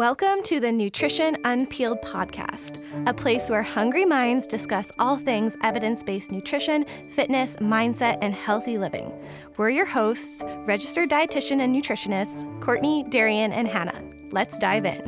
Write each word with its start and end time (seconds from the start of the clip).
Welcome 0.00 0.42
to 0.44 0.60
the 0.60 0.72
Nutrition 0.72 1.36
Unpeeled 1.44 2.00
podcast, 2.00 2.78
a 3.06 3.12
place 3.12 3.50
where 3.50 3.62
hungry 3.62 4.06
minds 4.06 4.46
discuss 4.46 4.90
all 4.98 5.18
things 5.18 5.58
evidence 5.62 6.02
based 6.02 6.32
nutrition, 6.32 6.86
fitness, 7.10 7.56
mindset, 7.56 8.16
and 8.22 8.32
healthy 8.32 8.78
living. 8.78 9.12
We're 9.58 9.68
your 9.68 9.84
hosts, 9.84 10.42
registered 10.64 11.10
dietitian 11.10 11.60
and 11.60 11.76
nutritionists, 11.76 12.62
Courtney, 12.62 13.04
Darian, 13.10 13.52
and 13.52 13.68
Hannah. 13.68 14.02
Let's 14.32 14.56
dive 14.56 14.86
in. 14.86 15.06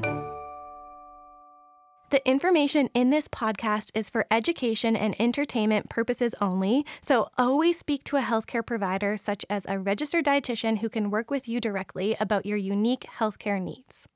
The 2.11 2.21
information 2.29 2.91
in 2.93 3.09
this 3.09 3.29
podcast 3.29 3.93
is 3.95 4.11
for 4.11 4.27
education 4.31 4.95
and 4.95 5.17
entertainment 5.19 5.89
purposes 5.89 6.35
only, 6.39 6.85
so 7.01 7.29
always 7.39 7.79
speak 7.79 8.05
to 8.05 8.19
a 8.19 8.21
healthcare 8.21 8.67
provider 8.67 9.17
such 9.17 9.47
as 9.49 9.65
a 9.67 9.79
registered 9.79 10.27
dietitian 10.27 10.81
who 10.81 10.91
can 10.91 11.11
work 11.11 11.31
with 11.31 11.49
you 11.49 11.63
directly 11.63 12.15
about 12.21 12.45
your 12.45 12.59
unique 12.59 13.07
healthcare 13.19 13.59
needs. 13.59 14.07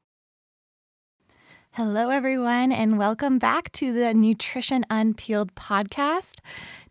Hello, 1.76 2.08
everyone, 2.08 2.72
and 2.72 2.96
welcome 2.96 3.38
back 3.38 3.70
to 3.72 3.92
the 3.92 4.14
Nutrition 4.14 4.86
Unpeeled 4.88 5.54
podcast. 5.54 6.38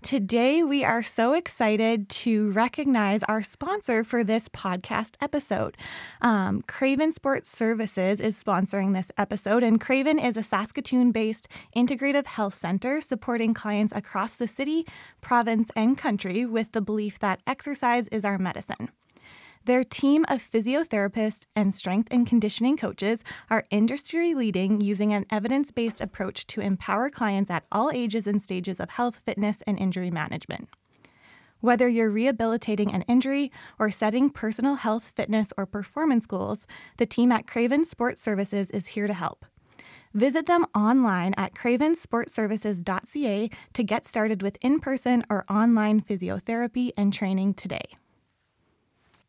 Today, 0.03 0.61
we 0.61 0.83
are 0.85 1.01
so 1.01 1.33
excited 1.33 2.07
to 2.09 2.51
recognize 2.51 3.23
our 3.23 3.41
sponsor 3.41 4.03
for 4.03 4.23
this 4.23 4.47
podcast 4.47 5.15
episode. 5.19 5.75
Um, 6.21 6.61
Craven 6.67 7.11
Sports 7.11 7.49
Services 7.49 8.19
is 8.19 8.39
sponsoring 8.39 8.93
this 8.93 9.09
episode, 9.17 9.63
and 9.63 9.81
Craven 9.81 10.19
is 10.19 10.37
a 10.37 10.43
Saskatoon 10.43 11.11
based 11.11 11.47
integrative 11.75 12.27
health 12.27 12.53
center 12.53 13.01
supporting 13.01 13.55
clients 13.55 13.91
across 13.95 14.35
the 14.35 14.47
city, 14.47 14.85
province, 15.19 15.71
and 15.75 15.97
country 15.97 16.45
with 16.45 16.73
the 16.73 16.81
belief 16.81 17.17
that 17.17 17.41
exercise 17.47 18.07
is 18.09 18.23
our 18.23 18.37
medicine. 18.37 18.89
Their 19.65 19.83
team 19.83 20.25
of 20.29 20.47
physiotherapists 20.47 21.47
and 21.55 21.73
strength 21.73 22.09
and 22.11 22.27
conditioning 22.27 22.77
coaches 22.77 23.23
are 23.49 23.65
industry 23.71 24.35
leading 24.35 24.79
using 24.79 25.11
an 25.11 25.25
evidence 25.31 25.71
based 25.71 26.01
approach 26.01 26.45
to 26.47 26.61
empower 26.61 27.09
clients 27.09 27.49
at 27.49 27.65
all 27.71 27.89
ages 27.91 28.27
and 28.27 28.39
stages 28.39 28.79
of 28.79 28.91
health, 28.91 29.21
fitness, 29.25 29.63
and 29.65 29.79
injury 29.79 30.11
management. 30.11 30.69
Whether 31.61 31.89
you're 31.89 32.11
rehabilitating 32.11 32.93
an 32.93 33.01
injury 33.03 33.51
or 33.79 33.89
setting 33.89 34.29
personal 34.29 34.75
health, 34.75 35.11
fitness, 35.15 35.51
or 35.57 35.65
performance 35.65 36.27
goals, 36.27 36.67
the 36.97 37.07
team 37.07 37.31
at 37.31 37.47
Craven 37.47 37.85
Sports 37.85 38.21
Services 38.21 38.69
is 38.69 38.87
here 38.87 39.07
to 39.07 39.15
help. 39.15 39.47
Visit 40.13 40.45
them 40.45 40.67
online 40.75 41.33
at 41.37 41.55
cravensportservices.ca 41.55 43.49
to 43.73 43.83
get 43.83 44.05
started 44.05 44.43
with 44.43 44.57
in 44.61 44.79
person 44.79 45.23
or 45.27 45.43
online 45.49 46.01
physiotherapy 46.01 46.91
and 46.95 47.11
training 47.11 47.55
today. 47.55 47.97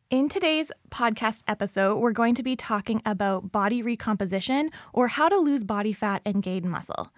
In 0.09 0.29
today's 0.29 0.71
podcast 0.89 1.41
episode, 1.49 1.97
we're 1.97 2.13
going 2.13 2.33
to 2.35 2.43
be 2.43 2.55
talking 2.55 3.01
about 3.05 3.51
body 3.51 3.81
recomposition 3.81 4.69
or 4.93 5.09
how 5.09 5.27
to 5.27 5.35
lose 5.35 5.65
body 5.65 5.91
fat 5.91 6.21
and 6.25 6.41
gain 6.41 6.69
muscle. 6.69 7.11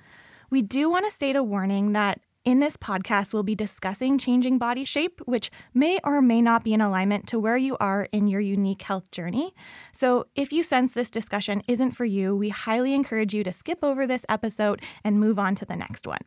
We 0.49 0.63
do 0.63 0.89
want 0.89 1.05
to 1.05 1.11
state 1.11 1.35
a 1.35 1.43
warning 1.43 1.93
that 1.93 2.19
in 2.43 2.61
this 2.61 2.77
podcast, 2.77 3.31
we'll 3.31 3.43
be 3.43 3.53
discussing 3.53 4.17
changing 4.17 4.57
body 4.57 4.83
shape, 4.85 5.21
which 5.25 5.51
may 5.71 5.99
or 6.03 6.19
may 6.19 6.41
not 6.41 6.63
be 6.63 6.73
in 6.73 6.81
alignment 6.81 7.27
to 7.27 7.37
where 7.37 7.57
you 7.57 7.77
are 7.79 8.07
in 8.11 8.27
your 8.27 8.41
unique 8.41 8.81
health 8.81 9.11
journey. 9.11 9.53
So, 9.93 10.25
if 10.33 10.51
you 10.51 10.63
sense 10.63 10.89
this 10.89 11.11
discussion 11.11 11.61
isn't 11.67 11.91
for 11.91 12.05
you, 12.05 12.35
we 12.35 12.49
highly 12.49 12.95
encourage 12.95 13.35
you 13.35 13.43
to 13.43 13.53
skip 13.53 13.83
over 13.83 14.07
this 14.07 14.25
episode 14.27 14.81
and 15.03 15.19
move 15.19 15.37
on 15.37 15.53
to 15.55 15.65
the 15.65 15.75
next 15.75 16.07
one. 16.07 16.21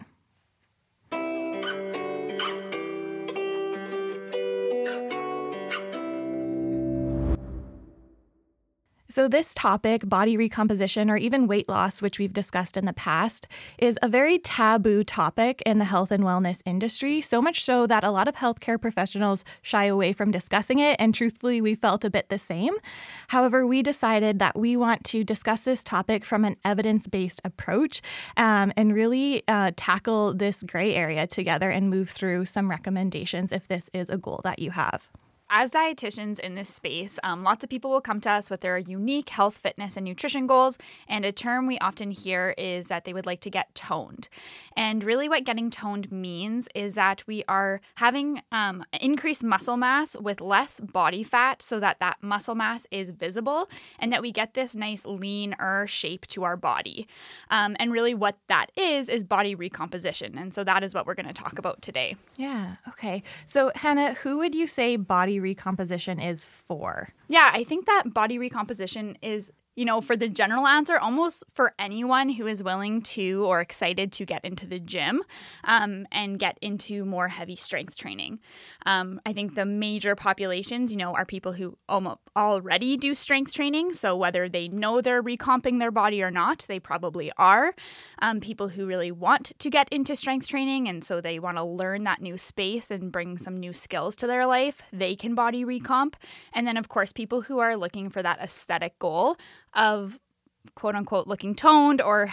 So, 9.13 9.29
this 9.29 9.53
topic, 9.53 10.09
body 10.09 10.39
recomposition 10.39 11.11
or 11.11 11.19
even 11.19 11.47
weight 11.47 11.69
loss, 11.69 12.01
which 12.01 12.19
we've 12.19 12.33
discussed 12.33 12.79
in 12.79 12.87
the 12.87 12.95
past, 12.95 13.47
is 13.77 13.99
a 14.01 14.09
very 14.09 14.39
taboo 14.39 15.05
topic 15.05 15.63
in 15.67 15.79
the 15.79 15.85
health 15.85 16.11
and 16.11 16.25
wellness 16.25 16.63
industry. 16.65 17.21
So 17.21 17.43
much 17.43 17.63
so 17.63 17.87
that 17.87 18.05
a 18.05 18.11
lot 18.11 18.27
of 18.27 18.37
healthcare 18.37 18.81
professionals 18.81 19.45
shy 19.61 19.85
away 19.85 20.15
from 20.15 20.31
discussing 20.31 20.79
it. 20.79 20.97
And 20.99 21.15
truthfully, 21.15 21.61
we 21.61 21.75
felt 21.75 22.07
a 22.07 22.11
bit 22.11 22.31
the 22.31 22.39
same. 22.39 22.73
However, 23.29 23.67
we 23.67 23.83
decided 23.83 24.39
that 24.39 24.59
we 24.59 24.79
want 24.79 25.05
to 25.05 25.25
discuss 25.25 25.61
this 25.61 25.85
topic 25.85 26.25
from 26.25 26.47
an 26.47 26.57
evidence 26.65 27.07
based 27.07 27.43
approach 27.45 28.01
um, 28.39 28.73
and 28.79 28.95
really 28.95 29.43
uh, 29.47 29.73
tackle 29.77 30.33
this 30.33 30.63
gray 30.63 30.95
area 30.95 31.27
together 31.27 31.69
and 31.69 31.91
move 31.91 32.09
through 32.09 32.47
some 32.47 32.71
recommendations 32.71 33.53
if 33.53 33.69
this 33.69 33.91
is 33.93 34.09
a 34.09 34.17
goal 34.17 34.41
that 34.43 34.59
you 34.59 34.71
have 34.71 35.11
as 35.55 35.71
dietitians 35.71 36.41
in 36.41 36.55
this 36.55 36.71
space, 36.71 37.19
um, 37.23 37.43
lots 37.43 37.63
of 37.63 37.69
people 37.69 37.91
will 37.91 38.01
come 38.01 38.23
to 38.23 38.31
us 38.31 38.49
with 38.49 38.63
their 38.63 38.79
unique 38.79 39.29
health, 39.29 39.59
fitness, 39.59 39.99
and 39.99 40.05
nutrition 40.05 40.47
goals. 40.47 40.79
And 41.07 41.27
a 41.27 41.31
term 41.31 41.67
we 41.67 41.79
often 41.79 42.11
hear 42.11 42.55
is 42.57 42.89
that 42.89 43.05
they 43.05 43.13
would 43.13 43.27
like 43.27 43.41
to 43.43 43.51
get 43.51 43.75
toned. 43.75 44.31
And 44.77 45.05
really, 45.05 45.29
what 45.29 45.45
getting 45.45 45.71
toned 45.71 46.11
means 46.11 46.69
is 46.75 46.95
that 46.95 47.23
we 47.27 47.45
are 47.49 47.83
having 47.97 48.41
um, 48.51 48.83
increased 48.99 49.45
muscle 49.45 49.77
mass 49.77 50.17
with 50.19 50.41
less 50.41 50.81
body 50.81 51.23
fat 51.23 51.61
so 51.61 51.79
that 51.81 52.01
that 52.01 52.17
muscle 52.23 52.55
mass 52.55 52.87
is 52.91 53.11
visible 53.11 53.69
and 53.99 54.11
that 54.11 54.23
we 54.23 54.33
get 54.33 54.55
this 54.55 54.75
nice 54.75 55.05
leaner 55.05 55.87
shape 55.87 56.27
to 56.29 56.45
our 56.45 56.57
body. 56.57 57.07
Um, 57.51 57.77
and 57.79 57.93
really, 57.93 58.15
what 58.15 58.39
that 58.49 58.73
is, 58.75 59.11
is 59.11 59.23
body 59.23 59.55
recomposition. 59.55 60.39
And 60.39 60.55
so 60.55 60.65
that 60.65 60.83
is 60.83 60.95
what 60.95 61.07
we're 61.07 61.15
going 61.15 61.27
to 61.27 61.35
talk 61.35 61.59
about 61.59 61.83
today. 61.83 62.17
Yeah. 62.39 62.77
Okay. 62.89 63.23
So, 63.45 63.71
Hannah, 63.75 64.15
who 64.15 64.39
would 64.39 64.55
you 64.55 64.67
say 64.67 64.97
body 64.97 65.42
recomposition 65.43 66.19
is 66.21 66.45
for? 66.45 67.11
Yeah, 67.29 67.51
I 67.53 67.65
think 67.65 67.87
that 67.87 68.15
body 68.15 68.39
recomposition 68.39 69.19
is 69.21 69.53
you 69.75 69.85
know, 69.85 70.01
for 70.01 70.17
the 70.17 70.29
general 70.29 70.67
answer, 70.67 70.99
almost 70.99 71.45
for 71.53 71.73
anyone 71.79 72.29
who 72.29 72.47
is 72.47 72.63
willing 72.63 73.01
to 73.03 73.45
or 73.47 73.61
excited 73.61 74.13
to 74.13 74.27
get 74.27 74.45
into 74.45 74.67
the 74.67 74.79
gym 74.79 75.23
um, 75.65 76.07
and 76.13 76.39
get 76.39 76.59
into 76.61 77.05
more 77.05 77.29
heavy 77.29 77.57
strength 77.57 77.97
training. 77.97 78.39
Um, 78.85 79.21
I 79.25 79.33
think 79.33 79.55
the 79.55 79.65
major 79.65 80.15
populations, 80.15 80.91
you 80.91 80.99
know, 80.99 81.15
are 81.15 81.25
people 81.25 81.53
who 81.53 81.79
almost 81.89 82.19
already 82.37 82.97
do 82.97 83.15
strength 83.15 83.55
training. 83.55 83.95
So 83.95 84.15
whether 84.17 84.49
they 84.49 84.69
know 84.69 85.01
they're 85.01 85.23
recomping 85.23 85.79
their 85.79 85.91
body 85.91 86.23
or 86.23 86.31
not, 86.31 86.65
they 86.69 86.79
probably 86.79 87.33
are. 87.39 87.75
Um, 88.21 88.41
people 88.41 88.69
who 88.69 88.87
really 88.87 89.11
want 89.11 89.53
to 89.59 89.71
get 89.71 89.89
into 89.91 90.17
strength 90.17 90.49
training 90.49 90.89
and 90.89 91.03
so 91.05 91.21
they 91.21 91.39
want 91.39 91.57
to 91.57 91.65
learn 91.65 92.05
that 92.05 92.21
new 92.21 92.37
space 92.37 92.91
and 92.91 93.11
bring 93.11 93.39
some 93.39 93.57
new 93.57 93.73
skills 93.73 94.17
to 94.17 94.27
their 94.27 94.47
life, 94.47 94.83
they 94.93 95.17
can 95.17 95.35
body 95.35 95.65
recomp. 95.65 96.15
And 96.53 96.67
then, 96.67 96.77
of 96.77 96.89
course, 96.89 97.13
people 97.13 97.43
who 97.43 97.59
are 97.59 97.77
looking 97.77 98.11
for 98.11 98.23
that 98.23 98.39
aesthetic 98.41 98.99
goal 98.99 99.37
of 99.75 100.19
quote 100.75 100.95
unquote 100.95 101.27
looking 101.27 101.55
toned 101.55 102.01
or 102.01 102.31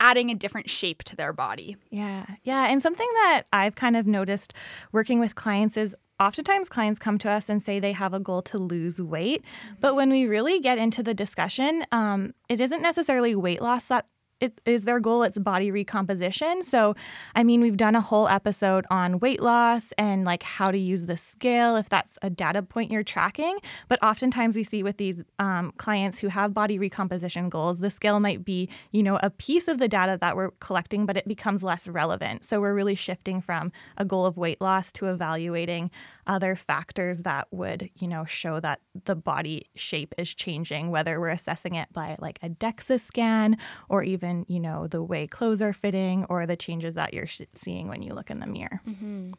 adding 0.00 0.30
a 0.30 0.34
different 0.34 0.68
shape 0.68 1.04
to 1.04 1.16
their 1.16 1.32
body. 1.32 1.76
Yeah. 1.90 2.26
Yeah. 2.42 2.66
And 2.66 2.82
something 2.82 3.08
that 3.14 3.44
I've 3.52 3.76
kind 3.76 3.96
of 3.96 4.06
noticed 4.06 4.52
working 4.90 5.20
with 5.20 5.36
clients 5.36 5.76
is 5.76 5.94
oftentimes 6.18 6.68
clients 6.68 6.98
come 6.98 7.18
to 7.18 7.30
us 7.30 7.48
and 7.48 7.62
say 7.62 7.78
they 7.78 7.92
have 7.92 8.12
a 8.12 8.20
goal 8.20 8.42
to 8.42 8.58
lose 8.58 9.00
weight. 9.00 9.44
But 9.80 9.94
when 9.94 10.10
we 10.10 10.26
really 10.26 10.60
get 10.60 10.78
into 10.78 11.02
the 11.02 11.14
discussion, 11.14 11.84
um, 11.92 12.34
it 12.48 12.60
isn't 12.60 12.82
necessarily 12.82 13.34
weight 13.34 13.62
loss 13.62 13.86
that 13.86 14.06
it 14.42 14.60
is 14.66 14.82
their 14.82 15.00
goal 15.00 15.22
it's 15.22 15.38
body 15.38 15.70
recomposition. 15.70 16.62
So 16.62 16.94
i 17.34 17.42
mean 17.42 17.60
we've 17.60 17.76
done 17.76 17.96
a 17.96 18.00
whole 18.00 18.28
episode 18.28 18.84
on 18.90 19.18
weight 19.20 19.40
loss 19.40 19.92
and 19.98 20.24
like 20.24 20.42
how 20.42 20.70
to 20.70 20.78
use 20.78 21.06
the 21.06 21.16
scale 21.16 21.76
if 21.76 21.88
that's 21.88 22.18
a 22.22 22.30
data 22.30 22.62
point 22.62 22.90
you're 22.90 23.04
tracking. 23.04 23.58
But 23.88 24.02
oftentimes 24.02 24.56
we 24.56 24.64
see 24.64 24.82
with 24.82 24.96
these 24.96 25.22
um, 25.38 25.72
clients 25.78 26.18
who 26.18 26.28
have 26.28 26.52
body 26.52 26.78
recomposition 26.78 27.48
goals 27.48 27.78
the 27.78 27.90
scale 27.90 28.20
might 28.20 28.44
be 28.44 28.68
you 28.90 29.02
know 29.02 29.18
a 29.22 29.30
piece 29.30 29.68
of 29.68 29.78
the 29.78 29.88
data 29.88 30.18
that 30.20 30.36
we're 30.36 30.50
collecting 30.60 31.06
but 31.06 31.16
it 31.16 31.26
becomes 31.28 31.62
less 31.62 31.86
relevant. 31.88 32.44
So 32.44 32.60
we're 32.60 32.74
really 32.74 32.94
shifting 32.94 33.40
from 33.40 33.72
a 33.96 34.04
goal 34.04 34.26
of 34.26 34.36
weight 34.36 34.60
loss 34.60 34.92
to 34.92 35.06
evaluating 35.06 35.90
other 36.26 36.56
factors 36.56 37.20
that 37.20 37.48
would 37.50 37.90
you 37.96 38.08
know 38.08 38.24
show 38.24 38.60
that 38.60 38.80
the 39.04 39.14
body 39.14 39.68
shape 39.74 40.14
is 40.16 40.32
changing 40.32 40.90
whether 40.90 41.20
we're 41.20 41.28
assessing 41.28 41.74
it 41.74 41.92
by 41.92 42.16
like 42.18 42.38
a 42.42 42.48
dexa 42.48 42.98
scan 42.98 43.56
or 43.88 44.02
even 44.02 44.22
even, 44.22 44.46
you 44.48 44.60
know, 44.60 44.86
the 44.86 45.02
way 45.02 45.26
clothes 45.26 45.60
are 45.60 45.72
fitting 45.72 46.24
or 46.28 46.46
the 46.46 46.56
changes 46.56 46.94
that 46.94 47.12
you're 47.12 47.26
seeing 47.54 47.88
when 47.88 48.02
you 48.02 48.14
look 48.14 48.30
in 48.30 48.40
the 48.40 48.46
mirror. 48.46 48.80
Mm-hmm. 48.88 49.32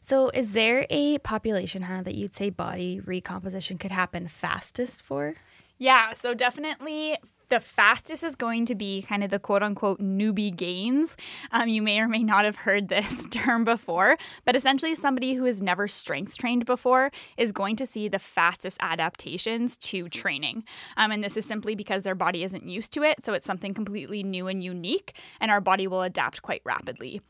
So, 0.00 0.28
is 0.30 0.52
there 0.52 0.86
a 0.90 1.18
population, 1.18 1.82
Hannah, 1.82 2.04
that 2.04 2.14
you'd 2.14 2.34
say 2.34 2.50
body 2.50 3.00
recomposition 3.00 3.78
could 3.78 3.90
happen 3.90 4.28
fastest 4.28 5.02
for? 5.02 5.34
Yeah, 5.78 6.12
so 6.12 6.34
definitely 6.34 7.16
the 7.48 7.60
fastest 7.60 8.24
is 8.24 8.34
going 8.34 8.66
to 8.66 8.74
be 8.74 9.02
kind 9.02 9.22
of 9.22 9.30
the 9.30 9.38
quote 9.38 9.62
unquote 9.62 10.00
newbie 10.00 10.54
gains. 10.54 11.16
Um, 11.52 11.68
you 11.68 11.82
may 11.82 12.00
or 12.00 12.08
may 12.08 12.22
not 12.22 12.44
have 12.44 12.56
heard 12.56 12.88
this 12.88 13.26
term 13.30 13.64
before, 13.64 14.16
but 14.44 14.56
essentially, 14.56 14.94
somebody 14.94 15.34
who 15.34 15.44
has 15.44 15.62
never 15.62 15.88
strength 15.88 16.36
trained 16.36 16.66
before 16.66 17.10
is 17.36 17.52
going 17.52 17.76
to 17.76 17.86
see 17.86 18.08
the 18.08 18.18
fastest 18.18 18.78
adaptations 18.80 19.76
to 19.78 20.08
training. 20.08 20.64
Um, 20.96 21.12
and 21.12 21.22
this 21.22 21.36
is 21.36 21.46
simply 21.46 21.74
because 21.74 22.02
their 22.02 22.14
body 22.14 22.42
isn't 22.42 22.66
used 22.66 22.92
to 22.92 23.02
it. 23.02 23.22
So 23.24 23.32
it's 23.32 23.46
something 23.46 23.74
completely 23.74 24.22
new 24.22 24.46
and 24.48 24.62
unique, 24.62 25.16
and 25.40 25.50
our 25.50 25.60
body 25.60 25.86
will 25.86 26.02
adapt 26.02 26.42
quite 26.42 26.62
rapidly. 26.64 27.20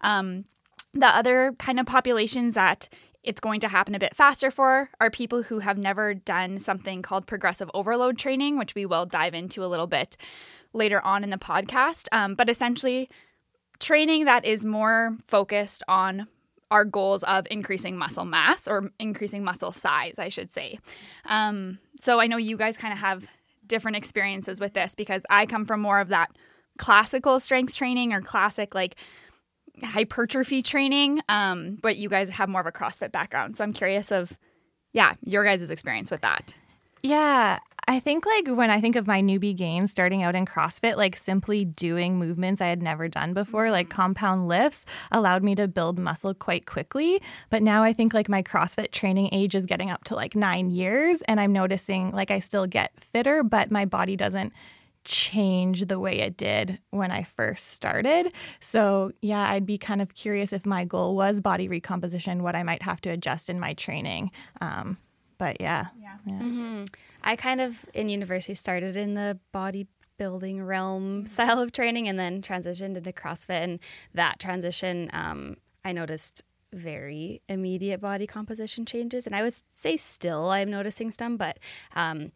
Um, 0.00 0.44
the 0.92 1.06
other 1.06 1.54
kind 1.58 1.80
of 1.80 1.86
populations 1.86 2.54
that 2.54 2.88
it's 3.24 3.40
going 3.40 3.60
to 3.60 3.68
happen 3.68 3.94
a 3.94 3.98
bit 3.98 4.14
faster 4.14 4.50
for 4.50 4.90
are 5.00 5.10
people 5.10 5.42
who 5.42 5.58
have 5.60 5.78
never 5.78 6.14
done 6.14 6.58
something 6.58 7.02
called 7.02 7.26
progressive 7.26 7.70
overload 7.74 8.18
training, 8.18 8.58
which 8.58 8.74
we 8.74 8.86
will 8.86 9.06
dive 9.06 9.34
into 9.34 9.64
a 9.64 9.66
little 9.66 9.86
bit 9.86 10.16
later 10.72 11.00
on 11.04 11.24
in 11.24 11.30
the 11.30 11.38
podcast. 11.38 12.06
Um, 12.12 12.34
but 12.34 12.48
essentially, 12.48 13.08
training 13.80 14.26
that 14.26 14.44
is 14.44 14.64
more 14.64 15.16
focused 15.26 15.82
on 15.88 16.28
our 16.70 16.84
goals 16.84 17.22
of 17.24 17.46
increasing 17.50 17.96
muscle 17.96 18.24
mass 18.24 18.66
or 18.66 18.90
increasing 18.98 19.44
muscle 19.44 19.72
size, 19.72 20.18
I 20.18 20.28
should 20.28 20.50
say. 20.50 20.78
Um, 21.26 21.78
so 22.00 22.20
I 22.20 22.26
know 22.26 22.36
you 22.36 22.56
guys 22.56 22.76
kind 22.76 22.92
of 22.92 22.98
have 22.98 23.24
different 23.66 23.96
experiences 23.96 24.60
with 24.60 24.74
this 24.74 24.94
because 24.94 25.22
I 25.30 25.46
come 25.46 25.64
from 25.64 25.80
more 25.80 26.00
of 26.00 26.08
that 26.08 26.30
classical 26.78 27.38
strength 27.38 27.74
training 27.74 28.12
or 28.12 28.20
classic 28.20 28.74
like 28.74 28.96
hypertrophy 29.82 30.62
training, 30.62 31.20
um, 31.28 31.78
but 31.82 31.96
you 31.96 32.08
guys 32.08 32.30
have 32.30 32.48
more 32.48 32.60
of 32.60 32.66
a 32.66 32.72
CrossFit 32.72 33.12
background. 33.12 33.56
So 33.56 33.64
I'm 33.64 33.72
curious 33.72 34.12
of, 34.12 34.36
yeah, 34.92 35.14
your 35.22 35.44
guys' 35.44 35.70
experience 35.70 36.10
with 36.10 36.20
that. 36.20 36.54
Yeah, 37.02 37.58
I 37.86 38.00
think 38.00 38.24
like 38.24 38.48
when 38.48 38.70
I 38.70 38.80
think 38.80 38.96
of 38.96 39.06
my 39.06 39.20
newbie 39.20 39.54
gains 39.54 39.90
starting 39.90 40.22
out 40.22 40.34
in 40.34 40.46
CrossFit, 40.46 40.96
like 40.96 41.16
simply 41.16 41.64
doing 41.64 42.18
movements 42.18 42.62
I 42.62 42.68
had 42.68 42.82
never 42.82 43.08
done 43.08 43.34
before, 43.34 43.70
like 43.70 43.88
mm-hmm. 43.88 43.96
compound 43.96 44.48
lifts, 44.48 44.86
allowed 45.12 45.42
me 45.42 45.54
to 45.56 45.68
build 45.68 45.98
muscle 45.98 46.32
quite 46.32 46.64
quickly. 46.64 47.20
But 47.50 47.62
now 47.62 47.82
I 47.82 47.92
think 47.92 48.14
like 48.14 48.28
my 48.28 48.42
CrossFit 48.42 48.90
training 48.90 49.28
age 49.32 49.54
is 49.54 49.66
getting 49.66 49.90
up 49.90 50.04
to 50.04 50.14
like 50.14 50.34
nine 50.34 50.70
years, 50.70 51.20
and 51.22 51.38
I'm 51.38 51.52
noticing 51.52 52.10
like 52.12 52.30
I 52.30 52.38
still 52.38 52.66
get 52.66 52.92
fitter, 52.98 53.42
but 53.42 53.70
my 53.70 53.84
body 53.84 54.16
doesn't 54.16 54.54
change 55.04 55.86
the 55.86 55.98
way 55.98 56.20
it 56.20 56.36
did 56.36 56.78
when 56.90 57.10
I 57.10 57.22
first 57.22 57.70
started. 57.70 58.32
So, 58.60 59.12
yeah, 59.22 59.50
I'd 59.50 59.66
be 59.66 59.78
kind 59.78 60.02
of 60.02 60.14
curious 60.14 60.52
if 60.52 60.66
my 60.66 60.84
goal 60.84 61.14
was 61.14 61.40
body 61.40 61.68
recomposition, 61.68 62.42
what 62.42 62.56
I 62.56 62.62
might 62.62 62.82
have 62.82 63.00
to 63.02 63.10
adjust 63.10 63.48
in 63.48 63.60
my 63.60 63.74
training. 63.74 64.30
Um, 64.60 64.98
but 65.38 65.60
yeah. 65.60 65.86
Yeah. 66.00 66.16
yeah. 66.26 66.38
Mm-hmm. 66.40 66.84
I 67.22 67.36
kind 67.36 67.60
of 67.60 67.84
in 67.94 68.08
university 68.08 68.54
started 68.54 68.96
in 68.96 69.14
the 69.14 69.38
bodybuilding 69.54 70.66
realm 70.66 71.26
style 71.26 71.60
of 71.60 71.72
training 71.72 72.08
and 72.08 72.18
then 72.18 72.42
transitioned 72.42 72.96
into 72.96 73.12
CrossFit. 73.12 73.62
And 73.62 73.78
that 74.14 74.38
transition, 74.38 75.10
um, 75.12 75.56
I 75.84 75.92
noticed 75.92 76.42
very 76.72 77.40
immediate 77.48 78.00
body 78.00 78.26
composition 78.26 78.84
changes. 78.84 79.26
And 79.26 79.36
I 79.36 79.42
would 79.42 79.54
say 79.70 79.96
still 79.96 80.50
I'm 80.50 80.70
noticing 80.70 81.10
some, 81.10 81.36
but 81.36 81.58
um, 81.94 82.32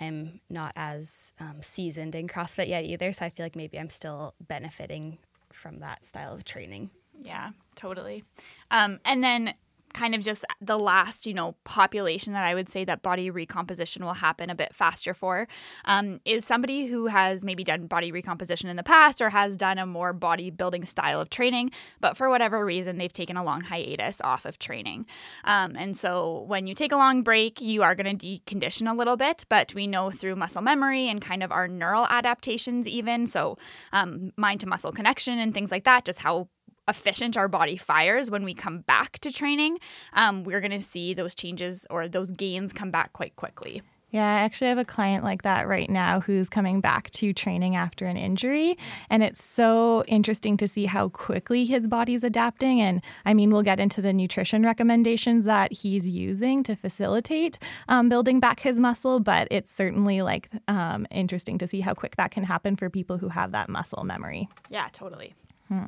I'm 0.00 0.40
not 0.48 0.72
as 0.76 1.32
um, 1.40 1.62
seasoned 1.62 2.14
in 2.14 2.28
CrossFit 2.28 2.68
yet 2.68 2.84
either. 2.84 3.12
So 3.12 3.24
I 3.24 3.30
feel 3.30 3.44
like 3.44 3.56
maybe 3.56 3.78
I'm 3.78 3.90
still 3.90 4.34
benefiting 4.40 5.18
from 5.52 5.80
that 5.80 6.04
style 6.04 6.34
of 6.34 6.44
training. 6.44 6.90
Yeah, 7.22 7.50
totally. 7.74 8.24
Um, 8.70 9.00
and 9.04 9.22
then 9.22 9.54
kind 9.92 10.14
of 10.14 10.20
just 10.22 10.44
the 10.60 10.78
last, 10.78 11.26
you 11.26 11.34
know, 11.34 11.56
population 11.64 12.32
that 12.32 12.44
I 12.44 12.54
would 12.54 12.68
say 12.68 12.84
that 12.84 13.02
body 13.02 13.30
recomposition 13.30 14.04
will 14.04 14.14
happen 14.14 14.50
a 14.50 14.54
bit 14.54 14.74
faster 14.74 15.14
for 15.14 15.48
um, 15.84 16.20
is 16.24 16.44
somebody 16.44 16.86
who 16.86 17.06
has 17.06 17.44
maybe 17.44 17.64
done 17.64 17.86
body 17.86 18.12
recomposition 18.12 18.68
in 18.68 18.76
the 18.76 18.82
past 18.82 19.20
or 19.20 19.30
has 19.30 19.56
done 19.56 19.78
a 19.78 19.86
more 19.86 20.14
bodybuilding 20.14 20.86
style 20.86 21.20
of 21.20 21.30
training, 21.30 21.70
but 22.00 22.16
for 22.16 22.28
whatever 22.28 22.64
reason, 22.64 22.98
they've 22.98 23.12
taken 23.12 23.36
a 23.36 23.44
long 23.44 23.60
hiatus 23.60 24.20
off 24.22 24.44
of 24.44 24.58
training. 24.58 25.06
Um, 25.44 25.76
and 25.76 25.96
so 25.96 26.44
when 26.46 26.66
you 26.66 26.74
take 26.74 26.92
a 26.92 26.96
long 26.96 27.22
break, 27.22 27.60
you 27.60 27.82
are 27.82 27.94
going 27.94 28.16
to 28.16 28.26
decondition 28.26 28.90
a 28.90 28.96
little 28.96 29.16
bit, 29.16 29.44
but 29.48 29.74
we 29.74 29.86
know 29.86 30.10
through 30.10 30.36
muscle 30.36 30.62
memory 30.62 31.08
and 31.08 31.20
kind 31.20 31.42
of 31.42 31.52
our 31.52 31.68
neural 31.68 32.06
adaptations, 32.06 32.86
even 32.88 33.26
so 33.26 33.56
um, 33.92 34.32
mind 34.36 34.60
to 34.60 34.66
muscle 34.66 34.92
connection 34.92 35.38
and 35.38 35.54
things 35.54 35.70
like 35.70 35.84
that, 35.84 36.04
just 36.04 36.20
how 36.20 36.48
efficient 36.90 37.36
our 37.36 37.48
body 37.48 37.76
fires 37.76 38.30
when 38.30 38.44
we 38.44 38.52
come 38.52 38.80
back 38.80 39.18
to 39.20 39.32
training, 39.32 39.78
um, 40.12 40.44
we're 40.44 40.60
going 40.60 40.70
to 40.72 40.82
see 40.82 41.14
those 41.14 41.34
changes 41.34 41.86
or 41.88 42.08
those 42.08 42.30
gains 42.30 42.72
come 42.72 42.90
back 42.90 43.12
quite 43.14 43.36
quickly. 43.36 43.82
Yeah, 44.10 44.26
I 44.28 44.40
actually 44.40 44.66
have 44.68 44.78
a 44.78 44.84
client 44.84 45.22
like 45.22 45.42
that 45.42 45.68
right 45.68 45.88
now 45.88 46.18
who's 46.20 46.48
coming 46.48 46.80
back 46.80 47.10
to 47.12 47.32
training 47.32 47.76
after 47.76 48.06
an 48.06 48.16
injury. 48.16 48.76
And 49.08 49.22
it's 49.22 49.42
so 49.42 50.02
interesting 50.08 50.56
to 50.56 50.66
see 50.66 50.86
how 50.86 51.10
quickly 51.10 51.64
his 51.64 51.86
body's 51.86 52.24
adapting. 52.24 52.80
And 52.80 53.02
I 53.24 53.34
mean, 53.34 53.50
we'll 53.50 53.62
get 53.62 53.78
into 53.78 54.02
the 54.02 54.12
nutrition 54.12 54.64
recommendations 54.64 55.44
that 55.44 55.72
he's 55.72 56.08
using 56.08 56.64
to 56.64 56.74
facilitate 56.74 57.58
um, 57.88 58.08
building 58.08 58.40
back 58.40 58.58
his 58.58 58.80
muscle. 58.80 59.20
But 59.20 59.46
it's 59.50 59.70
certainly 59.70 60.22
like 60.22 60.50
um, 60.66 61.06
interesting 61.12 61.56
to 61.58 61.68
see 61.68 61.80
how 61.80 61.94
quick 61.94 62.16
that 62.16 62.32
can 62.32 62.42
happen 62.42 62.74
for 62.74 62.90
people 62.90 63.16
who 63.16 63.28
have 63.28 63.52
that 63.52 63.68
muscle 63.68 64.02
memory. 64.02 64.48
Yeah, 64.70 64.88
totally. 64.92 65.34
Hmm. 65.68 65.86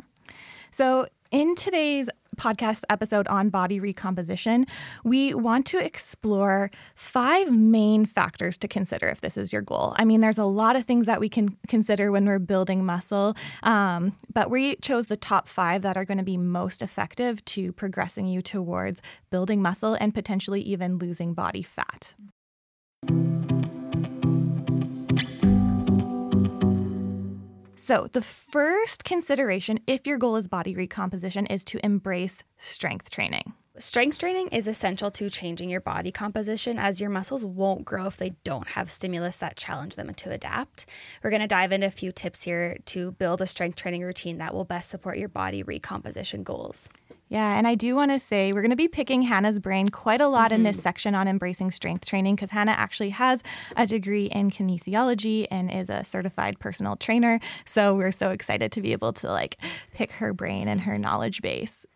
So, 0.71 1.07
in 1.31 1.55
today's 1.55 2.11
podcast 2.37 2.83
episode 2.91 3.27
on 3.29 3.49
body 3.49 3.81
recomposition, 3.81 4.67
we 5.05 5.35
want 5.35 5.67
to 5.67 5.79
explore 5.79 6.71
five 6.95 7.51
main 7.51 8.05
factors 8.07 8.57
to 8.59 8.69
consider 8.69 9.09
if 9.09 9.21
this 9.21 9.37
is 9.37 9.53
your 9.53 9.63
goal. 9.63 9.95
I 9.97 10.05
mean, 10.05 10.21
there's 10.21 10.39
a 10.39 10.45
lot 10.45 10.77
of 10.77 10.85
things 10.85 11.07
that 11.07 11.21
we 11.21 11.29
can 11.29 11.57
consider 11.69 12.13
when 12.13 12.27
we're 12.27 12.39
building 12.39 12.85
muscle, 12.85 13.35
um, 13.63 14.17
but 14.33 14.51
we 14.51 14.77
chose 14.77 15.07
the 15.07 15.17
top 15.17 15.49
five 15.49 15.83
that 15.83 15.97
are 15.97 16.05
going 16.05 16.19
to 16.19 16.25
be 16.25 16.37
most 16.37 16.83
effective 16.83 17.45
to 17.47 17.73
progressing 17.73 18.27
you 18.27 18.43
towards 18.43 19.01
building 19.31 19.63
muscle 19.63 19.95
and 19.95 20.15
potentially 20.15 20.61
even 20.61 20.99
losing 20.99 21.35
body 21.35 21.63
fat. 21.63 22.15
So, 27.85 28.07
the 28.07 28.23
first 28.23 29.03
consideration, 29.03 29.81
if 29.89 30.07
your 30.07 30.17
goal 30.17 30.37
is 30.37 30.47
body 30.47 30.77
recomposition, 30.77 31.47
is 31.47 31.65
to 31.65 31.85
embrace 31.85 32.45
strength 32.57 33.11
training. 33.11 33.55
Strength 33.77 34.21
training 34.21 34.47
is 34.53 34.69
essential 34.69 35.11
to 35.11 35.29
changing 35.29 35.69
your 35.69 35.81
body 35.81 36.13
composition 36.13 36.79
as 36.79 37.01
your 37.01 37.11
muscles 37.11 37.45
won't 37.45 37.85
grow 37.85 38.07
if 38.07 38.19
they 38.19 38.35
don't 38.45 38.69
have 38.69 38.89
stimulus 38.89 39.39
that 39.39 39.57
challenge 39.57 39.97
them 39.97 40.15
to 40.15 40.31
adapt. 40.31 40.87
We're 41.25 41.31
going 41.31 41.43
to 41.43 41.49
dive 41.49 41.73
into 41.73 41.89
a 41.89 41.91
few 41.91 42.13
tips 42.13 42.45
here 42.45 42.77
to 42.85 43.11
build 43.11 43.41
a 43.41 43.49
strength 43.49 43.75
training 43.75 44.03
routine 44.03 44.39
that 44.39 44.55
will 44.55 44.65
best 44.65 44.89
support 44.89 45.19
your 45.19 45.29
body 45.29 45.65
recomposition 45.65 46.45
goals. 46.45 46.89
Yeah, 47.33 47.57
and 47.57 47.67
I 47.67 47.77
do 47.77 47.95
want 47.95 48.11
to 48.11 48.19
say 48.19 48.53
we're 48.53 48.61
going 48.61 48.73
to 48.73 48.77
be 48.77 48.89
picking 48.89 49.23
Hannah's 49.23 49.59
brain 49.59 49.89
quite 49.89 50.21
a 50.21 50.29
lot 50.29 50.51
mm-hmm. 50.51 50.57
in 50.57 50.63
this 50.65 50.77
mm-hmm. 50.77 50.83
section 50.83 51.15
on 51.15 51.27
embracing 51.27 51.71
strength 51.71 52.05
training 52.05 52.35
because 52.35 52.51
Hannah 52.51 52.73
actually 52.73 53.09
has 53.09 53.43
a 53.75 53.87
degree 53.87 54.27
in 54.27 54.51
kinesiology 54.51 55.47
and 55.51 55.71
is 55.73 55.89
a 55.89 56.05
certified 56.05 56.59
personal 56.59 56.95
trainer. 56.95 57.41
So 57.65 57.95
we're 57.95 58.13
so 58.13 58.33
excited 58.33 58.71
to 58.73 58.83
be 58.83 58.93
able 58.93 59.15
to 59.15 59.33
like 59.33 59.57
pick 59.95 60.13
her 60.13 60.35
brain 60.35 60.69
and 60.69 60.83
her 60.83 60.99
knowledge 60.99 61.41
base. 61.41 61.87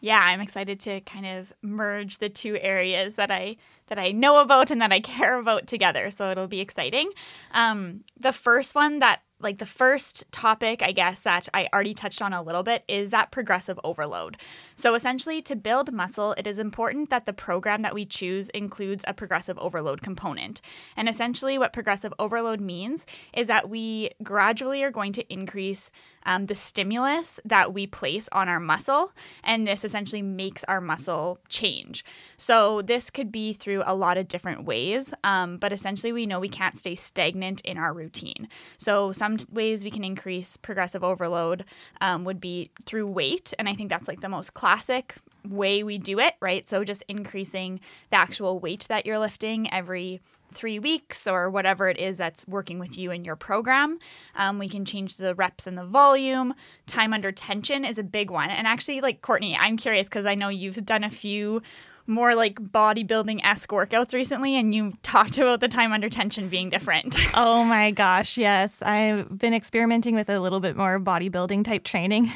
Yeah, 0.00 0.18
I'm 0.18 0.40
excited 0.40 0.80
to 0.80 1.00
kind 1.02 1.24
of 1.24 1.52
merge 1.62 2.18
the 2.18 2.28
two 2.28 2.58
areas 2.60 3.14
that 3.14 3.30
I 3.30 3.58
that 3.86 3.98
I 4.00 4.10
know 4.10 4.40
about 4.40 4.72
and 4.72 4.82
that 4.82 4.90
I 4.90 4.98
care 4.98 5.38
about 5.38 5.68
together. 5.68 6.10
So 6.10 6.32
it'll 6.32 6.48
be 6.48 6.58
exciting. 6.58 7.12
Um, 7.52 8.02
the 8.18 8.32
first 8.32 8.74
one 8.74 8.98
that 8.98 9.22
like 9.40 9.58
the 9.58 9.66
first 9.66 10.30
topic, 10.32 10.82
I 10.82 10.92
guess, 10.92 11.20
that 11.20 11.48
I 11.54 11.68
already 11.72 11.94
touched 11.94 12.22
on 12.22 12.32
a 12.32 12.42
little 12.42 12.62
bit 12.62 12.84
is 12.88 13.10
that 13.10 13.30
progressive 13.30 13.78
overload. 13.82 14.36
So, 14.76 14.94
essentially, 14.94 15.42
to 15.42 15.56
build 15.56 15.92
muscle, 15.92 16.32
it 16.38 16.46
is 16.46 16.58
important 16.58 17.10
that 17.10 17.26
the 17.26 17.32
program 17.32 17.82
that 17.82 17.94
we 17.94 18.04
choose 18.04 18.48
includes 18.50 19.04
a 19.06 19.14
progressive 19.14 19.58
overload 19.58 20.02
component. 20.02 20.60
And 20.96 21.08
essentially, 21.08 21.58
what 21.58 21.72
progressive 21.72 22.14
overload 22.18 22.60
means 22.60 23.06
is 23.34 23.48
that 23.48 23.68
we 23.68 24.10
gradually 24.22 24.82
are 24.82 24.90
going 24.90 25.12
to 25.14 25.32
increase 25.32 25.90
um, 26.26 26.46
the 26.46 26.54
stimulus 26.54 27.40
that 27.44 27.72
we 27.72 27.86
place 27.86 28.28
on 28.32 28.48
our 28.48 28.60
muscle, 28.60 29.12
and 29.42 29.66
this 29.66 29.84
essentially 29.84 30.22
makes 30.22 30.64
our 30.64 30.80
muscle 30.80 31.38
change. 31.48 32.04
So, 32.36 32.82
this 32.82 33.10
could 33.10 33.32
be 33.32 33.52
through 33.52 33.82
a 33.86 33.94
lot 33.94 34.18
of 34.18 34.28
different 34.28 34.64
ways, 34.64 35.14
um, 35.24 35.58
but 35.58 35.72
essentially, 35.72 36.12
we 36.12 36.26
know 36.26 36.40
we 36.40 36.48
can't 36.48 36.78
stay 36.78 36.94
stagnant 36.94 37.60
in 37.62 37.78
our 37.78 37.92
routine. 37.92 38.48
So, 38.78 39.12
some 39.12 39.38
ways 39.50 39.84
we 39.84 39.90
can 39.90 40.04
increase 40.04 40.56
progressive 40.56 41.04
overload 41.04 41.64
um, 42.00 42.24
would 42.24 42.40
be 42.40 42.70
through 42.84 43.06
weight, 43.06 43.54
and 43.58 43.68
I 43.68 43.74
think 43.74 43.90
that's 43.90 44.08
like 44.08 44.20
the 44.20 44.28
most 44.28 44.54
classic 44.54 45.14
way 45.48 45.82
we 45.82 45.98
do 45.98 46.18
it, 46.18 46.34
right? 46.40 46.68
So, 46.68 46.84
just 46.84 47.02
increasing 47.08 47.80
the 48.10 48.16
actual 48.16 48.58
weight 48.58 48.86
that 48.88 49.06
you're 49.06 49.18
lifting 49.18 49.72
every 49.72 50.20
three 50.52 50.78
weeks 50.78 51.26
or 51.26 51.48
whatever 51.48 51.88
it 51.88 51.98
is 51.98 52.18
that's 52.18 52.46
working 52.48 52.78
with 52.78 52.98
you 52.98 53.10
in 53.10 53.24
your 53.24 53.36
program. 53.36 53.98
Um, 54.34 54.58
we 54.58 54.68
can 54.68 54.84
change 54.84 55.16
the 55.16 55.34
reps 55.34 55.66
and 55.66 55.78
the 55.78 55.84
volume. 55.84 56.54
Time 56.86 57.12
under 57.12 57.32
tension 57.32 57.84
is 57.84 57.98
a 57.98 58.02
big 58.02 58.30
one. 58.30 58.50
And 58.50 58.66
actually, 58.66 59.00
like 59.00 59.22
Courtney, 59.22 59.56
I'm 59.56 59.76
curious 59.76 60.08
because 60.08 60.26
I 60.26 60.34
know 60.34 60.48
you've 60.48 60.84
done 60.84 61.04
a 61.04 61.10
few 61.10 61.62
more 62.10 62.34
like 62.34 62.56
bodybuilding 62.56 63.40
esque 63.44 63.70
workouts 63.70 64.12
recently, 64.12 64.56
and 64.56 64.74
you 64.74 64.92
talked 65.02 65.38
about 65.38 65.60
the 65.60 65.68
time 65.68 65.92
under 65.92 66.08
tension 66.08 66.48
being 66.48 66.68
different. 66.68 67.16
oh 67.34 67.64
my 67.64 67.90
gosh, 67.90 68.36
yes. 68.36 68.82
I've 68.82 69.38
been 69.38 69.54
experimenting 69.54 70.14
with 70.14 70.28
a 70.28 70.40
little 70.40 70.60
bit 70.60 70.76
more 70.76 70.98
bodybuilding 71.00 71.64
type 71.64 71.84
training. 71.84 72.30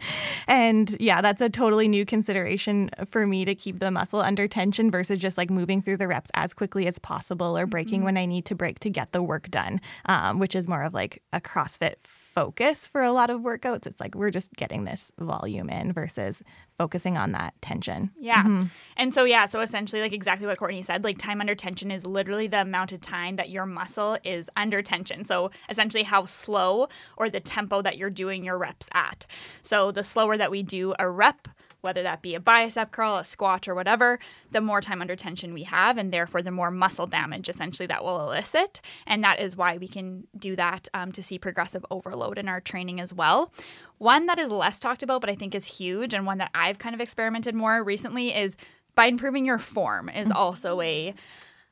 and 0.48 0.96
yeah, 0.98 1.20
that's 1.20 1.40
a 1.40 1.48
totally 1.48 1.86
new 1.86 2.04
consideration 2.04 2.90
for 3.10 3.26
me 3.26 3.44
to 3.44 3.54
keep 3.54 3.78
the 3.78 3.90
muscle 3.90 4.20
under 4.20 4.48
tension 4.48 4.90
versus 4.90 5.18
just 5.18 5.38
like 5.38 5.50
moving 5.50 5.82
through 5.82 5.98
the 5.98 6.08
reps 6.08 6.30
as 6.34 6.54
quickly 6.54 6.86
as 6.86 6.98
possible 6.98 7.56
or 7.56 7.66
breaking 7.66 7.98
mm-hmm. 7.98 8.06
when 8.06 8.16
I 8.16 8.24
need 8.24 8.46
to 8.46 8.54
break 8.54 8.80
to 8.80 8.90
get 8.90 9.12
the 9.12 9.22
work 9.22 9.50
done, 9.50 9.80
um, 10.06 10.38
which 10.38 10.56
is 10.56 10.66
more 10.66 10.82
of 10.82 10.94
like 10.94 11.22
a 11.32 11.40
CrossFit 11.40 11.94
focus 12.38 12.86
for 12.86 13.02
a 13.02 13.10
lot 13.10 13.30
of 13.30 13.40
workouts. 13.40 13.84
It's 13.84 13.98
like 13.98 14.14
we're 14.14 14.30
just 14.30 14.52
getting 14.54 14.84
this 14.84 15.10
volume 15.18 15.68
in 15.68 15.92
versus 15.92 16.40
focusing 16.78 17.16
on 17.16 17.32
that 17.32 17.52
tension. 17.60 18.12
Yeah. 18.16 18.44
Mm-hmm. 18.44 18.64
And 18.96 19.12
so, 19.12 19.24
yeah, 19.24 19.46
so 19.46 19.60
essentially, 19.60 20.00
like 20.00 20.12
exactly 20.12 20.46
what 20.46 20.56
Courtney 20.56 20.82
said, 20.82 21.02
like 21.02 21.18
time 21.18 21.40
under 21.40 21.56
tension 21.56 21.90
is 21.90 22.06
literally 22.06 22.46
the 22.46 22.60
amount 22.60 22.92
of 22.92 23.00
time 23.00 23.34
that 23.36 23.48
your 23.50 23.66
muscle 23.66 24.18
is 24.22 24.48
under 24.56 24.82
tension. 24.82 25.24
So, 25.24 25.50
essentially, 25.68 26.04
how 26.04 26.26
slow 26.26 26.86
or 27.16 27.28
the 27.28 27.40
tempo 27.40 27.82
that 27.82 27.98
you're 27.98 28.08
doing 28.08 28.44
your 28.44 28.56
reps 28.56 28.88
at. 28.92 29.26
So, 29.62 29.90
the 29.90 30.04
slower 30.04 30.36
that 30.36 30.52
we 30.52 30.62
do 30.62 30.94
a 30.96 31.10
rep, 31.10 31.48
whether 31.80 32.02
that 32.02 32.22
be 32.22 32.34
a 32.34 32.40
bicep 32.40 32.90
curl, 32.90 33.16
a 33.16 33.24
squat, 33.24 33.68
or 33.68 33.74
whatever, 33.74 34.18
the 34.50 34.60
more 34.60 34.80
time 34.80 35.00
under 35.00 35.16
tension 35.16 35.52
we 35.52 35.62
have, 35.64 35.96
and 35.96 36.12
therefore 36.12 36.42
the 36.42 36.50
more 36.50 36.70
muscle 36.70 37.06
damage 37.06 37.48
essentially 37.48 37.86
that 37.86 38.04
will 38.04 38.20
elicit. 38.20 38.80
And 39.06 39.22
that 39.24 39.40
is 39.40 39.56
why 39.56 39.76
we 39.76 39.88
can 39.88 40.26
do 40.38 40.56
that 40.56 40.88
um, 40.94 41.12
to 41.12 41.22
see 41.22 41.38
progressive 41.38 41.84
overload 41.90 42.38
in 42.38 42.48
our 42.48 42.60
training 42.60 43.00
as 43.00 43.12
well. 43.12 43.52
One 43.98 44.26
that 44.26 44.38
is 44.38 44.50
less 44.50 44.78
talked 44.78 45.02
about, 45.02 45.20
but 45.20 45.30
I 45.30 45.34
think 45.34 45.54
is 45.54 45.64
huge, 45.64 46.14
and 46.14 46.26
one 46.26 46.38
that 46.38 46.50
I've 46.54 46.78
kind 46.78 46.94
of 46.94 47.00
experimented 47.00 47.54
more 47.54 47.82
recently 47.82 48.34
is 48.34 48.56
by 48.94 49.06
improving 49.06 49.46
your 49.46 49.58
form, 49.58 50.08
is 50.08 50.30
also 50.30 50.80
a 50.80 51.14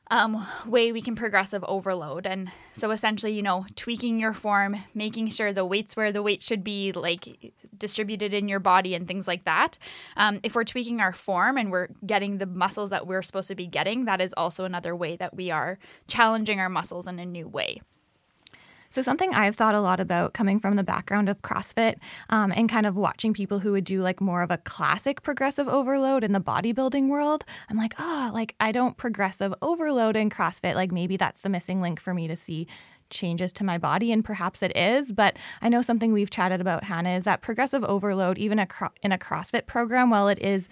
um, 0.09 0.45
way 0.65 0.91
we 0.91 1.01
can 1.01 1.15
progressive 1.15 1.63
overload. 1.67 2.25
And 2.25 2.51
so 2.73 2.91
essentially, 2.91 3.33
you 3.33 3.41
know, 3.41 3.65
tweaking 3.75 4.19
your 4.19 4.33
form, 4.33 4.75
making 4.93 5.27
sure 5.29 5.51
the 5.53 5.65
weight's 5.65 5.95
where 5.95 6.11
the 6.11 6.23
weight 6.23 6.41
should 6.41 6.63
be, 6.63 6.91
like 6.91 7.53
distributed 7.77 8.33
in 8.33 8.47
your 8.47 8.59
body 8.59 8.95
and 8.95 9.07
things 9.07 9.27
like 9.27 9.45
that. 9.45 9.77
Um, 10.15 10.39
if 10.43 10.55
we're 10.55 10.63
tweaking 10.63 11.01
our 11.01 11.13
form 11.13 11.57
and 11.57 11.71
we're 11.71 11.89
getting 12.05 12.37
the 12.37 12.45
muscles 12.45 12.89
that 12.89 13.07
we're 13.07 13.21
supposed 13.21 13.49
to 13.49 13.55
be 13.55 13.67
getting, 13.67 14.05
that 14.05 14.21
is 14.21 14.33
also 14.35 14.65
another 14.65 14.95
way 14.95 15.15
that 15.17 15.35
we 15.35 15.51
are 15.51 15.77
challenging 16.07 16.59
our 16.59 16.69
muscles 16.69 17.07
in 17.07 17.19
a 17.19 17.25
new 17.25 17.47
way. 17.47 17.81
So, 18.89 19.01
something 19.01 19.33
I've 19.33 19.55
thought 19.55 19.75
a 19.75 19.81
lot 19.81 19.99
about 19.99 20.33
coming 20.33 20.59
from 20.59 20.75
the 20.75 20.83
background 20.83 21.29
of 21.29 21.41
CrossFit 21.41 21.95
um, 22.29 22.51
and 22.51 22.69
kind 22.69 22.85
of 22.85 22.97
watching 22.97 23.33
people 23.33 23.59
who 23.59 23.71
would 23.71 23.83
do 23.83 24.01
like 24.01 24.21
more 24.21 24.41
of 24.41 24.51
a 24.51 24.57
classic 24.57 25.21
progressive 25.21 25.67
overload 25.67 26.23
in 26.23 26.33
the 26.33 26.41
bodybuilding 26.41 27.09
world, 27.09 27.45
I'm 27.69 27.77
like, 27.77 27.95
oh, 27.99 28.31
like 28.33 28.55
I 28.59 28.71
don't 28.71 28.97
progressive 28.97 29.53
overload 29.61 30.15
in 30.15 30.29
CrossFit. 30.29 30.75
Like 30.75 30.91
maybe 30.91 31.17
that's 31.17 31.41
the 31.41 31.49
missing 31.49 31.81
link 31.81 31.99
for 31.99 32.13
me 32.13 32.27
to 32.27 32.37
see 32.37 32.67
changes 33.09 33.53
to 33.53 33.63
my 33.63 33.77
body 33.77 34.11
and 34.11 34.25
perhaps 34.25 34.61
it 34.61 34.75
is 34.75 35.13
but 35.13 35.37
i 35.61 35.69
know 35.69 35.81
something 35.81 36.11
we've 36.11 36.29
chatted 36.29 36.59
about 36.59 36.83
hannah 36.83 37.15
is 37.15 37.23
that 37.23 37.41
progressive 37.41 37.83
overload 37.85 38.37
even 38.37 38.59
in 39.01 39.11
a 39.11 39.17
crossfit 39.17 39.65
program 39.65 40.09
while 40.09 40.27
it 40.27 40.39
is 40.39 40.67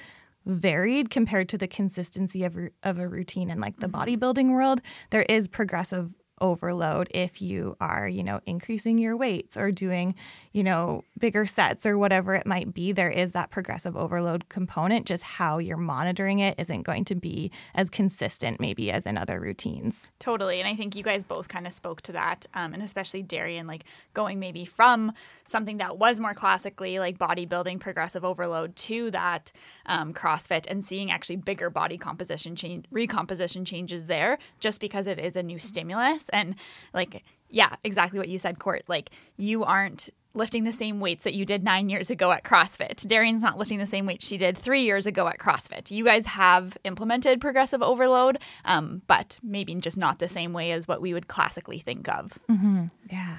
varied 0.46 1.10
compared 1.10 1.50
to 1.50 1.58
the 1.58 1.68
consistency 1.68 2.44
of, 2.44 2.58
of 2.84 3.00
a 3.00 3.08
routine 3.08 3.50
in 3.50 3.60
like 3.60 3.80
the 3.80 3.88
mm-hmm. 3.88 4.02
bodybuilding 4.02 4.52
world 4.52 4.82
there 5.12 5.24
is 5.24 5.48
progressive 5.48 6.14
overload 6.42 7.10
if 7.12 7.42
you 7.42 7.76
are, 7.80 8.08
you 8.08 8.24
know, 8.24 8.40
increasing 8.46 8.98
your 8.98 9.16
weights 9.16 9.56
or 9.58 9.72
doing, 9.72 10.16
you 10.52 10.64
know, 10.64 11.04
bigger 11.18 11.46
sets 11.46 11.86
or 11.86 11.98
whatever 11.98 12.36
it 12.36 12.46
might 12.46 12.74
be. 12.74 12.92
There 12.92 13.10
is 13.10 13.32
that 13.32 13.52
progressive 13.52 13.96
overload 13.96 14.50
component. 14.50 15.06
Just 15.06 15.24
how 15.24 15.58
you're 15.58 15.78
monitoring 15.78 16.40
it 16.40 16.56
isn't 16.58 16.84
going 16.84 17.06
to 17.06 17.16
be 17.16 17.52
as 17.74 17.90
consistent, 17.90 18.60
maybe, 18.60 18.92
as 18.92 19.06
in 19.06 19.18
other 19.18 19.40
routines. 19.40 20.12
Totally. 20.20 20.60
And 20.60 20.68
I 20.68 20.76
think 20.76 20.96
you 20.96 21.04
guys 21.04 21.24
both 21.24 21.48
kind 21.48 21.66
of 21.68 21.74
spoke 21.74 22.02
to 22.04 22.12
that. 22.14 22.46
Um, 22.54 22.74
and 22.74 22.84
especially 22.84 23.24
Darian, 23.24 23.68
like 23.68 23.86
going 24.14 24.40
maybe 24.40 24.66
from 24.66 25.14
something 25.48 25.78
that 25.78 25.98
was 25.98 26.20
more 26.20 26.34
classically 26.34 27.00
like 27.00 27.18
bodybuilding 27.18 27.80
progressive 27.80 28.26
overload 28.26 28.76
to 28.76 29.12
that 29.12 29.52
um, 29.86 30.14
CrossFit 30.14 30.66
and 30.68 30.84
seeing 30.84 31.12
actually 31.12 31.36
bigger 31.36 31.70
body 31.70 31.98
composition 31.98 32.56
change, 32.56 32.86
recomposition 32.92 33.64
changes 33.64 34.06
there 34.06 34.38
just 34.60 34.80
because 34.80 35.08
it 35.08 35.20
is 35.20 35.36
a 35.36 35.44
new 35.44 35.60
stimulus 35.60 36.25
and 36.30 36.56
like, 36.94 37.24
yeah, 37.50 37.76
exactly 37.84 38.20
what 38.20 38.30
you 38.30 38.38
said, 38.38 38.60
Court. 38.60 38.84
Like, 38.88 39.12
you 39.38 39.64
aren't 39.64 40.10
lifting 40.36 40.66
the 40.66 40.72
same 40.72 41.00
weights 41.00 41.24
that 41.24 41.34
you 41.34 41.46
did 41.46 41.64
nine 41.64 41.90
years 41.90 42.10
ago 42.10 42.32
at 42.32 42.44
CrossFit. 42.44 43.08
Darian's 43.08 43.42
not 43.42 43.58
lifting 43.58 43.80
the 43.80 43.86
same 43.86 44.06
weights 44.06 44.28
she 44.28 44.38
did 44.38 44.58
three 44.58 44.84
years 44.84 45.08
ago 45.08 45.28
at 45.28 45.40
CrossFit. 45.40 45.90
You 45.92 46.04
guys 46.04 46.26
have 46.26 46.78
implemented 46.84 47.40
progressive 47.40 47.82
overload, 47.82 48.40
um, 48.66 49.02
but 49.08 49.40
maybe 49.42 49.74
just 49.76 49.98
not 49.98 50.20
the 50.20 50.28
same 50.28 50.54
way 50.54 50.72
as 50.72 50.88
what 50.88 51.02
we 51.02 51.14
would 51.14 51.28
classically 51.28 51.80
think 51.80 52.10
of. 52.10 52.38
Mm-hmm. 52.50 52.86
Yeah. 53.10 53.38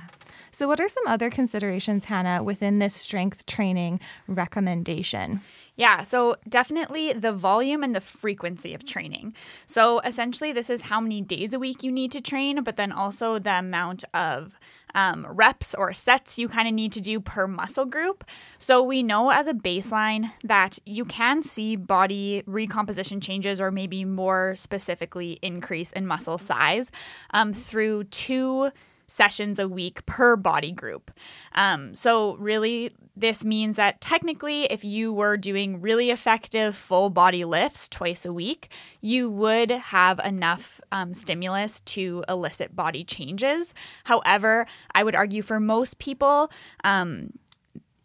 So, 0.52 0.66
what 0.66 0.80
are 0.80 0.88
some 0.88 1.06
other 1.06 1.28
considerations, 1.28 2.06
Hannah, 2.06 2.42
within 2.42 2.78
this 2.78 2.94
strength 2.94 3.44
training 3.44 4.00
recommendation? 4.26 5.42
Yeah, 5.76 6.02
so 6.02 6.36
definitely 6.48 7.12
the 7.12 7.32
volume 7.32 7.82
and 7.82 7.94
the 7.94 8.00
frequency 8.00 8.72
of 8.72 8.86
training. 8.86 9.34
So 9.66 10.00
essentially, 10.00 10.52
this 10.52 10.70
is 10.70 10.82
how 10.82 11.00
many 11.00 11.20
days 11.20 11.52
a 11.52 11.58
week 11.58 11.82
you 11.82 11.92
need 11.92 12.12
to 12.12 12.20
train, 12.22 12.64
but 12.64 12.76
then 12.76 12.92
also 12.92 13.38
the 13.38 13.58
amount 13.58 14.04
of 14.14 14.58
um, 14.94 15.26
reps 15.28 15.74
or 15.74 15.92
sets 15.92 16.38
you 16.38 16.48
kind 16.48 16.66
of 16.66 16.72
need 16.72 16.92
to 16.92 17.00
do 17.02 17.20
per 17.20 17.46
muscle 17.46 17.84
group. 17.84 18.24
So 18.56 18.82
we 18.82 19.02
know 19.02 19.30
as 19.30 19.46
a 19.46 19.52
baseline 19.52 20.32
that 20.44 20.78
you 20.86 21.04
can 21.04 21.42
see 21.42 21.76
body 21.76 22.42
recomposition 22.46 23.20
changes, 23.20 23.60
or 23.60 23.70
maybe 23.70 24.04
more 24.06 24.54
specifically, 24.56 25.38
increase 25.42 25.92
in 25.92 26.06
muscle 26.06 26.38
size 26.38 26.90
um, 27.32 27.52
through 27.52 28.04
two 28.04 28.70
sessions 29.06 29.58
a 29.58 29.68
week 29.68 30.04
per 30.06 30.36
body 30.36 30.72
group. 30.72 31.10
Um, 31.54 31.94
so, 31.94 32.36
really, 32.36 32.92
this 33.16 33.44
means 33.44 33.76
that 33.76 34.00
technically, 34.00 34.64
if 34.64 34.84
you 34.84 35.12
were 35.12 35.36
doing 35.36 35.80
really 35.80 36.10
effective 36.10 36.76
full 36.76 37.08
body 37.08 37.44
lifts 37.44 37.88
twice 37.88 38.26
a 38.26 38.32
week, 38.32 38.68
you 39.00 39.30
would 39.30 39.70
have 39.70 40.18
enough 40.20 40.80
um, 40.92 41.14
stimulus 41.14 41.80
to 41.80 42.24
elicit 42.28 42.76
body 42.76 43.04
changes. 43.04 43.72
However, 44.04 44.66
I 44.94 45.02
would 45.02 45.14
argue 45.14 45.42
for 45.42 45.58
most 45.58 45.98
people, 45.98 46.50
um, 46.84 47.30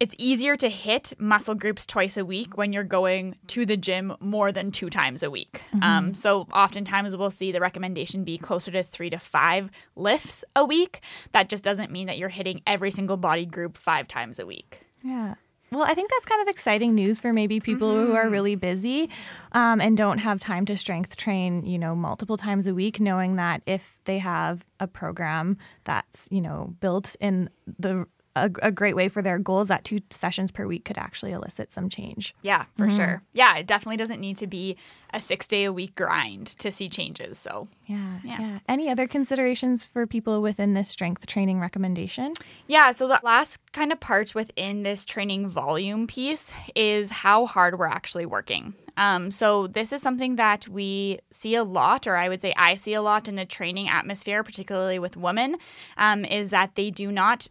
it's 0.00 0.16
easier 0.18 0.56
to 0.56 0.68
hit 0.68 1.12
muscle 1.16 1.54
groups 1.54 1.86
twice 1.86 2.16
a 2.16 2.24
week 2.24 2.56
when 2.56 2.72
you're 2.72 2.82
going 2.82 3.36
to 3.46 3.64
the 3.64 3.76
gym 3.76 4.16
more 4.18 4.50
than 4.50 4.72
two 4.72 4.90
times 4.90 5.22
a 5.22 5.30
week. 5.30 5.62
Mm-hmm. 5.68 5.82
Um, 5.84 6.14
so 6.14 6.48
oftentimes 6.52 7.16
we'll 7.16 7.30
see 7.30 7.52
the 7.52 7.60
recommendation 7.60 8.24
be 8.24 8.36
closer 8.36 8.72
to 8.72 8.82
three 8.82 9.10
to 9.10 9.18
five 9.18 9.70
lifts 9.94 10.44
a 10.56 10.64
week. 10.64 11.02
That 11.30 11.48
just 11.48 11.62
doesn't 11.62 11.92
mean 11.92 12.08
that 12.08 12.18
you're 12.18 12.30
hitting 12.30 12.62
every 12.66 12.90
single 12.90 13.16
body 13.16 13.46
group 13.46 13.78
five 13.78 14.08
times 14.08 14.40
a 14.40 14.46
week. 14.46 14.80
Yeah. 15.02 15.34
Well, 15.72 15.84
I 15.84 15.94
think 15.94 16.10
that's 16.10 16.26
kind 16.26 16.42
of 16.42 16.48
exciting 16.48 16.94
news 16.94 17.18
for 17.18 17.32
maybe 17.32 17.58
people 17.58 17.92
mm-hmm. 17.92 18.06
who 18.06 18.14
are 18.14 18.24
mm-hmm. 18.24 18.32
really 18.32 18.54
busy 18.56 19.08
um, 19.52 19.80
and 19.80 19.96
don't 19.96 20.18
have 20.18 20.38
time 20.38 20.66
to 20.66 20.76
strength 20.76 21.16
train, 21.16 21.64
you 21.64 21.78
know, 21.78 21.94
multiple 21.94 22.36
times 22.36 22.66
a 22.66 22.74
week, 22.74 23.00
knowing 23.00 23.36
that 23.36 23.62
if 23.66 23.98
they 24.04 24.18
have 24.18 24.66
a 24.80 24.86
program 24.86 25.56
that's, 25.84 26.28
you 26.30 26.42
know, 26.42 26.74
built 26.80 27.16
in 27.20 27.48
the 27.78 28.06
a, 28.34 28.50
a, 28.62 28.70
great 28.70 28.96
way 28.96 29.08
for 29.08 29.20
their 29.20 29.38
goals 29.38 29.68
that 29.68 29.84
two 29.84 30.00
sessions 30.10 30.50
per 30.50 30.66
week 30.66 30.84
could 30.84 30.98
actually 30.98 31.32
elicit 31.32 31.70
some 31.70 31.88
change. 31.88 32.34
Yeah, 32.42 32.64
for 32.76 32.86
mm-hmm. 32.86 32.96
sure. 32.96 33.22
Yeah, 33.32 33.56
it 33.56 33.66
definitely 33.66 33.98
doesn't 33.98 34.20
need 34.20 34.38
to 34.38 34.46
be 34.46 34.76
a 35.12 35.20
six 35.20 35.46
day 35.46 35.64
a 35.64 35.72
week 35.72 35.94
grind 35.94 36.46
to 36.46 36.72
see 36.72 36.88
changes. 36.88 37.38
So, 37.38 37.68
yeah, 37.86 38.20
yeah, 38.24 38.40
yeah. 38.40 38.58
Any 38.68 38.88
other 38.88 39.06
considerations 39.06 39.84
for 39.84 40.06
people 40.06 40.40
within 40.40 40.72
this 40.72 40.88
strength 40.88 41.26
training 41.26 41.60
recommendation? 41.60 42.32
Yeah, 42.66 42.90
so 42.92 43.06
the 43.06 43.20
last 43.22 43.58
kind 43.72 43.92
of 43.92 44.00
part 44.00 44.34
within 44.34 44.82
this 44.82 45.04
training 45.04 45.48
volume 45.48 46.06
piece 46.06 46.50
is 46.74 47.10
how 47.10 47.46
hard 47.46 47.78
we're 47.78 47.86
actually 47.86 48.26
working. 48.26 48.74
Um, 48.96 49.30
so, 49.30 49.66
this 49.66 49.92
is 49.92 50.02
something 50.02 50.36
that 50.36 50.68
we 50.68 51.18
see 51.30 51.54
a 51.54 51.64
lot, 51.64 52.06
or 52.06 52.16
I 52.16 52.28
would 52.28 52.40
say 52.40 52.52
I 52.56 52.74
see 52.74 52.94
a 52.94 53.02
lot 53.02 53.26
in 53.26 53.36
the 53.36 53.46
training 53.46 53.88
atmosphere, 53.88 54.42
particularly 54.42 54.98
with 54.98 55.16
women, 55.16 55.56
um, 55.96 56.24
is 56.24 56.50
that 56.50 56.74
they 56.74 56.90
do 56.90 57.10
not 57.10 57.48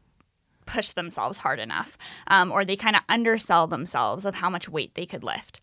push 0.72 0.92
themselves 0.92 1.40
hard 1.40 1.60
enough, 1.60 1.98
um, 2.28 2.52
or 2.52 2.64
they 2.64 2.76
kind 2.76 2.96
of 2.96 3.02
undersell 3.10 3.68
themselves 3.68 4.26
of 4.26 4.36
how 4.36 4.50
much 4.50 4.70
weight 4.70 4.96
they 4.96 5.06
could 5.06 5.24
lift. 5.24 5.60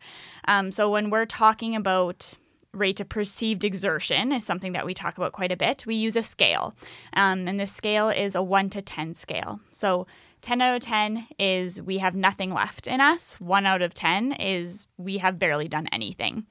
Um, 0.47 0.71
so 0.71 0.91
when 0.91 1.11
we're 1.11 1.27
talking 1.27 1.75
about 1.75 2.35
rate 2.73 3.01
of 3.01 3.09
perceived 3.09 3.65
exertion 3.65 4.31
is 4.31 4.45
something 4.45 4.73
that 4.73 4.85
we 4.85 4.93
talk 4.93 5.17
about 5.17 5.33
quite 5.33 5.51
a 5.51 5.57
bit. 5.57 5.87
We 5.87 5.95
use 5.95 6.17
a 6.17 6.23
scale, 6.23 6.75
um, 7.15 7.49
and 7.49 7.59
this 7.59 7.73
scale 7.73 8.11
is 8.11 8.35
a 8.35 8.43
one 8.43 8.69
to 8.71 8.83
ten 8.83 9.15
scale. 9.15 9.61
So 9.71 10.07
10 10.43 10.61
out 10.61 10.77
of 10.77 10.83
10 10.83 11.27
is 11.39 11.83
we 11.83 11.99
have 11.99 12.15
nothing 12.15 12.55
left 12.55 12.87
in 12.87 13.01
us. 13.01 13.41
1 13.41 13.67
out 13.67 13.83
of 13.83 13.93
10 13.93 14.33
is 14.33 14.87
we 14.97 15.19
have 15.19 15.39
barely 15.39 15.67
done 15.67 15.89
anything. 15.91 16.47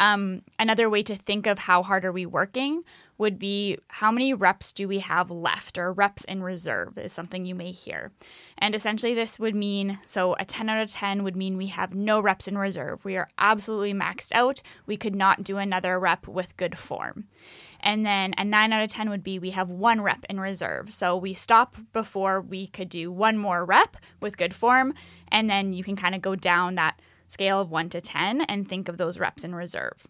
Um, 0.00 0.42
another 0.58 0.90
way 0.90 1.02
to 1.04 1.14
think 1.14 1.46
of 1.46 1.60
how 1.60 1.82
hard 1.82 2.04
are 2.04 2.12
we 2.12 2.26
working 2.26 2.82
would 3.20 3.38
be 3.38 3.76
how 3.88 4.10
many 4.10 4.32
reps 4.32 4.72
do 4.72 4.88
we 4.88 5.00
have 5.00 5.30
left, 5.30 5.76
or 5.76 5.92
reps 5.92 6.24
in 6.24 6.42
reserve 6.42 6.96
is 6.96 7.12
something 7.12 7.44
you 7.44 7.54
may 7.54 7.70
hear. 7.70 8.12
And 8.56 8.74
essentially, 8.74 9.12
this 9.12 9.38
would 9.38 9.54
mean 9.54 9.98
so 10.06 10.34
a 10.40 10.46
10 10.46 10.70
out 10.70 10.82
of 10.82 10.90
10 10.90 11.22
would 11.22 11.36
mean 11.36 11.58
we 11.58 11.66
have 11.66 11.94
no 11.94 12.18
reps 12.18 12.48
in 12.48 12.56
reserve. 12.56 13.04
We 13.04 13.18
are 13.18 13.28
absolutely 13.36 13.92
maxed 13.92 14.32
out. 14.32 14.62
We 14.86 14.96
could 14.96 15.14
not 15.14 15.44
do 15.44 15.58
another 15.58 16.00
rep 16.00 16.26
with 16.26 16.56
good 16.56 16.78
form. 16.78 17.26
And 17.80 18.06
then 18.06 18.32
a 18.38 18.44
9 18.44 18.72
out 18.72 18.82
of 18.82 18.90
10 18.90 19.10
would 19.10 19.22
be 19.22 19.38
we 19.38 19.50
have 19.50 19.68
one 19.68 20.00
rep 20.00 20.24
in 20.30 20.40
reserve. 20.40 20.90
So 20.90 21.14
we 21.14 21.34
stop 21.34 21.76
before 21.92 22.40
we 22.40 22.68
could 22.68 22.88
do 22.88 23.12
one 23.12 23.36
more 23.36 23.66
rep 23.66 23.98
with 24.20 24.38
good 24.38 24.54
form. 24.54 24.94
And 25.28 25.50
then 25.50 25.74
you 25.74 25.84
can 25.84 25.94
kind 25.94 26.14
of 26.14 26.22
go 26.22 26.36
down 26.36 26.76
that 26.76 26.98
scale 27.28 27.60
of 27.60 27.70
1 27.70 27.90
to 27.90 28.00
10 28.00 28.40
and 28.40 28.66
think 28.66 28.88
of 28.88 28.96
those 28.96 29.18
reps 29.18 29.44
in 29.44 29.54
reserve. 29.54 30.06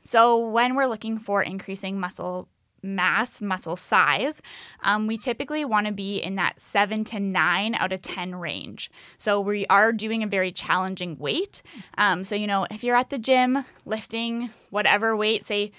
So, 0.00 0.38
when 0.38 0.74
we're 0.74 0.86
looking 0.86 1.18
for 1.18 1.42
increasing 1.42 1.98
muscle 2.00 2.48
mass, 2.82 3.40
muscle 3.40 3.76
size, 3.76 4.40
um, 4.82 5.06
we 5.06 5.18
typically 5.18 5.64
want 5.64 5.86
to 5.86 5.92
be 5.92 6.18
in 6.18 6.36
that 6.36 6.60
seven 6.60 7.04
to 7.04 7.20
nine 7.20 7.74
out 7.74 7.92
of 7.92 8.02
10 8.02 8.36
range. 8.36 8.90
So 9.18 9.40
we 9.40 9.66
are 9.66 9.92
doing 9.92 10.22
a 10.22 10.26
very 10.26 10.52
challenging 10.52 11.18
weight. 11.18 11.62
Um, 11.98 12.24
so, 12.24 12.34
you 12.34 12.46
know, 12.46 12.66
if 12.70 12.82
you're 12.82 12.96
at 12.96 13.10
the 13.10 13.18
gym 13.18 13.64
lifting 13.84 14.50
whatever 14.70 15.16
weight, 15.16 15.44
say 15.44 15.72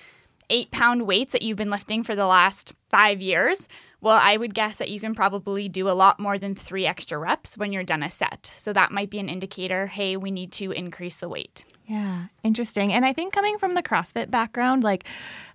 eight 0.50 0.70
pound 0.72 1.08
weights 1.08 1.32
that 1.32 1.42
you've 1.42 1.58
been 1.58 1.70
lifting 1.70 2.04
for 2.04 2.16
the 2.16 2.26
last 2.26 2.74
five 2.90 3.22
years, 3.22 3.68
well, 4.02 4.20
I 4.22 4.36
would 4.36 4.54
guess 4.54 4.78
that 4.78 4.90
you 4.90 5.00
can 5.00 5.14
probably 5.14 5.70
do 5.70 5.88
a 5.88 5.94
lot 5.94 6.20
more 6.20 6.40
than 6.40 6.56
three 6.56 6.86
extra 6.86 7.18
reps 7.18 7.58
when 7.58 7.72
you're 7.72 7.84
done 7.84 8.04
a 8.04 8.10
set. 8.10 8.52
So 8.56 8.74
that 8.74 8.92
might 8.92 9.10
be 9.10 9.20
an 9.20 9.30
indicator 9.30 9.88
hey, 9.88 10.18
we 10.18 10.32
need 10.32 10.52
to 10.54 10.72
increase 10.72 11.18
the 11.18 11.30
weight. 11.30 11.64
Yeah, 11.86 12.28
interesting. 12.44 12.94
And 12.94 13.04
I 13.06 13.14
think 13.14 13.34
coming 13.34 13.58
from 13.58 13.74
the 13.74 13.84
CrossFit 13.84 14.32
background, 14.32 14.84
like 14.84 15.04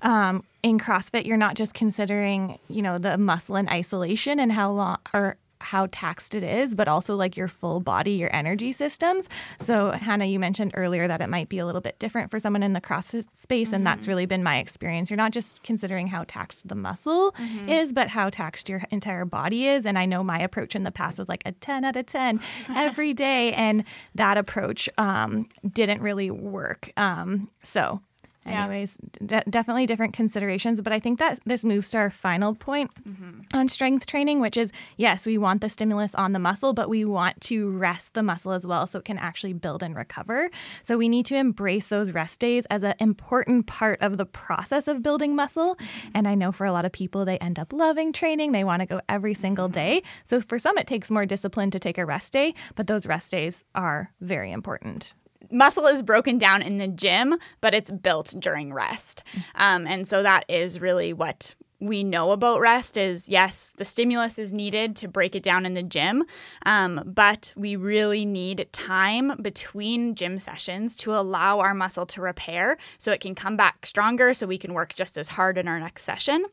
um, 0.03 0.45
in 0.63 0.79
CrossFit, 0.79 1.25
you're 1.25 1.37
not 1.37 1.55
just 1.55 1.75
considering, 1.75 2.59
you 2.69 2.83
know, 2.83 2.99
the 2.99 3.17
muscle 3.17 3.57
in 3.57 3.69
isolation 3.69 4.39
and 4.39 4.53
how 4.53 4.71
long 4.71 4.99
or 5.15 5.39
how 5.61 5.89
taxed 5.91 6.35
it 6.35 6.43
is, 6.43 6.75
but 6.75 6.89
also 6.89 7.17
like 7.17 7.37
your 7.37 7.49
full 7.49 7.81
body, 7.81 8.13
your 8.13 8.35
energy 8.35 8.73
systems. 8.73 9.29
So, 9.59 9.91
Hannah, 9.91 10.27
you 10.27 10.39
mentioned 10.39 10.73
earlier 10.75 11.09
that 11.09 11.21
it 11.21 11.29
might 11.29 11.49
be 11.49 11.59
a 11.59 11.67
little 11.67 11.81
bit 11.81 11.99
different 11.99 12.31
for 12.31 12.39
someone 12.39 12.63
in 12.63 12.73
the 12.73 12.81
CrossFit 12.81 13.27
space, 13.35 13.69
mm-hmm. 13.69 13.77
and 13.77 13.87
that's 13.87 14.03
mm-hmm. 14.03 14.11
really 14.11 14.27
been 14.27 14.43
my 14.43 14.59
experience. 14.59 15.11
You're 15.11 15.17
not 15.17 15.33
just 15.33 15.63
considering 15.63 16.07
how 16.07 16.25
taxed 16.27 16.69
the 16.69 16.75
muscle 16.75 17.33
mm-hmm. 17.33 17.69
is, 17.69 17.93
but 17.93 18.09
how 18.09 18.31
taxed 18.31 18.69
your 18.69 18.83
entire 18.91 19.25
body 19.25 19.67
is. 19.67 19.87
And 19.87 19.99
I 19.99 20.07
know 20.07 20.23
my 20.23 20.39
approach 20.39 20.75
in 20.75 20.85
the 20.85 20.93
past 20.93 21.19
was 21.19 21.29
like 21.29 21.43
a 21.45 21.53
10 21.53 21.85
out 21.85 21.97
of 21.97 22.07
10 22.07 22.41
every 22.75 23.15
day, 23.15 23.53
and 23.53 23.85
that 24.15 24.39
approach 24.39 24.89
um, 24.99 25.49
didn't 25.73 26.01
really 26.01 26.31
work. 26.31 26.93
Um, 26.97 27.51
so, 27.63 28.01
Anyways, 28.47 28.99
yeah. 29.21 29.41
de- 29.43 29.51
definitely 29.51 29.87
different 29.87 30.15
considerations. 30.15 30.81
But 30.81 30.93
I 30.93 31.01
think 31.01 31.19
that 31.19 31.41
this 31.45 31.65
moves 31.65 31.91
to 31.91 31.99
our 31.99 32.11
final 32.11 32.55
point 32.55 32.91
mm-hmm. 33.05 33.41
on 33.53 33.69
strength 33.69 34.07
training, 34.07 34.41
which 34.41 34.57
is 34.57 34.73
yes, 34.97 35.27
we 35.27 35.39
want 35.39 35.61
the 35.61 35.69
stimulus 35.69 36.15
on 36.15 36.33
the 36.33 36.39
muscle, 36.39 36.73
but 36.73 36.89
we 36.89 37.05
want 37.05 37.41
to 37.43 37.71
rest 37.71 38.15
the 38.15 38.23
muscle 38.23 38.53
as 38.53 38.67
well 38.67 38.87
so 38.87 38.99
it 38.99 39.05
can 39.05 39.19
actually 39.19 39.53
build 39.53 39.83
and 39.83 39.97
recover. 39.97 40.51
So 40.83 40.97
we 40.97 41.09
need 41.09 41.27
to 41.27 41.37
embrace 41.37 41.87
those 41.87 42.13
rest 42.13 42.41
days 42.41 42.67
as 42.67 42.83
an 42.83 42.95
important 43.01 43.67
part 43.67 44.01
of 44.01 44.17
the 44.17 44.27
process 44.27 44.89
of 44.89 45.03
building 45.03 45.35
muscle. 45.35 45.75
Mm-hmm. 45.77 46.09
And 46.15 46.29
I 46.29 46.35
know 46.35 46.53
for 46.53 46.65
a 46.65 46.73
lot 46.73 46.85
of 46.85 46.93
people, 46.93 47.25
they 47.25 47.39
end 47.39 47.59
up 47.59 47.73
loving 47.73 48.13
training, 48.13 48.53
they 48.53 48.65
want 48.65 48.81
to 48.81 48.87
go 48.87 49.01
every 49.09 49.35
single 49.35 49.67
mm-hmm. 49.67 49.75
day. 49.75 50.03
So 50.25 50.41
for 50.41 50.59
some, 50.59 50.79
it 50.79 50.87
takes 50.87 51.11
more 51.11 51.27
discipline 51.27 51.71
to 51.73 51.79
take 51.79 51.99
a 51.99 52.07
rest 52.07 52.33
day, 52.33 52.55
but 52.75 52.87
those 52.87 53.07
rest 53.07 53.31
days 53.31 53.65
are 53.75 54.13
very 54.21 54.53
important 54.53 55.15
muscle 55.51 55.87
is 55.87 56.03
broken 56.03 56.39
down 56.39 56.63
in 56.63 56.79
the 56.79 56.89
gym, 56.89 57.37
but 57.61 57.75
it's 57.75 57.91
built 57.91 58.35
during 58.39 58.73
rest. 58.73 59.23
Um, 59.55 59.87
and 59.87 60.07
so 60.07 60.23
that 60.23 60.45
is 60.49 60.81
really 60.81 61.13
what 61.13 61.55
we 61.81 62.03
know 62.03 62.31
about 62.31 62.61
rest 62.61 62.97
is 62.97 63.29
yes, 63.29 63.73
the 63.77 63.85
stimulus 63.85 64.39
is 64.39 64.53
needed 64.53 64.97
to 64.97 65.09
break 65.09 65.35
it 65.35 65.43
down 65.43 65.67
in 65.67 65.75
the 65.75 65.83
gym, 65.83 66.25
um, 66.65 67.03
but 67.05 67.53
we 67.57 67.77
really 67.77 68.25
need 68.25 68.69
time 68.73 69.37
between 69.43 70.15
gym 70.15 70.39
sessions 70.39 70.97
to 70.97 71.15
allow 71.15 71.61
our 71.61 71.75
muscle 71.75 72.07
to 72.07 72.21
repair 72.21 72.79
so 72.99 73.13
it 73.13 73.21
can 73.21 73.35
come 73.35 73.57
back 73.57 73.85
stronger 73.85 74.33
so 74.33 74.47
we 74.47 74.59
can 74.59 74.73
work 74.73 74.95
just 74.95 75.19
as 75.19 75.29
hard 75.29 75.59
in 75.59 75.69
our 75.69 75.79
next 75.79 76.05
session. 76.05 76.47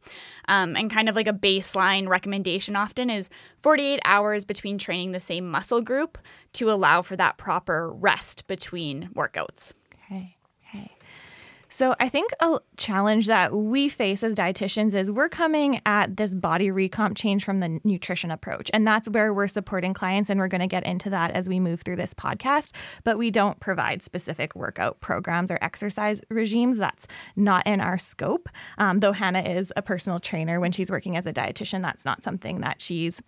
Um, 0.47 0.75
and 0.75 0.91
kind 0.91 1.07
of 1.07 1.15
like 1.15 1.27
a 1.27 1.33
baseline 1.33 2.07
recommendation 2.07 2.75
often 2.75 3.09
is 3.09 3.29
48 3.61 3.99
hours 4.03 4.43
between 4.43 4.77
training 4.77 5.13
the 5.13 5.19
same 5.19 5.49
muscle 5.49 5.81
group 5.81 6.17
to 6.53 6.69
allow 6.69 7.01
for 7.01 7.15
that 7.15 7.37
proper 7.37 7.91
rest 7.91 8.45
between 8.47 9.09
workouts. 9.15 9.73
So 11.73 11.95
I 11.99 12.07
think 12.07 12.29
a 12.39 12.59
challenge 12.77 13.25
that 13.25 13.51
we 13.51 13.89
face 13.89 14.21
as 14.21 14.35
dietitians 14.35 14.93
is 14.93 15.09
we're 15.09 15.27
coming 15.27 15.81
at 15.87 16.17
this 16.17 16.35
body 16.35 16.67
recomp 16.67 17.17
change 17.17 17.43
from 17.43 17.61
the 17.61 17.79
nutrition 17.83 18.29
approach. 18.29 18.69
And 18.75 18.85
that's 18.85 19.09
where 19.09 19.33
we're 19.33 19.47
supporting 19.47 19.95
clients. 19.95 20.29
And 20.29 20.39
we're 20.39 20.49
going 20.49 20.61
to 20.61 20.67
get 20.67 20.85
into 20.85 21.09
that 21.09 21.31
as 21.31 21.49
we 21.49 21.59
move 21.59 21.81
through 21.81 21.95
this 21.95 22.13
podcast. 22.13 22.73
But 23.03 23.17
we 23.17 23.31
don't 23.31 23.59
provide 23.59 24.03
specific 24.03 24.55
workout 24.55 24.99
programs 24.99 25.49
or 25.49 25.57
exercise 25.63 26.21
regimes. 26.29 26.77
That's 26.77 27.07
not 27.35 27.65
in 27.65 27.81
our 27.81 27.97
scope. 27.97 28.49
Um, 28.77 28.99
though 28.99 29.11
Hannah 29.11 29.41
is 29.41 29.73
a 29.75 29.81
personal 29.81 30.19
trainer 30.19 30.59
when 30.59 30.73
she's 30.73 30.91
working 30.91 31.17
as 31.17 31.25
a 31.25 31.33
dietitian, 31.33 31.81
that's 31.81 32.05
not 32.05 32.21
something 32.21 32.61
that 32.61 32.83
she's 32.83 33.19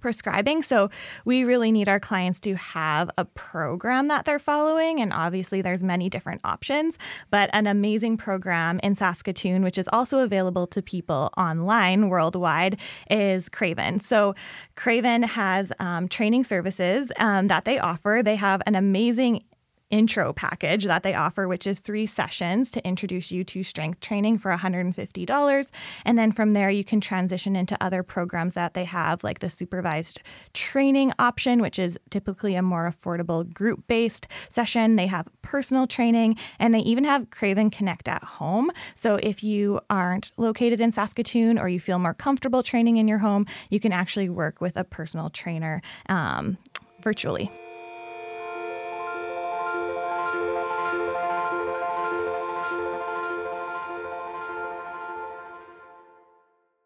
prescribing. 0.00 0.62
So 0.62 0.90
we 1.24 1.44
really 1.44 1.72
need 1.72 1.88
our 1.88 2.00
clients 2.00 2.40
to 2.40 2.54
have 2.54 3.10
a 3.18 3.24
program 3.24 4.08
that 4.08 4.24
they're 4.24 4.38
following. 4.38 5.00
And 5.00 5.12
obviously, 5.12 5.62
there's 5.62 5.82
many 5.82 6.08
different 6.08 6.40
options, 6.44 6.98
but 7.30 7.50
an 7.52 7.66
amazing 7.66 8.16
program 8.16 8.80
in 8.82 8.94
Saskatoon, 8.94 9.62
which 9.62 9.78
is 9.78 9.88
also 9.92 10.20
available 10.20 10.66
to 10.68 10.82
people 10.82 11.30
online 11.36 12.08
worldwide, 12.08 12.78
is 13.10 13.48
Craven. 13.48 13.98
So 13.98 14.34
Craven 14.76 15.22
has 15.22 15.72
um, 15.78 16.08
training 16.08 16.44
services 16.44 17.12
um, 17.18 17.48
that 17.48 17.64
they 17.64 17.78
offer. 17.78 18.20
They 18.24 18.36
have 18.36 18.62
an 18.66 18.74
amazing 18.74 19.44
intro 19.90 20.32
package 20.32 20.84
that 20.84 21.02
they 21.02 21.14
offer, 21.14 21.46
which 21.48 21.66
is 21.66 21.80
three 21.80 22.06
sessions 22.06 22.70
to 22.70 22.86
introduce 22.86 23.30
you 23.30 23.44
to 23.44 23.62
strength 23.62 24.00
training 24.00 24.38
for 24.38 24.54
$150. 24.54 25.66
And 26.04 26.18
then 26.18 26.32
from 26.32 26.52
there, 26.52 26.70
you 26.70 26.84
can 26.84 27.00
transition 27.00 27.56
into 27.56 27.76
other 27.80 28.02
programs 28.02 28.54
that 28.54 28.74
they 28.74 28.84
have, 28.84 29.22
like 29.24 29.40
the 29.40 29.50
supervised 29.50 30.20
training 30.54 31.12
option, 31.18 31.60
which 31.60 31.78
is 31.78 31.98
typically 32.10 32.54
a 32.54 32.62
more 32.62 32.90
affordable 32.90 33.50
group 33.52 33.86
based 33.86 34.26
session. 34.48 34.96
They 34.96 35.08
have 35.08 35.28
personal 35.42 35.86
training 35.86 36.36
and 36.58 36.72
they 36.72 36.80
even 36.80 37.04
have 37.04 37.30
Craven 37.30 37.70
Connect 37.70 38.08
at 38.08 38.22
home. 38.22 38.70
So 38.94 39.16
if 39.16 39.42
you 39.42 39.80
aren't 39.90 40.30
located 40.36 40.80
in 40.80 40.92
Saskatoon 40.92 41.58
or 41.58 41.68
you 41.68 41.80
feel 41.80 41.98
more 41.98 42.14
comfortable 42.14 42.62
training 42.62 42.96
in 42.96 43.08
your 43.08 43.18
home, 43.18 43.46
you 43.70 43.80
can 43.80 43.92
actually 43.92 44.28
work 44.28 44.60
with 44.60 44.76
a 44.76 44.84
personal 44.84 45.30
trainer 45.30 45.82
um, 46.08 46.56
virtually. 47.02 47.50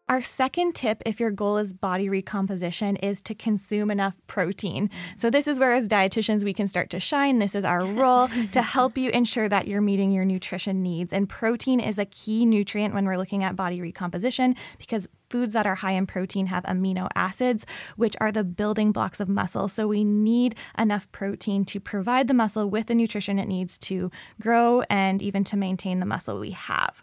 Our 0.07 0.21
second 0.21 0.75
tip, 0.75 1.01
if 1.03 1.19
your 1.19 1.31
goal 1.31 1.57
is 1.57 1.73
body 1.73 2.09
recomposition, 2.09 2.95
is 2.97 3.23
to 3.23 3.33
consume 3.33 3.89
enough 3.89 4.15
protein. 4.27 4.91
So, 5.17 5.31
this 5.31 5.47
is 5.47 5.57
where, 5.57 5.73
as 5.73 5.87
dietitians, 5.87 6.43
we 6.43 6.53
can 6.53 6.67
start 6.67 6.91
to 6.91 6.99
shine. 6.99 7.39
This 7.39 7.55
is 7.55 7.65
our 7.65 7.83
role 7.85 8.27
to 8.51 8.61
help 8.61 8.99
you 8.99 9.09
ensure 9.09 9.49
that 9.49 9.67
you're 9.67 9.81
meeting 9.81 10.11
your 10.11 10.23
nutrition 10.23 10.83
needs. 10.83 11.11
And 11.11 11.27
protein 11.27 11.79
is 11.79 11.97
a 11.97 12.05
key 12.05 12.45
nutrient 12.45 12.93
when 12.93 13.05
we're 13.05 13.17
looking 13.17 13.43
at 13.43 13.55
body 13.55 13.81
recomposition 13.81 14.55
because 14.77 15.07
foods 15.31 15.53
that 15.53 15.65
are 15.65 15.73
high 15.73 15.93
in 15.93 16.05
protein 16.05 16.45
have 16.45 16.63
amino 16.65 17.09
acids, 17.15 17.65
which 17.95 18.15
are 18.21 18.31
the 18.31 18.43
building 18.43 18.91
blocks 18.91 19.19
of 19.19 19.27
muscle. 19.27 19.67
So, 19.67 19.87
we 19.87 20.03
need 20.03 20.53
enough 20.77 21.11
protein 21.13 21.65
to 21.65 21.79
provide 21.79 22.27
the 22.27 22.35
muscle 22.35 22.69
with 22.69 22.85
the 22.85 22.95
nutrition 22.95 23.39
it 23.39 23.47
needs 23.47 23.75
to 23.79 24.11
grow 24.39 24.83
and 24.87 25.23
even 25.23 25.43
to 25.45 25.57
maintain 25.57 25.99
the 25.99 26.05
muscle 26.05 26.37
we 26.37 26.51
have. 26.51 27.01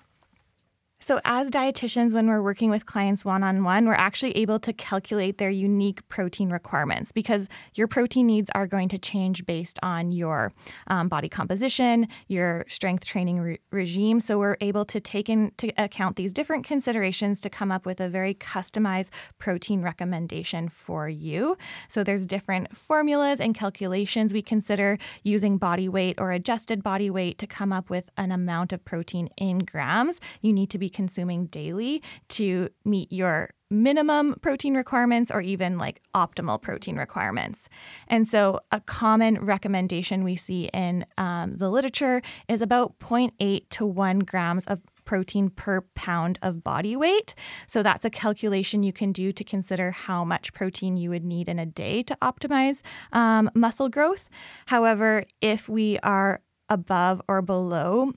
So, 1.04 1.20
as 1.24 1.50
dietitians, 1.50 2.12
when 2.12 2.28
we're 2.28 2.42
working 2.42 2.70
with 2.70 2.86
clients 2.86 3.24
one 3.24 3.42
on 3.42 3.64
one, 3.64 3.86
we're 3.86 3.94
actually 3.94 4.36
able 4.36 4.60
to 4.60 4.72
calculate 4.72 5.38
their 5.38 5.50
unique 5.50 6.08
protein 6.08 6.48
requirements 6.48 7.10
because 7.10 7.48
your 7.74 7.88
protein 7.88 8.28
needs 8.28 8.50
are 8.54 8.68
going 8.68 8.88
to 8.90 8.98
change 8.98 9.44
based 9.44 9.80
on 9.82 10.12
your 10.12 10.52
um, 10.86 11.08
body 11.08 11.28
composition, 11.28 12.06
your 12.28 12.64
strength 12.68 13.04
training 13.04 13.40
re- 13.40 13.58
regime. 13.72 14.20
So, 14.20 14.38
we're 14.38 14.56
able 14.60 14.84
to 14.84 15.00
take 15.00 15.28
into 15.28 15.72
account 15.76 16.14
these 16.14 16.32
different 16.32 16.64
considerations 16.64 17.40
to 17.40 17.50
come 17.50 17.72
up 17.72 17.84
with 17.84 18.00
a 18.00 18.08
very 18.08 18.34
customized 18.34 19.10
protein 19.38 19.82
recommendation 19.82 20.68
for 20.68 21.08
you. 21.08 21.56
So, 21.88 22.04
there's 22.04 22.26
different 22.26 22.76
formulas 22.76 23.40
and 23.40 23.56
calculations 23.56 24.32
we 24.32 24.40
consider 24.40 24.98
using 25.24 25.58
body 25.58 25.88
weight 25.88 26.14
or 26.20 26.30
adjusted 26.30 26.80
body 26.80 27.10
weight 27.10 27.38
to 27.38 27.48
come 27.48 27.72
up 27.72 27.90
with 27.90 28.08
an 28.16 28.30
amount 28.30 28.72
of 28.72 28.84
protein 28.84 29.28
in 29.36 29.58
grams. 29.64 30.20
You 30.42 30.52
need 30.52 30.70
to 30.70 30.78
be 30.78 30.91
consuming 30.92 31.46
daily 31.46 32.02
to 32.28 32.68
meet 32.84 33.12
your 33.12 33.50
minimum 33.72 34.36
protein 34.42 34.74
requirements 34.74 35.30
or 35.30 35.40
even 35.40 35.78
like 35.78 36.02
optimal 36.14 36.60
protein 36.60 36.96
requirements. 36.96 37.68
And 38.06 38.28
so, 38.28 38.60
a 38.70 38.80
common 38.80 39.40
recommendation 39.40 40.22
we 40.22 40.36
see 40.36 40.68
in 40.72 41.06
um, 41.18 41.56
the 41.56 41.70
literature 41.70 42.22
is 42.48 42.60
about 42.60 42.98
0.8 42.98 43.68
to 43.70 43.86
1 43.86 44.18
grams 44.20 44.66
of 44.66 44.80
protein 45.04 45.50
per 45.50 45.80
pound 45.94 46.38
of 46.42 46.62
body 46.62 46.94
weight. 46.94 47.34
So, 47.66 47.82
that's 47.82 48.04
a 48.04 48.10
calculation 48.10 48.82
you 48.82 48.92
can 48.92 49.10
do 49.10 49.32
to 49.32 49.42
consider 49.42 49.90
how 49.90 50.24
much 50.24 50.52
protein 50.52 50.96
you 50.96 51.10
would 51.10 51.24
need 51.24 51.48
in 51.48 51.58
a 51.58 51.66
day 51.66 52.02
to 52.04 52.16
optimize 52.22 52.82
um, 53.12 53.50
muscle 53.54 53.88
growth. 53.88 54.28
However, 54.66 55.24
if 55.40 55.68
we 55.68 55.98
are 56.00 56.42
above 56.68 57.20
or 57.28 57.42
below 57.42 58.12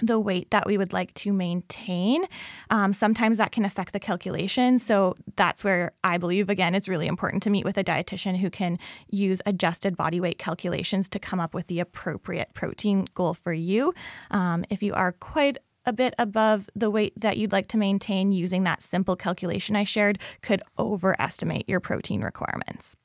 the 0.00 0.18
weight 0.18 0.50
that 0.50 0.66
we 0.66 0.76
would 0.76 0.92
like 0.92 1.12
to 1.14 1.32
maintain. 1.32 2.24
Um, 2.70 2.92
sometimes 2.92 3.38
that 3.38 3.52
can 3.52 3.64
affect 3.64 3.92
the 3.92 4.00
calculation. 4.00 4.78
So 4.78 5.14
that's 5.36 5.64
where 5.64 5.92
I 6.04 6.18
believe, 6.18 6.48
again, 6.48 6.74
it's 6.74 6.88
really 6.88 7.06
important 7.06 7.42
to 7.44 7.50
meet 7.50 7.64
with 7.64 7.78
a 7.78 7.84
dietitian 7.84 8.36
who 8.38 8.50
can 8.50 8.78
use 9.08 9.40
adjusted 9.46 9.96
body 9.96 10.20
weight 10.20 10.38
calculations 10.38 11.08
to 11.10 11.18
come 11.18 11.40
up 11.40 11.54
with 11.54 11.66
the 11.66 11.80
appropriate 11.80 12.52
protein 12.54 13.06
goal 13.14 13.34
for 13.34 13.52
you. 13.52 13.94
Um, 14.30 14.64
if 14.70 14.82
you 14.82 14.94
are 14.94 15.12
quite 15.12 15.58
a 15.86 15.92
bit 15.92 16.14
above 16.18 16.68
the 16.74 16.90
weight 16.90 17.12
that 17.16 17.36
you'd 17.38 17.52
like 17.52 17.68
to 17.68 17.78
maintain 17.78 18.32
using 18.32 18.64
that 18.64 18.82
simple 18.82 19.16
calculation 19.16 19.76
I 19.76 19.84
shared 19.84 20.18
could 20.42 20.62
overestimate 20.78 21.68
your 21.68 21.80
protein 21.80 22.20
requirements. 22.20 22.96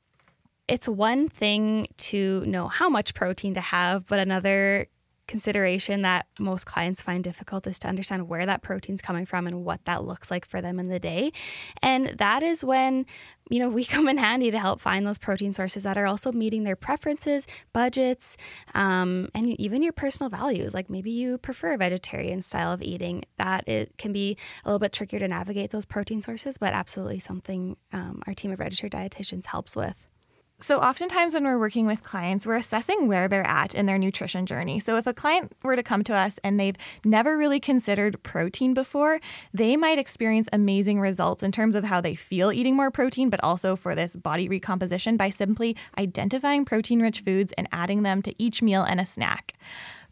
It's 0.68 0.88
one 0.88 1.28
thing 1.28 1.86
to 1.98 2.44
know 2.44 2.68
how 2.68 2.88
much 2.88 3.14
protein 3.14 3.54
to 3.54 3.60
have, 3.60 4.06
but 4.06 4.18
another 4.18 4.88
consideration 5.26 6.02
that 6.02 6.26
most 6.38 6.66
clients 6.66 7.02
find 7.02 7.22
difficult 7.24 7.66
is 7.66 7.78
to 7.80 7.88
understand 7.88 8.28
where 8.28 8.46
that 8.46 8.62
protein's 8.62 9.02
coming 9.02 9.26
from 9.26 9.46
and 9.46 9.64
what 9.64 9.84
that 9.84 10.04
looks 10.04 10.30
like 10.30 10.46
for 10.46 10.60
them 10.60 10.78
in 10.78 10.88
the 10.88 10.98
day. 10.98 11.32
And 11.82 12.08
that 12.18 12.42
is 12.42 12.62
when, 12.62 13.06
you 13.50 13.58
know, 13.58 13.68
we 13.68 13.84
come 13.96 14.08
in 14.08 14.18
handy 14.18 14.50
to 14.50 14.58
help 14.58 14.80
find 14.80 15.06
those 15.06 15.18
protein 15.18 15.52
sources 15.52 15.82
that 15.82 15.98
are 15.98 16.06
also 16.06 16.32
meeting 16.32 16.64
their 16.64 16.76
preferences, 16.76 17.46
budgets, 17.72 18.36
um, 18.74 19.28
and 19.34 19.48
even 19.60 19.82
your 19.82 19.92
personal 19.92 20.30
values. 20.30 20.74
Like 20.74 20.88
maybe 20.88 21.10
you 21.10 21.38
prefer 21.38 21.72
a 21.72 21.78
vegetarian 21.78 22.42
style 22.42 22.72
of 22.72 22.82
eating. 22.82 23.24
That 23.38 23.68
it 23.68 23.98
can 23.98 24.12
be 24.12 24.36
a 24.64 24.68
little 24.68 24.78
bit 24.78 24.92
trickier 24.92 25.18
to 25.18 25.28
navigate 25.28 25.70
those 25.70 25.84
protein 25.84 26.22
sources, 26.22 26.58
but 26.58 26.72
absolutely 26.72 27.18
something 27.18 27.76
um, 27.92 28.22
our 28.26 28.34
team 28.34 28.52
of 28.52 28.60
registered 28.60 28.92
dietitians 28.92 29.46
helps 29.46 29.74
with. 29.76 30.05
So, 30.58 30.80
oftentimes 30.80 31.34
when 31.34 31.44
we're 31.44 31.58
working 31.58 31.84
with 31.84 32.02
clients, 32.02 32.46
we're 32.46 32.54
assessing 32.54 33.08
where 33.08 33.28
they're 33.28 33.46
at 33.46 33.74
in 33.74 33.84
their 33.84 33.98
nutrition 33.98 34.46
journey. 34.46 34.80
So, 34.80 34.96
if 34.96 35.06
a 35.06 35.12
client 35.12 35.52
were 35.62 35.76
to 35.76 35.82
come 35.82 36.02
to 36.04 36.14
us 36.14 36.38
and 36.42 36.58
they've 36.58 36.76
never 37.04 37.36
really 37.36 37.60
considered 37.60 38.22
protein 38.22 38.72
before, 38.72 39.20
they 39.52 39.76
might 39.76 39.98
experience 39.98 40.48
amazing 40.54 40.98
results 40.98 41.42
in 41.42 41.52
terms 41.52 41.74
of 41.74 41.84
how 41.84 42.00
they 42.00 42.14
feel 42.14 42.50
eating 42.50 42.74
more 42.74 42.90
protein, 42.90 43.28
but 43.28 43.44
also 43.44 43.76
for 43.76 43.94
this 43.94 44.16
body 44.16 44.48
recomposition 44.48 45.18
by 45.18 45.28
simply 45.28 45.76
identifying 45.98 46.64
protein 46.64 47.02
rich 47.02 47.20
foods 47.20 47.52
and 47.58 47.68
adding 47.70 48.02
them 48.02 48.22
to 48.22 48.34
each 48.42 48.62
meal 48.62 48.82
and 48.82 48.98
a 48.98 49.04
snack. 49.04 49.52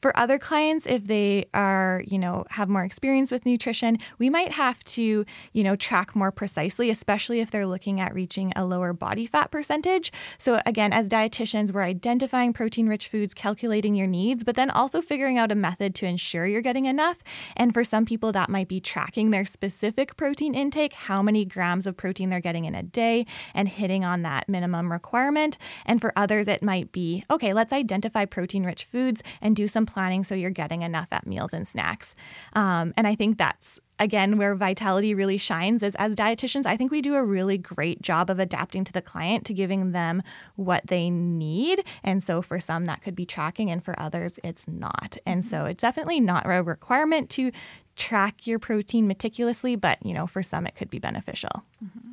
For 0.05 0.15
other 0.19 0.39
clients, 0.39 0.85
if 0.87 1.07
they 1.07 1.47
are, 1.55 2.03
you 2.07 2.19
know, 2.19 2.45
have 2.51 2.69
more 2.69 2.85
experience 2.85 3.31
with 3.31 3.47
nutrition, 3.47 3.97
we 4.19 4.29
might 4.29 4.53
have 4.53 4.85
to, 4.85 5.25
you 5.55 5.65
know, 5.65 5.77
track 5.77 6.15
more 6.15 6.31
precisely, 6.31 6.91
especially 6.91 7.41
if 7.41 7.51
they're 7.51 7.67
looking 7.67 8.01
at 8.01 8.13
reaching 8.13 8.53
a 8.55 8.67
lower 8.67 8.93
body 8.93 9.25
fat 9.25 9.51
percentage. 9.51 10.13
So 10.37 10.61
again, 10.67 10.93
as 10.93 11.09
dietitians, 11.09 11.73
we're 11.73 11.85
identifying 11.85 12.53
protein 12.53 12.87
rich 12.87 13.09
foods, 13.09 13.33
calculating 13.33 13.95
your 13.95 14.07
needs, 14.07 14.45
but 14.45 14.57
then 14.57 14.69
also 14.69 15.01
figuring 15.01 15.39
out 15.39 15.51
a 15.51 15.55
method 15.55 15.95
to 15.95 16.07
ensure 16.07 16.45
you're 16.45 16.61
getting 16.61 16.85
enough. 16.85 17.23
And 17.57 17.73
for 17.73 17.83
some 17.83 18.05
people, 18.05 18.31
that 18.33 18.51
might 18.51 18.69
be 18.69 18.81
tracking 18.81 19.31
their 19.31 19.47
specific 19.47 20.19
protein 20.19 20.55
intake, 20.55 20.93
how 20.93 21.23
many 21.23 21.47
grams 21.47 21.87
of 21.87 21.97
protein 21.97 22.29
they're 22.29 22.41
getting 22.41 22.67
in 22.67 22.75
a 22.75 22.83
day, 22.83 23.25
and 23.55 23.71
hitting 23.71 24.05
on 24.05 24.21
that 24.21 24.51
minimum 24.51 24.93
requirement. 24.93 25.57
And 25.87 25.99
for 25.99 26.13
others, 26.15 26.47
it 26.47 26.63
might 26.63 26.93
be 26.93 27.25
okay, 27.31 27.55
let's 27.55 27.73
identify 27.73 28.27
protein 28.27 28.65
rich 28.65 28.85
foods 28.85 29.23
and 29.41 29.57
do 29.57 29.67
some 29.67 29.87
planning 29.95 30.25
so 30.25 30.35
you're 30.35 30.51
getting 30.51 30.83
enough 30.83 31.09
at 31.13 31.27
meals 31.27 31.55
and 31.55 31.67
snacks. 31.67 32.15
Um, 32.53 32.93
and 32.97 33.07
I 33.07 33.15
think 33.15 33.39
that's 33.39 33.81
again 34.01 34.39
where 34.39 34.57
vitality 34.57 35.15
really 35.15 35.39
shines 35.39 35.81
is 35.81 35.95
as 35.97 36.17
dietitians 36.17 36.67
i 36.67 36.77
think 36.77 36.91
we 36.91 37.01
do 37.01 37.15
a 37.15 37.25
really 37.25 37.57
great 37.57 38.03
job 38.03 38.29
of 38.29 38.41
adapting 38.41 38.83
to 38.83 38.93
the 38.93 39.01
client 39.01 39.47
to 39.47 39.55
giving 39.55 39.93
them 39.93 40.21
what 40.57 40.87
they 40.87 41.11
need. 41.11 41.85
And 42.03 42.23
so 42.23 42.43
for 42.43 42.61
some 42.61 42.87
that 42.87 43.03
could 43.03 43.15
be 43.15 43.27
tracking 43.27 43.71
and 43.71 43.85
for 43.85 43.99
others 43.99 44.39
it's 44.43 44.67
not. 44.69 45.17
And 45.27 45.45
so 45.45 45.65
it's 45.65 45.83
definitely 45.83 46.21
not 46.21 46.45
a 46.47 46.63
requirement 46.63 47.31
to 47.31 47.51
track 47.97 48.47
your 48.47 48.59
protein 48.59 49.07
meticulously 49.07 49.77
but 49.77 50.05
you 50.05 50.13
know 50.13 50.27
for 50.27 50.43
some 50.43 50.67
it 50.67 50.75
could 50.75 50.91
be 50.91 50.99
beneficial. 50.99 51.63
Mm-hmm. 51.85 52.13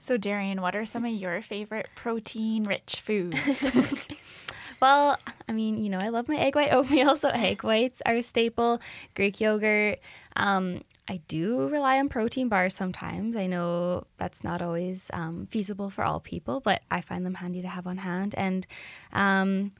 so 0.00 0.16
darian 0.16 0.60
what 0.60 0.74
are 0.74 0.84
some 0.84 1.04
of 1.04 1.12
your 1.12 1.40
favorite 1.42 1.88
protein 1.94 2.64
rich 2.64 3.00
foods 3.00 3.38
Well, 4.84 5.16
I 5.48 5.52
mean, 5.52 5.82
you 5.82 5.88
know, 5.88 5.96
I 5.98 6.10
love 6.10 6.28
my 6.28 6.36
egg 6.36 6.56
white 6.56 6.70
oatmeal, 6.74 7.16
so 7.16 7.30
egg 7.30 7.64
whites 7.64 8.02
are 8.04 8.16
a 8.16 8.22
staple. 8.22 8.82
Greek 9.14 9.40
yogurt. 9.40 9.98
Um, 10.36 10.82
I 11.08 11.22
do 11.26 11.70
rely 11.70 11.98
on 11.98 12.10
protein 12.10 12.50
bars 12.50 12.74
sometimes. 12.74 13.34
I 13.34 13.46
know 13.46 14.04
that's 14.18 14.44
not 14.44 14.60
always 14.60 15.10
um, 15.14 15.46
feasible 15.50 15.88
for 15.88 16.04
all 16.04 16.20
people, 16.20 16.60
but 16.60 16.82
I 16.90 17.00
find 17.00 17.24
them 17.24 17.32
handy 17.32 17.62
to 17.62 17.68
have 17.68 17.86
on 17.86 17.96
hand. 17.96 18.34
And 18.36 18.66
um, 19.14 19.72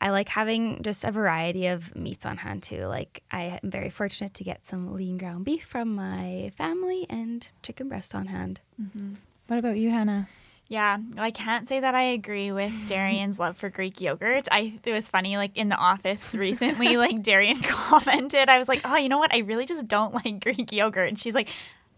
I 0.00 0.08
like 0.08 0.30
having 0.30 0.82
just 0.82 1.04
a 1.04 1.10
variety 1.10 1.66
of 1.66 1.94
meats 1.94 2.24
on 2.24 2.38
hand 2.38 2.62
too. 2.62 2.86
Like 2.86 3.22
I 3.30 3.60
am 3.62 3.70
very 3.70 3.90
fortunate 3.90 4.32
to 4.32 4.44
get 4.44 4.66
some 4.66 4.94
lean 4.94 5.18
ground 5.18 5.44
beef 5.44 5.66
from 5.66 5.94
my 5.94 6.52
family 6.56 7.04
and 7.10 7.46
chicken 7.62 7.90
breast 7.90 8.14
on 8.14 8.28
hand. 8.28 8.62
Mm-hmm. 8.80 9.12
What 9.48 9.58
about 9.58 9.76
you, 9.76 9.90
Hannah? 9.90 10.26
Yeah, 10.70 10.98
I 11.16 11.30
can't 11.30 11.66
say 11.66 11.80
that 11.80 11.94
I 11.94 12.02
agree 12.02 12.52
with 12.52 12.72
Darian's 12.86 13.38
love 13.38 13.56
for 13.56 13.70
Greek 13.70 14.02
yogurt. 14.02 14.48
I 14.52 14.78
it 14.84 14.92
was 14.92 15.08
funny 15.08 15.38
like 15.38 15.56
in 15.56 15.70
the 15.70 15.76
office 15.76 16.34
recently 16.34 16.98
like 16.98 17.22
Darian 17.22 17.58
commented 17.62 18.50
I 18.50 18.58
was 18.58 18.68
like, 18.68 18.82
"Oh, 18.84 18.96
you 18.96 19.08
know 19.08 19.18
what? 19.18 19.32
I 19.34 19.38
really 19.38 19.64
just 19.64 19.88
don't 19.88 20.12
like 20.24 20.40
Greek 20.40 20.70
yogurt." 20.70 21.08
And 21.08 21.18
she's 21.18 21.34
like, 21.34 21.48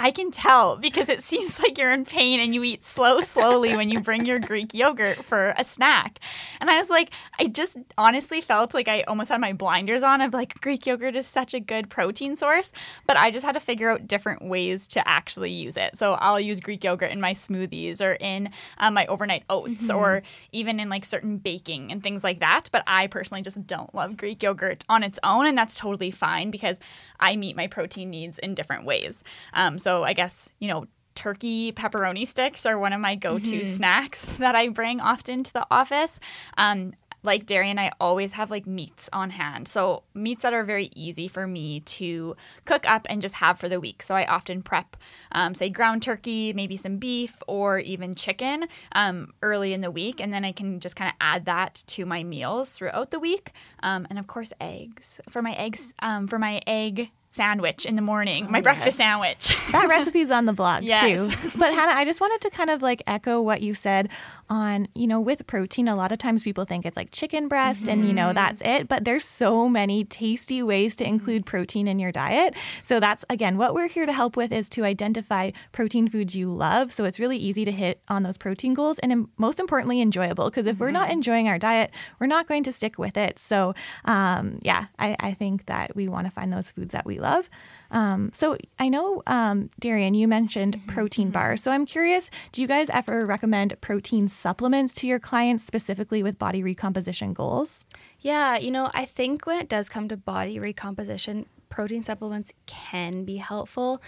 I 0.01 0.13
can 0.13 0.31
tell 0.31 0.77
because 0.77 1.11
it 1.11 1.23
seems 1.23 1.61
like 1.61 1.77
you're 1.77 1.93
in 1.93 2.07
pain 2.07 2.41
and 2.41 2.55
you 2.55 2.65
eat 2.65 2.87
slow, 2.87 3.21
slowly 3.21 3.77
when 3.77 3.91
you 3.91 4.01
bring 4.01 4.25
your 4.25 4.39
Greek 4.39 4.73
yogurt 4.73 5.23
for 5.23 5.53
a 5.59 5.63
snack. 5.63 6.21
And 6.59 6.71
I 6.71 6.79
was 6.79 6.89
like, 6.89 7.11
I 7.39 7.49
just 7.49 7.77
honestly 7.99 8.41
felt 8.41 8.73
like 8.73 8.89
I 8.89 9.03
almost 9.03 9.29
had 9.29 9.43
my 9.43 9.53
blinders 9.53 10.03
on. 10.03 10.23
I'm 10.23 10.31
like, 10.31 10.59
Greek 10.63 10.87
yogurt 10.87 11.17
is 11.17 11.27
such 11.27 11.53
a 11.53 11.61
good 11.61 11.91
protein 11.91 12.39
source, 12.39 12.73
but 13.07 13.19
I 13.19 13.31
just 13.31 13.45
had 13.45 13.53
to 13.53 13.61
figure 13.61 13.91
out 13.91 14.09
different 14.09 14.43
ways 14.43 14.89
to 14.89 15.07
actually 15.07 15.51
use 15.51 15.77
it. 15.77 15.99
So 15.99 16.15
I'll 16.15 16.41
use 16.41 16.61
Greek 16.61 16.83
yogurt 16.83 17.11
in 17.11 17.21
my 17.21 17.35
smoothies 17.35 18.01
or 18.01 18.15
in 18.15 18.49
um, 18.79 18.95
my 18.95 19.05
overnight 19.05 19.45
oats 19.51 19.89
mm-hmm. 19.89 19.97
or 19.97 20.23
even 20.51 20.81
in 20.81 20.89
like 20.89 21.05
certain 21.05 21.37
baking 21.37 21.93
and 21.93 22.03
things 22.03 22.25
like 22.25 22.41
that. 22.41 22.71
But 22.73 22.85
I 22.87 23.07
personally 23.09 23.43
just 23.43 23.67
don't 23.67 23.95
love 23.95 24.17
Greek 24.17 24.43
yogurt 24.43 24.83
on 24.89 25.03
its 25.03 25.19
own. 25.23 25.45
And 25.45 25.59
that's 25.59 25.77
totally 25.77 26.11
fine 26.11 26.51
because 26.51 26.79
I 27.21 27.37
meet 27.37 27.57
my 27.57 27.67
protein 27.67 28.11
needs 28.11 28.39
in 28.39 28.55
different 28.55 28.85
ways. 28.85 29.23
Um, 29.55 29.79
so 29.79 30.05
I 30.05 30.13
guess, 30.13 30.51
you 30.59 30.69
know, 30.69 30.87
turkey 31.15 31.73
pepperoni 31.73 32.27
sticks 32.27 32.65
are 32.65 32.79
one 32.79 32.93
of 32.93 33.01
my 33.01 33.15
go-to 33.15 33.61
mm-hmm. 33.61 33.67
snacks 33.67 34.23
that 34.39 34.55
I 34.55 34.69
bring 34.69 35.01
often 35.01 35.45
to 35.45 35.53
the 35.53 35.67
office. 35.71 36.19
Um, 36.57 36.93
like 37.23 37.45
Darian, 37.45 37.79
I 37.79 37.93
always 38.01 38.33
have 38.33 38.51
like 38.51 38.67
meats 38.67 39.09
on 39.13 39.31
hand. 39.31 39.69
So, 39.69 40.05
meats 40.15 40.43
that 40.43 40.55
are 40.55 40.65
very 40.65 40.91
easy 40.95 41.29
for 41.29 41.47
me 41.47 41.81
to 41.81 42.35
cook 42.65 42.89
up 42.89 43.07
and 43.11 43.21
just 43.21 43.37
have 43.37 43.59
for 43.59 43.69
the 43.69 43.81
week. 43.81 44.03
So, 44.03 44.15
I 44.15 44.25
often 44.25 44.63
prep, 44.63 44.97
um, 45.33 45.55
say, 45.55 45.69
ground 45.69 46.03
turkey, 46.03 46.53
maybe 46.53 46.77
some 46.77 46.97
beef, 46.97 47.37
or 47.47 47.79
even 47.79 48.15
chicken 48.15 48.67
um, 48.93 49.33
early 49.43 49.75
in 49.75 49.83
the 49.83 49.91
week. 49.91 50.21
And 50.21 50.33
then 50.33 50.45
I 50.45 50.53
can 50.53 50.81
just 50.81 50.97
kind 50.97 51.09
of 51.09 51.17
add 51.21 51.45
that 51.45 51.83
to 51.89 52.07
my 52.07 52.25
meals 52.25 52.71
throughout 52.71 53.11
the 53.11 53.21
week. 53.21 53.53
Um, 53.83 54.07
and 54.11 54.19
of 54.19 54.27
course, 54.27 54.53
eggs. 54.61 55.21
For 55.31 55.43
my 55.43 55.53
eggs, 55.53 55.95
um, 56.01 56.27
for 56.27 56.39
my 56.39 56.61
egg 56.67 57.11
sandwich 57.33 57.87
in 57.87 57.95
the 57.95 58.03
morning, 58.03 58.47
oh, 58.49 58.51
my 58.51 58.59
yes. 58.59 58.65
breakfast 58.65 58.97
sandwich. 58.97 59.57
that 59.73 59.89
recipe's 59.89 60.31
on 60.31 60.47
the 60.47 60.53
blog 60.53 60.83
yes. 60.83 61.03
too. 61.03 61.59
But 61.59 61.73
Hannah, 61.73 61.93
I 61.93 62.05
just 62.05 62.21
wanted 62.21 62.41
to 62.41 62.51
kind 62.51 62.71
of 62.71 62.83
like 62.83 63.03
echo 63.07 63.41
what 63.41 63.63
you 63.63 63.73
said 63.73 64.09
on, 64.49 64.89
you 64.97 65.07
know, 65.07 65.21
with 65.21 65.47
protein, 65.47 65.87
a 65.87 65.95
lot 65.95 66.11
of 66.11 66.19
times 66.19 66.43
people 66.43 66.65
think 66.65 66.85
it's 66.85 66.97
like 66.97 67.13
chicken 67.13 67.47
breast 67.47 67.83
mm-hmm. 67.83 67.91
and, 67.91 68.05
you 68.05 68.13
know, 68.13 68.27
mm-hmm. 68.27 68.35
that's 68.35 68.61
it. 68.65 68.89
But 68.89 69.05
there's 69.05 69.25
so 69.25 69.69
many 69.69 70.05
tasty 70.05 70.61
ways 70.61 70.97
to 70.97 71.05
include 71.07 71.47
protein 71.47 71.87
in 71.87 72.01
your 72.01 72.11
diet. 72.11 72.57
So 72.83 72.99
that's, 72.99 73.25
again, 73.31 73.59
what 73.59 73.75
we're 73.75 73.89
here 73.89 74.07
to 74.07 74.13
help 74.13 74.37
with 74.37 74.53
is 74.53 74.69
to 74.71 74.85
identify 74.85 75.53
protein 75.71 76.09
foods 76.09 76.35
you 76.35 76.53
love. 76.53 76.93
So 76.93 77.05
it's 77.05 77.21
really 77.21 77.39
easy 77.39 77.65
to 77.65 77.73
hit 77.73 78.03
on 78.09 78.25
those 78.25 78.37
protein 78.37 78.75
goals 78.75 78.99
and 78.99 79.29
most 79.39 79.61
importantly, 79.61 80.01
enjoyable. 80.01 80.51
Because 80.51 80.67
if 80.67 80.75
mm-hmm. 80.75 80.85
we're 80.85 80.91
not 80.91 81.05
mm-hmm. 81.05 81.13
enjoying 81.13 81.49
our 81.49 81.59
diet, 81.59 81.93
we're 82.19 82.27
not 82.27 82.49
going 82.49 82.65
to 82.65 82.73
stick 82.73 82.99
with 82.99 83.17
it. 83.17 83.39
So, 83.39 83.70
um, 84.05 84.59
yeah, 84.63 84.87
I, 84.99 85.17
I 85.21 85.33
think 85.35 85.67
that 85.67 85.95
we 85.95 86.09
want 86.09 86.27
to 86.27 86.31
find 86.31 86.53
those 86.53 86.71
foods 86.71 86.93
that 86.93 87.07
we 87.07 87.19
love. 87.19 87.49
Um, 87.91 88.31
so 88.35 88.57
I 88.79 88.89
know, 88.89 89.23
um, 89.27 89.71
Darian, 89.81 90.15
you 90.15 90.29
mentioned 90.29 90.77
mm-hmm. 90.77 90.91
protein 90.91 91.27
mm-hmm. 91.27 91.33
bars. 91.33 91.63
So 91.63 91.71
I'm 91.71 91.87
curious, 91.87 92.31
do 92.53 92.63
you 92.63 92.69
guys 92.69 92.89
ever 92.91 93.27
recommend 93.27 93.81
protein 93.81 94.29
supplements 94.29 94.95
to 94.95 95.07
your 95.07 95.19
clients 95.19 95.65
specifically 95.65 96.23
with 96.23 96.39
body 96.39 96.63
recomposition 96.63 97.33
goals? 97.33 97.85
Yeah, 98.21 98.57
you 98.57 98.71
know, 98.71 98.91
I 98.95 99.05
think 99.05 99.47
when 99.47 99.61
it 99.61 99.69
does 99.69 99.89
come 99.89 100.09
to 100.09 100.17
body 100.17 100.59
recomposition, 100.59 101.47
protein 101.71 102.03
supplements 102.03 102.53
can 102.67 103.25
be 103.25 103.37
helpful. 103.37 104.03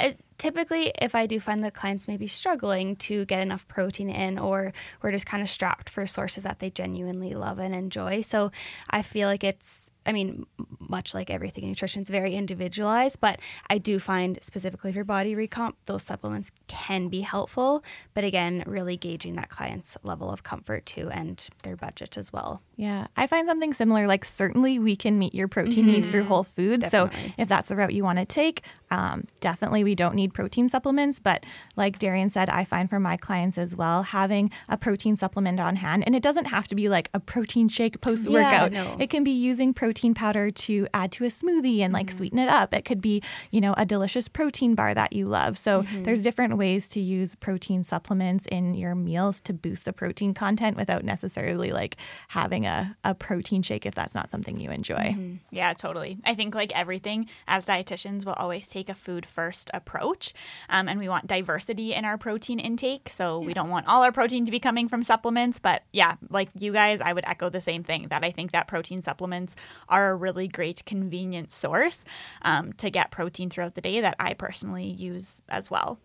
It, 0.00 0.20
typically, 0.38 0.92
if 1.00 1.14
I 1.14 1.26
do 1.26 1.38
find 1.38 1.62
that 1.64 1.74
clients 1.74 2.08
may 2.08 2.16
be 2.16 2.26
struggling 2.26 2.96
to 2.96 3.24
get 3.26 3.40
enough 3.40 3.66
protein 3.68 4.10
in, 4.10 4.38
or 4.38 4.72
we're 5.00 5.12
just 5.12 5.26
kind 5.26 5.42
of 5.42 5.48
strapped 5.48 5.88
for 5.88 6.06
sources 6.06 6.42
that 6.44 6.58
they 6.58 6.70
genuinely 6.70 7.34
love 7.34 7.58
and 7.58 7.74
enjoy. 7.74 8.22
So 8.22 8.50
I 8.90 9.02
feel 9.02 9.28
like 9.28 9.44
it's, 9.44 9.90
I 10.04 10.12
mean, 10.12 10.46
much 10.80 11.14
like 11.14 11.30
everything 11.30 11.64
in 11.64 11.70
nutrition, 11.70 12.02
it's 12.02 12.10
very 12.10 12.34
individualized, 12.34 13.20
but 13.20 13.38
I 13.70 13.78
do 13.78 14.00
find 14.00 14.38
specifically 14.42 14.92
for 14.92 15.04
body 15.04 15.36
recomp, 15.36 15.74
those 15.86 16.02
supplements 16.02 16.50
can 16.66 17.08
be 17.08 17.20
helpful. 17.20 17.84
But 18.14 18.24
again, 18.24 18.64
really 18.66 18.96
gauging 18.96 19.36
that 19.36 19.50
client's 19.50 19.96
level 20.02 20.30
of 20.30 20.42
comfort 20.42 20.86
too 20.86 21.08
and 21.10 21.46
their 21.62 21.76
budget 21.76 22.16
as 22.16 22.32
well. 22.32 22.62
Yeah, 22.82 23.06
I 23.16 23.28
find 23.28 23.46
something 23.46 23.72
similar. 23.72 24.08
Like, 24.08 24.24
certainly 24.24 24.80
we 24.80 24.96
can 24.96 25.16
meet 25.16 25.36
your 25.36 25.46
protein 25.46 25.86
needs 25.86 26.10
through 26.10 26.22
mm-hmm. 26.22 26.28
whole 26.30 26.42
foods. 26.42 26.82
Definitely. 26.90 27.28
So, 27.28 27.34
if 27.38 27.48
that's 27.48 27.68
the 27.68 27.76
route 27.76 27.92
you 27.92 28.02
want 28.02 28.18
to 28.18 28.24
take, 28.24 28.62
um, 28.90 29.28
definitely 29.38 29.84
we 29.84 29.94
don't 29.94 30.16
need 30.16 30.34
protein 30.34 30.68
supplements. 30.68 31.20
But, 31.20 31.46
like 31.76 32.00
Darian 32.00 32.28
said, 32.28 32.50
I 32.50 32.64
find 32.64 32.90
for 32.90 32.98
my 32.98 33.16
clients 33.16 33.56
as 33.56 33.76
well, 33.76 34.02
having 34.02 34.50
a 34.68 34.76
protein 34.76 35.16
supplement 35.16 35.60
on 35.60 35.76
hand, 35.76 36.02
and 36.04 36.16
it 36.16 36.24
doesn't 36.24 36.46
have 36.46 36.66
to 36.68 36.74
be 36.74 36.88
like 36.88 37.08
a 37.14 37.20
protein 37.20 37.68
shake 37.68 38.00
post 38.00 38.28
workout. 38.28 38.72
no. 38.72 38.96
It 38.98 39.10
can 39.10 39.22
be 39.22 39.30
using 39.30 39.72
protein 39.72 40.12
powder 40.12 40.50
to 40.50 40.88
add 40.92 41.12
to 41.12 41.24
a 41.24 41.28
smoothie 41.28 41.78
and 41.82 41.92
like 41.92 42.08
mm-hmm. 42.08 42.16
sweeten 42.16 42.40
it 42.40 42.48
up. 42.48 42.74
It 42.74 42.84
could 42.84 43.00
be, 43.00 43.22
you 43.52 43.60
know, 43.60 43.74
a 43.76 43.86
delicious 43.86 44.26
protein 44.26 44.74
bar 44.74 44.92
that 44.92 45.12
you 45.12 45.26
love. 45.26 45.56
So, 45.56 45.84
mm-hmm. 45.84 46.02
there's 46.02 46.20
different 46.20 46.56
ways 46.56 46.88
to 46.88 47.00
use 47.00 47.36
protein 47.36 47.84
supplements 47.84 48.46
in 48.50 48.74
your 48.74 48.96
meals 48.96 49.40
to 49.42 49.52
boost 49.52 49.84
the 49.84 49.92
protein 49.92 50.34
content 50.34 50.76
without 50.76 51.04
necessarily 51.04 51.70
like 51.70 51.96
having 52.26 52.66
a, 52.66 52.71
a 53.04 53.14
protein 53.14 53.62
shake 53.62 53.86
if 53.86 53.94
that's 53.94 54.14
not 54.14 54.30
something 54.30 54.58
you 54.58 54.70
enjoy. 54.70 55.38
Yeah, 55.50 55.72
totally. 55.74 56.18
I 56.24 56.34
think 56.34 56.54
like 56.54 56.72
everything, 56.72 57.28
as 57.46 57.66
dietitians, 57.66 58.24
we'll 58.24 58.34
always 58.34 58.68
take 58.68 58.88
a 58.88 58.94
food 58.94 59.26
first 59.26 59.70
approach, 59.74 60.32
um, 60.68 60.88
and 60.88 60.98
we 60.98 61.08
want 61.08 61.26
diversity 61.26 61.94
in 61.94 62.04
our 62.04 62.18
protein 62.18 62.58
intake. 62.58 63.08
So 63.10 63.38
we 63.38 63.54
don't 63.54 63.70
want 63.70 63.88
all 63.88 64.02
our 64.02 64.12
protein 64.12 64.44
to 64.46 64.52
be 64.52 64.60
coming 64.60 64.88
from 64.88 65.02
supplements. 65.02 65.58
But 65.58 65.82
yeah, 65.92 66.16
like 66.30 66.48
you 66.58 66.72
guys, 66.72 67.00
I 67.00 67.12
would 67.12 67.24
echo 67.26 67.50
the 67.50 67.60
same 67.60 67.82
thing 67.82 68.08
that 68.08 68.24
I 68.24 68.30
think 68.30 68.52
that 68.52 68.68
protein 68.68 69.02
supplements 69.02 69.56
are 69.88 70.10
a 70.10 70.14
really 70.14 70.48
great, 70.48 70.84
convenient 70.84 71.52
source 71.52 72.04
um, 72.42 72.72
to 72.74 72.90
get 72.90 73.10
protein 73.10 73.50
throughout 73.50 73.74
the 73.74 73.80
day 73.80 74.00
that 74.00 74.16
I 74.18 74.34
personally 74.34 74.86
use 74.86 75.42
as 75.48 75.70
well. 75.70 75.98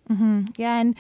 Yeah, 0.57 0.79
and 0.79 0.95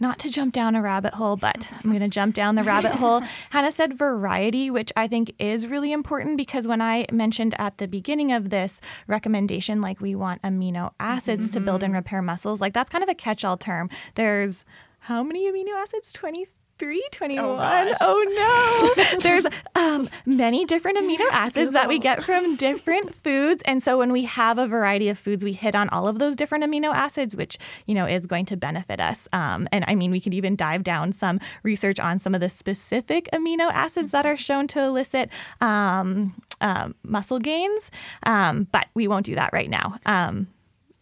not 0.00 0.18
to 0.20 0.30
jump 0.30 0.52
down 0.52 0.74
a 0.74 0.82
rabbit 0.82 1.14
hole, 1.14 1.36
but 1.36 1.68
I'm 1.72 1.90
going 1.90 2.00
to 2.00 2.08
jump 2.08 2.34
down 2.34 2.54
the 2.54 2.62
rabbit 2.62 2.92
hole. 2.92 3.22
Hannah 3.50 3.72
said 3.72 3.94
variety, 3.94 4.70
which 4.70 4.92
I 4.96 5.06
think 5.06 5.34
is 5.38 5.66
really 5.66 5.92
important 5.92 6.36
because 6.36 6.66
when 6.66 6.80
I 6.80 7.06
mentioned 7.12 7.54
at 7.58 7.78
the 7.78 7.86
beginning 7.86 8.32
of 8.32 8.50
this 8.50 8.80
recommendation, 9.06 9.80
like 9.80 10.00
we 10.00 10.14
want 10.14 10.42
amino 10.42 10.92
acids 10.98 11.50
to 11.50 11.60
build 11.60 11.82
and 11.82 11.90
mm-hmm. 11.90 11.98
repair 11.98 12.22
muscles, 12.22 12.60
like 12.60 12.72
that's 12.72 12.90
kind 12.90 13.04
of 13.04 13.10
a 13.10 13.14
catch 13.14 13.44
all 13.44 13.56
term. 13.56 13.90
There's 14.14 14.64
how 15.00 15.22
many 15.22 15.50
amino 15.50 15.74
acids? 15.80 16.12
23? 16.12 16.61
21. 17.12 17.56
gosh. 17.56 17.96
Oh, 18.00 18.94
no. 18.96 19.18
There's 19.20 19.46
um, 19.74 20.08
many 20.26 20.64
different 20.64 20.98
amino 20.98 21.24
acids 21.32 21.72
that 21.72 21.88
we 21.88 21.98
get 21.98 22.22
from 22.22 22.56
different 22.56 23.14
foods. 23.14 23.62
And 23.64 23.82
so 23.82 23.98
when 23.98 24.12
we 24.12 24.24
have 24.24 24.58
a 24.58 24.66
variety 24.66 25.08
of 25.08 25.18
foods, 25.18 25.44
we 25.44 25.52
hit 25.52 25.74
on 25.74 25.88
all 25.90 26.08
of 26.08 26.18
those 26.18 26.36
different 26.36 26.64
amino 26.64 26.92
acids, 26.92 27.36
which, 27.36 27.58
you 27.86 27.94
know, 27.94 28.06
is 28.06 28.26
going 28.26 28.46
to 28.46 28.56
benefit 28.56 29.00
us. 29.00 29.28
Um, 29.32 29.68
and 29.72 29.84
I 29.86 29.94
mean, 29.94 30.10
we 30.10 30.20
could 30.20 30.34
even 30.34 30.56
dive 30.56 30.82
down 30.82 31.12
some 31.12 31.40
research 31.62 32.00
on 32.00 32.18
some 32.18 32.34
of 32.34 32.40
the 32.40 32.48
specific 32.48 33.28
amino 33.32 33.70
acids 33.72 34.10
that 34.12 34.26
are 34.26 34.36
shown 34.36 34.66
to 34.68 34.82
elicit 34.82 35.30
um, 35.60 36.34
um, 36.60 36.94
muscle 37.02 37.38
gains. 37.38 37.90
Um, 38.24 38.66
but 38.72 38.86
we 38.94 39.06
won't 39.08 39.26
do 39.26 39.34
that 39.34 39.52
right 39.52 39.70
now. 39.70 39.98
Um, 40.06 40.48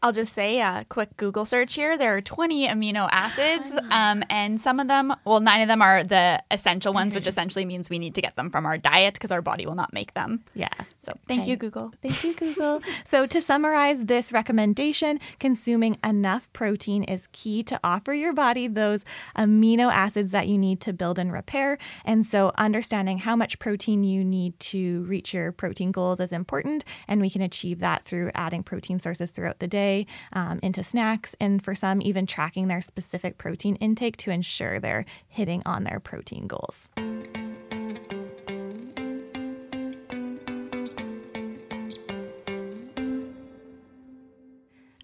I'll 0.02 0.12
just 0.12 0.32
say 0.32 0.60
a 0.60 0.86
quick 0.88 1.16
Google 1.18 1.44
search 1.44 1.74
here. 1.74 1.98
There 1.98 2.16
are 2.16 2.22
20 2.22 2.66
amino 2.68 3.06
acids, 3.12 3.70
um, 3.90 4.24
and 4.30 4.58
some 4.60 4.80
of 4.80 4.88
them, 4.88 5.14
well, 5.26 5.40
nine 5.40 5.60
of 5.60 5.68
them 5.68 5.82
are 5.82 6.02
the 6.02 6.42
essential 6.50 6.94
ones, 6.94 7.14
which 7.14 7.26
essentially 7.26 7.66
means 7.66 7.90
we 7.90 7.98
need 7.98 8.14
to 8.14 8.22
get 8.22 8.34
them 8.36 8.48
from 8.50 8.64
our 8.64 8.78
diet 8.78 9.14
because 9.14 9.30
our 9.30 9.42
body 9.42 9.66
will 9.66 9.74
not 9.74 9.92
make 9.92 10.14
them. 10.14 10.42
yeah. 10.54 10.68
So 11.00 11.12
thank 11.28 11.42
Okay. 11.42 11.50
you, 11.50 11.56
Google. 11.56 11.92
Thank 12.02 12.24
you, 12.24 12.34
Google. 12.34 12.82
so, 13.04 13.26
to 13.26 13.40
summarize 13.40 14.04
this 14.04 14.32
recommendation, 14.32 15.18
consuming 15.38 15.96
enough 16.04 16.50
protein 16.52 17.04
is 17.04 17.26
key 17.32 17.62
to 17.64 17.78
offer 17.84 18.12
your 18.14 18.32
body 18.32 18.68
those 18.68 19.04
amino 19.36 19.90
acids 19.92 20.32
that 20.32 20.46
you 20.48 20.56
need 20.58 20.80
to 20.82 20.92
build 20.92 21.18
and 21.18 21.32
repair. 21.32 21.78
And 22.04 22.24
so, 22.24 22.52
understanding 22.56 23.18
how 23.18 23.34
much 23.36 23.58
protein 23.58 24.04
you 24.04 24.24
need 24.24 24.58
to 24.60 25.02
reach 25.04 25.32
your 25.34 25.52
protein 25.52 25.90
goals 25.90 26.20
is 26.20 26.32
important. 26.32 26.84
And 27.08 27.20
we 27.20 27.30
can 27.30 27.42
achieve 27.42 27.80
that 27.80 28.02
through 28.04 28.30
adding 28.34 28.62
protein 28.62 28.98
sources 28.98 29.30
throughout 29.30 29.58
the 29.58 29.66
day 29.68 29.89
um, 30.32 30.60
into 30.62 30.82
snacks. 30.82 31.34
And 31.40 31.62
for 31.64 31.74
some, 31.74 32.02
even 32.02 32.26
tracking 32.26 32.68
their 32.68 32.82
specific 32.82 33.38
protein 33.38 33.76
intake 33.76 34.16
to 34.18 34.30
ensure 34.30 34.78
they're 34.78 35.04
hitting 35.28 35.62
on 35.66 35.84
their 35.84 36.00
protein 36.00 36.46
goals. 36.46 36.90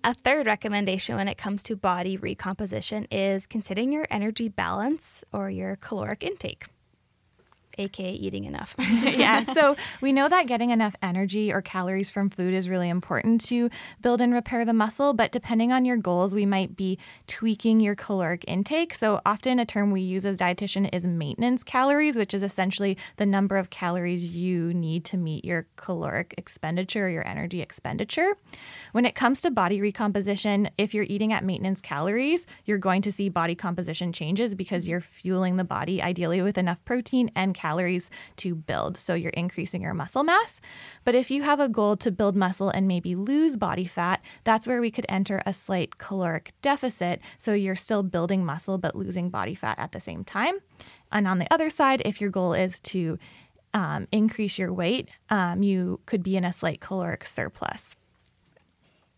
A 0.08 0.14
third 0.14 0.46
recommendation 0.46 1.16
when 1.16 1.26
it 1.26 1.36
comes 1.36 1.64
to 1.64 1.74
body 1.74 2.16
recomposition 2.16 3.08
is 3.10 3.44
considering 3.44 3.90
your 3.90 4.06
energy 4.08 4.48
balance 4.48 5.24
or 5.32 5.50
your 5.50 5.74
caloric 5.74 6.22
intake, 6.22 6.66
aka 7.78 8.12
eating 8.12 8.44
enough. 8.44 8.74
yeah. 9.02 9.44
So 9.44 9.76
we 10.00 10.12
know 10.12 10.28
that 10.28 10.46
getting 10.46 10.70
enough 10.70 10.94
energy 11.02 11.52
or 11.52 11.62
calories 11.62 12.10
from 12.10 12.30
food 12.30 12.54
is 12.54 12.68
really 12.68 12.88
important 12.88 13.40
to 13.46 13.70
build 14.00 14.20
and 14.20 14.32
repair 14.32 14.64
the 14.64 14.72
muscle. 14.72 15.12
But 15.12 15.32
depending 15.32 15.72
on 15.72 15.84
your 15.84 15.96
goals, 15.96 16.34
we 16.34 16.46
might 16.46 16.76
be 16.76 16.98
tweaking 17.26 17.80
your 17.80 17.94
caloric 17.94 18.44
intake. 18.46 18.94
So 18.94 19.20
often 19.26 19.58
a 19.58 19.66
term 19.66 19.90
we 19.90 20.00
use 20.00 20.24
as 20.24 20.36
dietitian 20.36 20.88
is 20.92 21.06
maintenance 21.06 21.62
calories, 21.62 22.16
which 22.16 22.34
is 22.34 22.42
essentially 22.42 22.96
the 23.16 23.26
number 23.26 23.56
of 23.56 23.70
calories 23.70 24.36
you 24.36 24.72
need 24.74 25.04
to 25.06 25.16
meet 25.16 25.44
your 25.44 25.66
caloric 25.76 26.34
expenditure 26.38 27.06
or 27.06 27.10
your 27.10 27.26
energy 27.26 27.60
expenditure. 27.60 28.36
When 28.92 29.04
it 29.04 29.14
comes 29.14 29.40
to 29.42 29.50
body 29.50 29.80
recomposition, 29.80 30.70
if 30.78 30.94
you're 30.94 31.04
eating 31.04 31.32
at 31.32 31.44
maintenance 31.44 31.80
calories, 31.80 32.46
you're 32.64 32.78
going 32.78 33.02
to 33.02 33.12
see 33.12 33.28
body 33.28 33.54
composition 33.54 34.12
changes 34.12 34.54
because 34.54 34.88
you're 34.88 35.00
fueling 35.00 35.56
the 35.56 35.64
body 35.64 36.02
ideally 36.02 36.42
with 36.42 36.58
enough 36.58 36.84
protein 36.84 37.30
and 37.34 37.54
calories 37.66 38.10
to 38.36 38.54
build. 38.54 38.96
So 38.96 39.14
you're 39.14 39.30
increasing 39.30 39.82
your 39.82 39.94
muscle 39.94 40.22
mass. 40.22 40.60
But 41.04 41.14
if 41.14 41.30
you 41.30 41.42
have 41.42 41.60
a 41.60 41.68
goal 41.68 41.96
to 41.96 42.10
build 42.10 42.36
muscle 42.36 42.70
and 42.70 42.86
maybe 42.86 43.14
lose 43.14 43.56
body 43.56 43.86
fat, 43.86 44.20
that's 44.44 44.66
where 44.68 44.80
we 44.80 44.90
could 44.90 45.06
enter 45.08 45.42
a 45.44 45.52
slight 45.52 45.98
caloric 45.98 46.52
deficit. 46.62 47.20
So 47.38 47.52
you're 47.54 47.76
still 47.86 48.02
building 48.02 48.44
muscle 48.44 48.78
but 48.78 48.94
losing 48.94 49.30
body 49.30 49.56
fat 49.56 49.78
at 49.78 49.92
the 49.92 50.00
same 50.00 50.22
time. 50.24 50.56
And 51.10 51.26
on 51.26 51.38
the 51.38 51.52
other 51.52 51.70
side, 51.70 52.02
if 52.04 52.20
your 52.20 52.30
goal 52.30 52.52
is 52.54 52.80
to 52.92 53.18
um, 53.74 54.06
increase 54.12 54.58
your 54.58 54.72
weight, 54.72 55.08
um, 55.28 55.62
you 55.62 56.00
could 56.06 56.22
be 56.22 56.36
in 56.36 56.44
a 56.44 56.52
slight 56.52 56.80
caloric 56.80 57.24
surplus. 57.24 57.96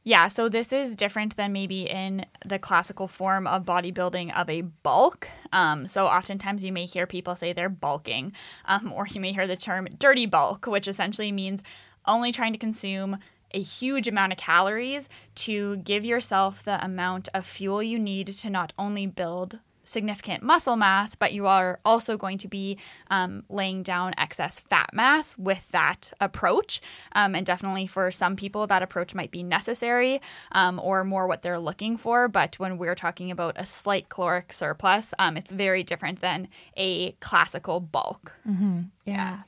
Yeah, 0.09 0.29
so 0.29 0.49
this 0.49 0.73
is 0.73 0.97
different 0.97 1.37
than 1.37 1.53
maybe 1.53 1.83
in 1.83 2.25
the 2.42 2.59
classical 2.59 3.09
form 3.09 3.47
of 3.47 3.66
bodybuilding 3.66 4.35
of 4.35 4.49
a 4.49 4.62
bulk. 4.62 5.29
Um, 5.53 5.87
so 5.87 6.07
oftentimes 6.07 6.64
you 6.64 6.73
may 6.73 6.87
hear 6.87 7.07
people 7.07 7.37
say 7.37 7.53
they're 7.53 7.68
bulking, 7.68 8.33
um, 8.64 8.90
or 8.97 9.07
you 9.07 9.21
may 9.21 9.35
hear 9.35 9.47
the 9.47 9.55
term 9.55 9.87
dirty 9.99 10.25
bulk, 10.25 10.66
which 10.66 10.88
essentially 10.88 11.31
means 11.31 11.62
only 12.07 12.33
trying 12.33 12.55
to 12.55 12.59
consume 12.59 13.18
a 13.53 13.61
huge 13.61 14.09
amount 14.09 14.33
of 14.33 14.38
calories 14.38 15.11
to 15.35 15.77
give 15.77 16.07
yourself 16.07 16.62
the 16.62 16.83
amount 16.83 17.29
of 17.35 17.44
fuel 17.44 17.83
you 17.83 17.99
need 17.99 18.29
to 18.29 18.49
not 18.49 18.73
only 18.79 19.07
build 19.07 19.61
significant 19.88 20.42
muscle 20.42 20.77
mass, 20.77 21.14
but 21.14 21.33
you 21.33 21.46
are 21.46 21.81
also 21.85 22.16
going 22.16 22.38
to 22.38 22.48
be 22.48 22.79
um, 23.11 23.42
laying 23.48 23.83
down 23.83 24.14
excess 24.18 24.61
fat 24.61 24.90
mass 24.92 25.37
with 25.38 25.66
that 25.70 26.12
approach. 26.20 26.81
Um, 27.12 27.35
and 27.35 27.46
definitely 27.46 27.87
for 27.87 28.11
some 28.11 28.37
people, 28.37 28.66
that 28.66 28.83
approach 28.83 29.14
might 29.14 29.31
be 29.31 29.42
necessary 29.42 30.20
um, 30.53 30.79
or 30.79 31.05
more 31.05 31.27
what 31.27 31.42
they're 31.42 31.59
looking 31.59 31.96
for. 31.96 32.29
But 32.29 32.59
when 32.59 32.79
we're 32.79 32.94
talking 32.94 33.31
about 33.31 33.57
a 33.57 33.66
slight 33.66 34.09
caloric 34.09 34.53
surplus, 34.53 35.14
um, 35.18 35.37
it's 35.37 35.51
very 35.51 35.83
different 35.83 36.20
than 36.20 36.48
a 36.77 37.12
classical 37.12 37.81
bulk. 37.81 38.37
Yeah. 39.05 39.40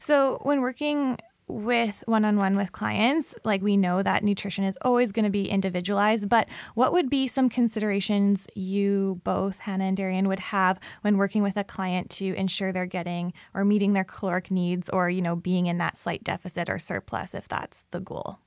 So 0.00 0.38
when 0.42 0.60
working 0.60 1.18
with 1.48 2.04
one 2.06 2.24
on 2.24 2.36
one 2.36 2.56
with 2.56 2.72
clients, 2.72 3.34
like 3.44 3.62
we 3.62 3.76
know 3.76 4.02
that 4.02 4.22
nutrition 4.22 4.64
is 4.64 4.78
always 4.82 5.12
going 5.12 5.24
to 5.24 5.30
be 5.30 5.48
individualized, 5.48 6.28
but 6.28 6.48
what 6.74 6.92
would 6.92 7.10
be 7.10 7.26
some 7.26 7.48
considerations 7.48 8.46
you 8.54 9.20
both, 9.24 9.58
Hannah 9.58 9.84
and 9.84 9.96
Darian, 9.96 10.28
would 10.28 10.38
have 10.38 10.78
when 11.02 11.16
working 11.16 11.42
with 11.42 11.56
a 11.56 11.64
client 11.64 12.10
to 12.10 12.34
ensure 12.34 12.72
they're 12.72 12.86
getting 12.86 13.32
or 13.54 13.64
meeting 13.64 13.92
their 13.92 14.04
caloric 14.04 14.50
needs 14.50 14.88
or, 14.90 15.10
you 15.10 15.22
know, 15.22 15.36
being 15.36 15.66
in 15.66 15.78
that 15.78 15.98
slight 15.98 16.22
deficit 16.24 16.68
or 16.68 16.78
surplus 16.78 17.34
if 17.34 17.48
that's 17.48 17.84
the 17.90 18.00
goal? 18.00 18.38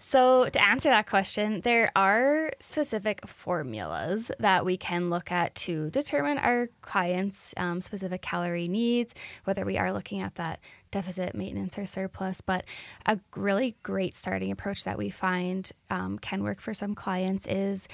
So, 0.00 0.48
to 0.48 0.64
answer 0.64 0.90
that 0.90 1.08
question, 1.08 1.60
there 1.62 1.90
are 1.96 2.52
specific 2.60 3.26
formulas 3.26 4.30
that 4.38 4.64
we 4.64 4.76
can 4.76 5.10
look 5.10 5.32
at 5.32 5.56
to 5.56 5.90
determine 5.90 6.38
our 6.38 6.68
clients' 6.82 7.52
um, 7.56 7.80
specific 7.80 8.22
calorie 8.22 8.68
needs, 8.68 9.12
whether 9.42 9.64
we 9.64 9.76
are 9.76 9.92
looking 9.92 10.20
at 10.20 10.36
that 10.36 10.60
deficit, 10.90 11.34
maintenance, 11.34 11.78
or 11.78 11.86
surplus. 11.86 12.40
But 12.40 12.64
a 13.06 13.18
really 13.36 13.76
great 13.82 14.14
starting 14.14 14.50
approach 14.50 14.84
that 14.84 14.98
we 14.98 15.10
find 15.10 15.70
um, 15.90 16.18
can 16.18 16.42
work 16.42 16.60
for 16.60 16.74
some 16.74 16.94
clients 16.94 17.46
is 17.46 17.88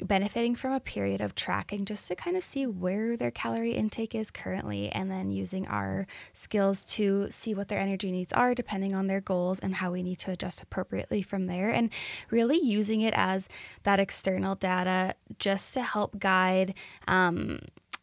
benefiting 0.00 0.54
from 0.54 0.72
a 0.72 0.80
period 0.80 1.20
of 1.20 1.34
tracking 1.34 1.84
just 1.84 2.06
to 2.08 2.14
kind 2.14 2.36
of 2.36 2.44
see 2.44 2.66
where 2.66 3.16
their 3.16 3.30
calorie 3.30 3.72
intake 3.72 4.14
is 4.14 4.30
currently 4.30 4.90
and 4.90 5.10
then 5.10 5.30
using 5.30 5.66
our 5.68 6.06
skills 6.34 6.84
to 6.84 7.28
see 7.30 7.54
what 7.54 7.68
their 7.68 7.78
energy 7.78 8.10
needs 8.10 8.32
are 8.32 8.54
depending 8.54 8.94
on 8.94 9.06
their 9.06 9.20
goals 9.20 9.58
and 9.58 9.76
how 9.76 9.90
we 9.90 10.02
need 10.02 10.16
to 10.16 10.30
adjust 10.30 10.62
appropriately 10.62 11.22
from 11.22 11.46
there 11.46 11.70
and 11.70 11.90
really 12.30 12.58
using 12.58 13.00
it 13.00 13.14
as 13.16 13.48
that 13.84 14.00
external 14.00 14.54
data 14.54 15.14
just 15.38 15.72
to 15.74 15.82
help 15.82 16.18
guide 16.18 16.74
um, 17.08 17.58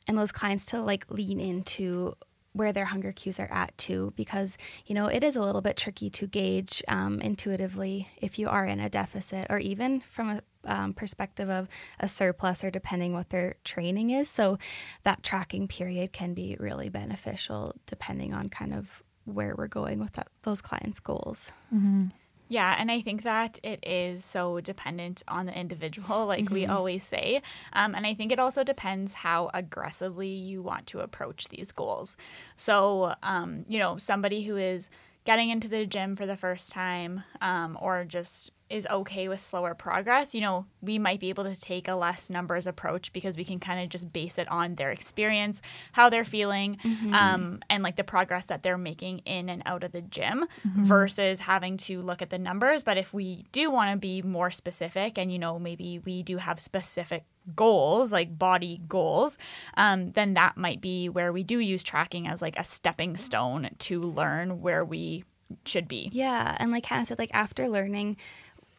and 0.07 0.17
those 0.17 0.31
clients 0.31 0.65
to 0.65 0.81
like 0.81 1.05
lean 1.09 1.39
into 1.39 2.15
where 2.53 2.71
their 2.71 2.85
hunger 2.85 3.11
cues 3.11 3.39
are 3.39 3.51
at 3.51 3.77
too, 3.77 4.13
because 4.15 4.57
you 4.85 4.95
know 4.95 5.07
it 5.07 5.23
is 5.23 5.35
a 5.35 5.41
little 5.41 5.61
bit 5.61 5.77
tricky 5.77 6.09
to 6.11 6.27
gauge 6.27 6.81
um, 6.87 7.19
intuitively 7.21 8.07
if 8.17 8.39
you 8.39 8.47
are 8.47 8.65
in 8.65 8.79
a 8.79 8.89
deficit, 8.89 9.47
or 9.49 9.59
even 9.59 10.01
from 10.01 10.29
a 10.29 10.41
um, 10.65 10.93
perspective 10.93 11.49
of 11.49 11.67
a 11.99 12.07
surplus, 12.07 12.63
or 12.63 12.71
depending 12.71 13.13
what 13.13 13.29
their 13.29 13.55
training 13.63 14.11
is. 14.11 14.29
So 14.29 14.57
that 15.03 15.21
tracking 15.21 15.67
period 15.67 16.13
can 16.13 16.33
be 16.33 16.55
really 16.59 16.89
beneficial 16.89 17.75
depending 17.85 18.33
on 18.33 18.49
kind 18.49 18.73
of 18.73 19.03
where 19.25 19.55
we're 19.57 19.67
going 19.67 19.99
with 19.99 20.13
that, 20.13 20.27
those 20.43 20.61
clients' 20.61 20.99
goals. 20.99 21.51
Mm-hmm. 21.73 22.07
Yeah, 22.53 22.75
and 22.77 22.91
I 22.91 23.01
think 23.01 23.23
that 23.23 23.59
it 23.63 23.79
is 23.81 24.23
so 24.23 24.59
dependent 24.59 25.23
on 25.27 25.47
the 25.47 25.59
individual, 25.59 26.25
like 26.33 26.45
mm-hmm. 26.45 26.53
we 26.53 26.65
always 26.67 27.03
say. 27.03 27.41
Um, 27.73 27.95
and 27.95 28.05
I 28.05 28.13
think 28.13 28.31
it 28.31 28.37
also 28.37 28.63
depends 28.63 29.15
how 29.15 29.49
aggressively 29.55 30.27
you 30.27 30.61
want 30.61 30.85
to 30.87 30.99
approach 30.99 31.49
these 31.49 31.71
goals. 31.71 32.15
So, 32.55 33.15
um, 33.23 33.65
you 33.67 33.79
know, 33.79 33.97
somebody 33.97 34.43
who 34.43 34.55
is 34.57 34.91
getting 35.25 35.49
into 35.49 35.67
the 35.67 35.87
gym 35.87 36.15
for 36.15 36.27
the 36.27 36.37
first 36.37 36.71
time 36.71 37.23
um, 37.41 37.75
or 37.81 38.03
just 38.03 38.51
is 38.73 38.87
okay 38.87 39.27
with 39.27 39.41
slower 39.41 39.75
progress, 39.75 40.33
you 40.33 40.41
know, 40.41 40.65
we 40.81 40.97
might 40.97 41.19
be 41.19 41.29
able 41.29 41.43
to 41.43 41.55
take 41.55 41.87
a 41.87 41.93
less 41.93 42.27
numbers 42.27 42.65
approach 42.65 43.13
because 43.13 43.37
we 43.37 43.45
can 43.45 43.59
kind 43.59 43.83
of 43.83 43.87
just 43.87 44.11
base 44.11 44.39
it 44.39 44.47
on 44.49 44.75
their 44.75 44.89
experience, 44.89 45.61
how 45.91 46.09
they're 46.09 46.25
feeling, 46.25 46.77
mm-hmm. 46.83 47.13
um, 47.13 47.59
and 47.69 47.83
like 47.83 47.97
the 47.97 48.03
progress 48.03 48.47
that 48.47 48.63
they're 48.63 48.77
making 48.77 49.19
in 49.19 49.47
and 49.47 49.61
out 49.67 49.83
of 49.83 49.91
the 49.91 50.01
gym 50.01 50.45
mm-hmm. 50.67 50.83
versus 50.83 51.41
having 51.41 51.77
to 51.77 52.01
look 52.01 52.23
at 52.23 52.31
the 52.31 52.39
numbers. 52.39 52.83
But 52.83 52.97
if 52.97 53.13
we 53.13 53.45
do 53.51 53.69
want 53.69 53.91
to 53.91 53.97
be 53.97 54.23
more 54.23 54.49
specific 54.49 55.19
and, 55.19 55.31
you 55.31 55.37
know, 55.37 55.59
maybe 55.59 55.99
we 55.99 56.23
do 56.23 56.37
have 56.37 56.59
specific 56.59 57.25
goals, 57.55 58.11
like 58.11 58.39
body 58.39 58.81
goals, 58.87 59.37
um, 59.77 60.13
then 60.13 60.33
that 60.33 60.57
might 60.57 60.81
be 60.81 61.09
where 61.09 61.31
we 61.31 61.43
do 61.43 61.59
use 61.59 61.83
tracking 61.83 62.27
as 62.27 62.41
like 62.41 62.57
a 62.57 62.63
stepping 62.63 63.17
stone 63.17 63.69
to 63.77 64.01
learn 64.01 64.61
where 64.61 64.83
we 64.83 65.25
should 65.65 65.87
be. 65.87 66.09
Yeah. 66.11 66.55
And 66.59 66.71
like 66.71 66.85
Hannah 66.85 67.05
said, 67.05 67.19
like 67.19 67.31
after 67.33 67.67
learning, 67.67 68.17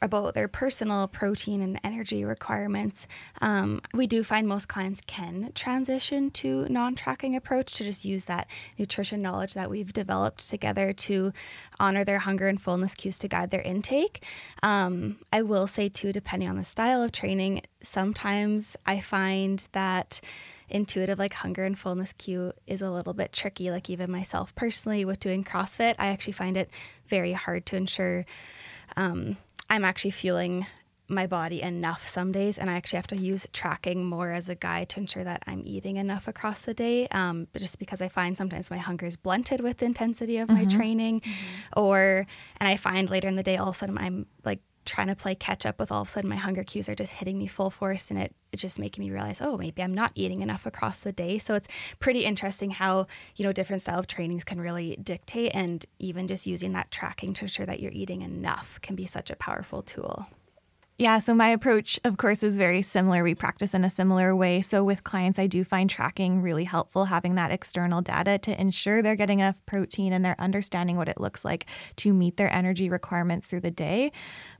about 0.04 0.34
their 0.34 0.48
personal 0.48 1.08
protein 1.08 1.62
and 1.62 1.80
energy 1.82 2.24
requirements, 2.24 3.08
um, 3.40 3.80
we 3.94 4.06
do 4.06 4.22
find 4.22 4.46
most 4.46 4.68
clients 4.68 5.00
can 5.06 5.50
transition 5.54 6.30
to 6.30 6.68
non-tracking 6.68 7.34
approach 7.34 7.74
to 7.74 7.84
just 7.84 8.04
use 8.04 8.26
that 8.26 8.46
nutrition 8.78 9.22
knowledge 9.22 9.54
that 9.54 9.70
we've 9.70 9.94
developed 9.94 10.48
together 10.48 10.92
to 10.92 11.32
honor 11.80 12.04
their 12.04 12.18
hunger 12.18 12.48
and 12.48 12.60
fullness 12.60 12.94
cues 12.94 13.18
to 13.18 13.28
guide 13.28 13.50
their 13.50 13.62
intake. 13.62 14.22
Um, 14.62 15.16
I 15.32 15.40
will 15.40 15.66
say 15.66 15.88
too, 15.88 16.12
depending 16.12 16.50
on 16.50 16.56
the 16.56 16.64
style 16.64 17.02
of 17.02 17.10
training, 17.10 17.62
sometimes 17.82 18.76
I 18.86 19.00
find 19.00 19.66
that 19.72 20.20
intuitive 20.68 21.18
like 21.18 21.32
hunger 21.34 21.64
and 21.64 21.78
fullness 21.78 22.12
cue 22.14 22.52
is 22.66 22.82
a 22.82 22.90
little 22.90 23.12
bit 23.12 23.32
tricky 23.32 23.70
like 23.70 23.90
even 23.90 24.10
myself 24.10 24.54
personally 24.54 25.04
with 25.04 25.20
doing 25.20 25.44
crossfit 25.44 25.94
i 25.98 26.06
actually 26.06 26.32
find 26.32 26.56
it 26.56 26.70
very 27.06 27.32
hard 27.32 27.66
to 27.66 27.76
ensure 27.76 28.24
um, 28.96 29.36
I'm 29.68 29.84
actually 29.84 30.12
fueling 30.12 30.66
my 31.06 31.26
body 31.26 31.60
enough 31.60 32.08
some 32.08 32.32
days, 32.32 32.58
and 32.58 32.70
I 32.70 32.74
actually 32.74 32.96
have 32.96 33.06
to 33.08 33.16
use 33.16 33.46
tracking 33.52 34.04
more 34.06 34.30
as 34.30 34.48
a 34.48 34.54
guide 34.54 34.88
to 34.90 35.00
ensure 35.00 35.24
that 35.24 35.42
I'm 35.46 35.62
eating 35.64 35.96
enough 35.96 36.26
across 36.26 36.62
the 36.62 36.72
day. 36.72 37.06
Um, 37.08 37.46
but 37.52 37.60
just 37.60 37.78
because 37.78 38.00
I 38.00 38.08
find 38.08 38.38
sometimes 38.38 38.70
my 38.70 38.78
hunger 38.78 39.06
is 39.06 39.16
blunted 39.16 39.60
with 39.60 39.78
the 39.78 39.86
intensity 39.86 40.38
of 40.38 40.48
mm-hmm. 40.48 40.64
my 40.64 40.64
training, 40.64 41.20
mm-hmm. 41.20 41.80
or 41.80 42.26
and 42.58 42.68
I 42.68 42.76
find 42.76 43.10
later 43.10 43.28
in 43.28 43.34
the 43.34 43.42
day 43.42 43.56
all 43.56 43.68
of 43.68 43.74
a 43.74 43.78
sudden 43.78 43.98
I'm 43.98 44.26
like 44.44 44.60
trying 44.84 45.08
to 45.08 45.14
play 45.14 45.34
catch 45.34 45.66
up 45.66 45.78
with 45.78 45.90
all 45.90 46.02
of 46.02 46.08
a 46.08 46.10
sudden 46.10 46.28
my 46.30 46.36
hunger 46.36 46.64
cues 46.64 46.88
are 46.88 46.94
just 46.94 47.12
hitting 47.12 47.38
me 47.38 47.46
full 47.46 47.70
force 47.70 48.10
and 48.10 48.18
it, 48.18 48.34
it's 48.52 48.62
just 48.62 48.78
making 48.78 49.04
me 49.04 49.10
realize 49.10 49.40
oh 49.40 49.56
maybe 49.56 49.82
i'm 49.82 49.94
not 49.94 50.12
eating 50.14 50.42
enough 50.42 50.66
across 50.66 51.00
the 51.00 51.12
day. 51.12 51.38
So 51.38 51.54
it's 51.54 51.68
pretty 51.98 52.24
interesting 52.24 52.70
how 52.70 53.06
you 53.36 53.44
know 53.44 53.52
different 53.52 53.82
style 53.82 53.98
of 53.98 54.06
trainings 54.06 54.44
can 54.44 54.60
really 54.60 54.96
dictate 55.02 55.52
and 55.54 55.84
even 55.98 56.28
just 56.28 56.46
using 56.46 56.72
that 56.72 56.90
tracking 56.90 57.34
to 57.34 57.44
ensure 57.44 57.66
that 57.66 57.80
you're 57.80 57.92
eating 57.92 58.22
enough 58.22 58.78
can 58.82 58.96
be 58.96 59.06
such 59.06 59.30
a 59.30 59.36
powerful 59.36 59.82
tool 59.82 60.26
yeah, 60.96 61.18
so 61.18 61.34
my 61.34 61.48
approach, 61.48 61.98
of 62.04 62.18
course, 62.18 62.44
is 62.44 62.56
very 62.56 62.80
similar. 62.80 63.24
We 63.24 63.34
practice 63.34 63.74
in 63.74 63.84
a 63.84 63.90
similar 63.90 64.36
way. 64.36 64.62
So 64.62 64.84
with 64.84 65.02
clients, 65.02 65.40
I 65.40 65.48
do 65.48 65.64
find 65.64 65.90
tracking 65.90 66.40
really 66.40 66.62
helpful, 66.62 67.06
having 67.06 67.34
that 67.34 67.50
external 67.50 68.00
data 68.00 68.38
to 68.38 68.60
ensure 68.60 69.02
they're 69.02 69.16
getting 69.16 69.40
enough 69.40 69.60
protein 69.66 70.12
and 70.12 70.24
they're 70.24 70.40
understanding 70.40 70.96
what 70.96 71.08
it 71.08 71.20
looks 71.20 71.44
like 71.44 71.66
to 71.96 72.12
meet 72.12 72.36
their 72.36 72.52
energy 72.54 72.88
requirements 72.88 73.48
through 73.48 73.62
the 73.62 73.72
day. 73.72 74.12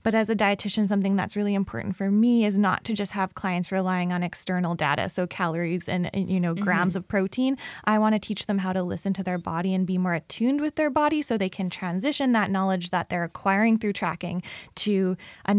But 0.03 0.13
as 0.13 0.29
a 0.29 0.35
dietitian, 0.35 0.89
something 0.89 1.15
that's 1.15 1.37
really 1.37 1.55
important 1.55 1.95
for 1.95 2.11
me 2.11 2.43
is 2.43 2.57
not 2.57 2.83
to 2.83 2.93
just 2.93 3.13
have 3.13 3.35
clients 3.35 3.71
relying 3.71 4.11
on 4.11 4.21
external 4.21 4.75
data, 4.75 5.07
so 5.07 5.25
calories 5.25 5.87
and, 5.87 6.09
you 6.13 6.39
know 6.41 6.53
grams 6.53 6.91
mm-hmm. 6.91 6.99
of 6.99 7.07
protein. 7.07 7.57
I 7.85 7.97
want 7.97 8.13
to 8.13 8.19
teach 8.19 8.45
them 8.45 8.57
how 8.57 8.73
to 8.73 8.83
listen 8.83 9.13
to 9.13 9.23
their 9.23 9.37
body 9.37 9.73
and 9.73 9.87
be 9.87 9.97
more 9.97 10.13
attuned 10.13 10.59
with 10.59 10.75
their 10.75 10.89
body 10.89 11.21
so 11.21 11.37
they 11.37 11.49
can 11.49 11.69
transition 11.69 12.33
that 12.33 12.51
knowledge 12.51 12.89
that 12.89 13.07
they're 13.07 13.23
acquiring 13.23 13.77
through 13.79 13.93
tracking 13.93 14.43
to 14.75 15.15
a 15.45 15.55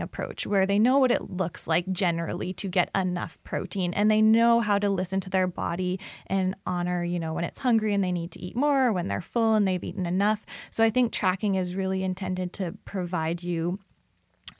approach 0.00 0.46
where 0.46 0.66
they 0.66 0.78
know 0.78 0.98
what 0.98 1.10
it 1.10 1.30
looks 1.30 1.66
like 1.66 1.90
generally 1.90 2.52
to 2.54 2.68
get 2.68 2.90
enough 2.94 3.38
protein 3.44 3.92
and 3.94 4.10
they 4.10 4.22
know 4.22 4.60
how 4.60 4.78
to 4.78 4.88
listen 4.88 5.20
to 5.20 5.30
their 5.30 5.46
body 5.46 5.98
and 6.26 6.54
honor, 6.66 7.04
you 7.04 7.18
know, 7.18 7.32
when 7.32 7.44
it's 7.44 7.60
hungry 7.60 7.94
and 7.94 8.02
they 8.02 8.12
need 8.12 8.30
to 8.32 8.40
eat 8.40 8.56
more, 8.56 8.86
or 8.86 8.92
when 8.92 9.08
they're 9.08 9.20
full 9.20 9.54
and 9.54 9.66
they've 9.66 9.84
eaten 9.84 10.06
enough. 10.06 10.44
So 10.70 10.84
I 10.84 10.90
think 10.90 11.12
tracking 11.12 11.54
is 11.54 11.76
really 11.76 12.02
intended 12.02 12.52
to 12.54 12.74
provide 12.84 13.42
you 13.42 13.78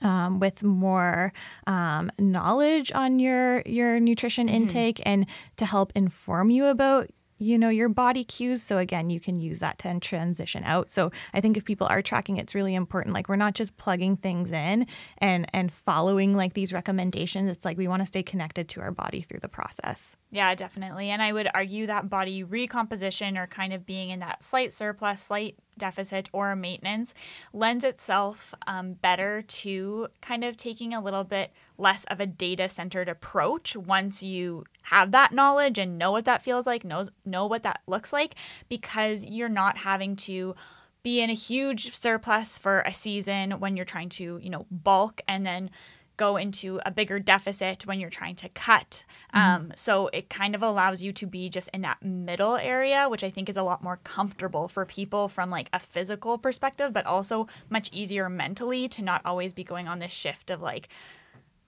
um, 0.02 0.38
with 0.38 0.62
more 0.62 1.32
um, 1.66 2.10
knowledge 2.18 2.92
on 2.92 3.18
your 3.18 3.62
your 3.62 4.00
nutrition 4.00 4.46
mm-hmm. 4.46 4.56
intake 4.56 5.00
and 5.04 5.26
to 5.56 5.66
help 5.66 5.92
inform 5.94 6.50
you 6.50 6.66
about 6.66 7.10
you 7.38 7.58
know 7.58 7.68
your 7.68 7.88
body 7.88 8.24
cues. 8.24 8.62
So 8.62 8.78
again 8.78 9.10
you 9.10 9.20
can 9.20 9.40
use 9.40 9.58
that 9.60 9.78
to 9.80 9.98
transition 10.00 10.64
out. 10.64 10.90
So 10.90 11.10
i 11.32 11.40
think 11.40 11.56
if 11.56 11.64
people 11.64 11.86
are 11.86 12.02
tracking 12.02 12.36
it's 12.36 12.54
really 12.54 12.74
important. 12.74 13.14
Like 13.14 13.28
we're 13.28 13.36
not 13.36 13.54
just 13.54 13.76
plugging 13.76 14.16
things 14.16 14.52
in 14.52 14.86
and 15.18 15.46
and 15.52 15.72
following 15.72 16.36
like 16.36 16.54
these 16.54 16.72
recommendations. 16.72 17.50
It's 17.50 17.64
like 17.64 17.76
we 17.78 17.88
want 17.88 18.02
to 18.02 18.06
stay 18.06 18.22
connected 18.22 18.68
to 18.70 18.80
our 18.80 18.90
body 18.90 19.20
through 19.20 19.40
the 19.40 19.48
process 19.48 20.16
yeah 20.34 20.54
definitely. 20.54 21.10
And 21.10 21.22
i 21.22 21.32
would 21.32 21.48
argue 21.54 21.86
that 21.86 22.10
body 22.10 22.42
recomposition 22.42 23.38
or 23.38 23.46
kind 23.46 23.72
of 23.72 23.86
being 23.86 24.10
in 24.10 24.20
that 24.20 24.44
slight 24.44 24.72
surplus 24.72 25.22
slight 25.22 25.56
deficit 25.78 26.28
or 26.32 26.54
maintenance 26.56 27.14
lends 27.52 27.84
itself 27.84 28.54
um, 28.66 28.94
better 28.94 29.42
to 29.42 30.08
kind 30.20 30.44
of 30.44 30.56
taking 30.56 30.94
a 30.94 31.00
little 31.00 31.24
bit 31.24 31.52
less 31.78 32.04
of 32.04 32.20
a 32.20 32.26
data 32.26 32.68
centered 32.68 33.08
approach 33.08 33.76
once 33.76 34.22
you 34.22 34.64
have 34.82 35.10
that 35.12 35.32
knowledge 35.32 35.78
and 35.78 35.98
know 35.98 36.12
what 36.12 36.24
that 36.24 36.42
feels 36.42 36.66
like, 36.66 36.84
know, 36.84 37.06
know 37.24 37.46
what 37.46 37.62
that 37.62 37.80
looks 37.86 38.12
like, 38.12 38.34
because 38.68 39.24
you're 39.24 39.48
not 39.48 39.78
having 39.78 40.14
to 40.14 40.54
be 41.02 41.20
in 41.20 41.30
a 41.30 41.34
huge 41.34 41.94
surplus 41.94 42.58
for 42.58 42.80
a 42.82 42.92
season 42.92 43.52
when 43.60 43.76
you're 43.76 43.84
trying 43.84 44.08
to, 44.08 44.38
you 44.40 44.50
know, 44.50 44.66
bulk 44.70 45.20
and 45.28 45.44
then 45.44 45.70
go 46.16 46.36
into 46.36 46.80
a 46.86 46.90
bigger 46.90 47.18
deficit 47.18 47.86
when 47.86 48.00
you're 48.00 48.10
trying 48.10 48.36
to 48.36 48.48
cut. 48.50 49.04
Mm-hmm. 49.34 49.38
Um, 49.38 49.72
so 49.76 50.08
it 50.12 50.30
kind 50.30 50.54
of 50.54 50.62
allows 50.62 51.02
you 51.02 51.12
to 51.12 51.26
be 51.26 51.48
just 51.48 51.68
in 51.72 51.82
that 51.82 52.02
middle 52.02 52.56
area, 52.56 53.08
which 53.08 53.24
I 53.24 53.30
think 53.30 53.48
is 53.48 53.56
a 53.56 53.62
lot 53.62 53.82
more 53.82 53.98
comfortable 54.04 54.68
for 54.68 54.84
people 54.84 55.28
from 55.28 55.50
like 55.50 55.68
a 55.72 55.78
physical 55.78 56.38
perspective, 56.38 56.92
but 56.92 57.06
also 57.06 57.46
much 57.68 57.90
easier 57.92 58.28
mentally 58.28 58.88
to 58.88 59.02
not 59.02 59.22
always 59.24 59.52
be 59.52 59.64
going 59.64 59.88
on 59.88 59.98
this 59.98 60.12
shift 60.12 60.50
of 60.50 60.62
like 60.62 60.88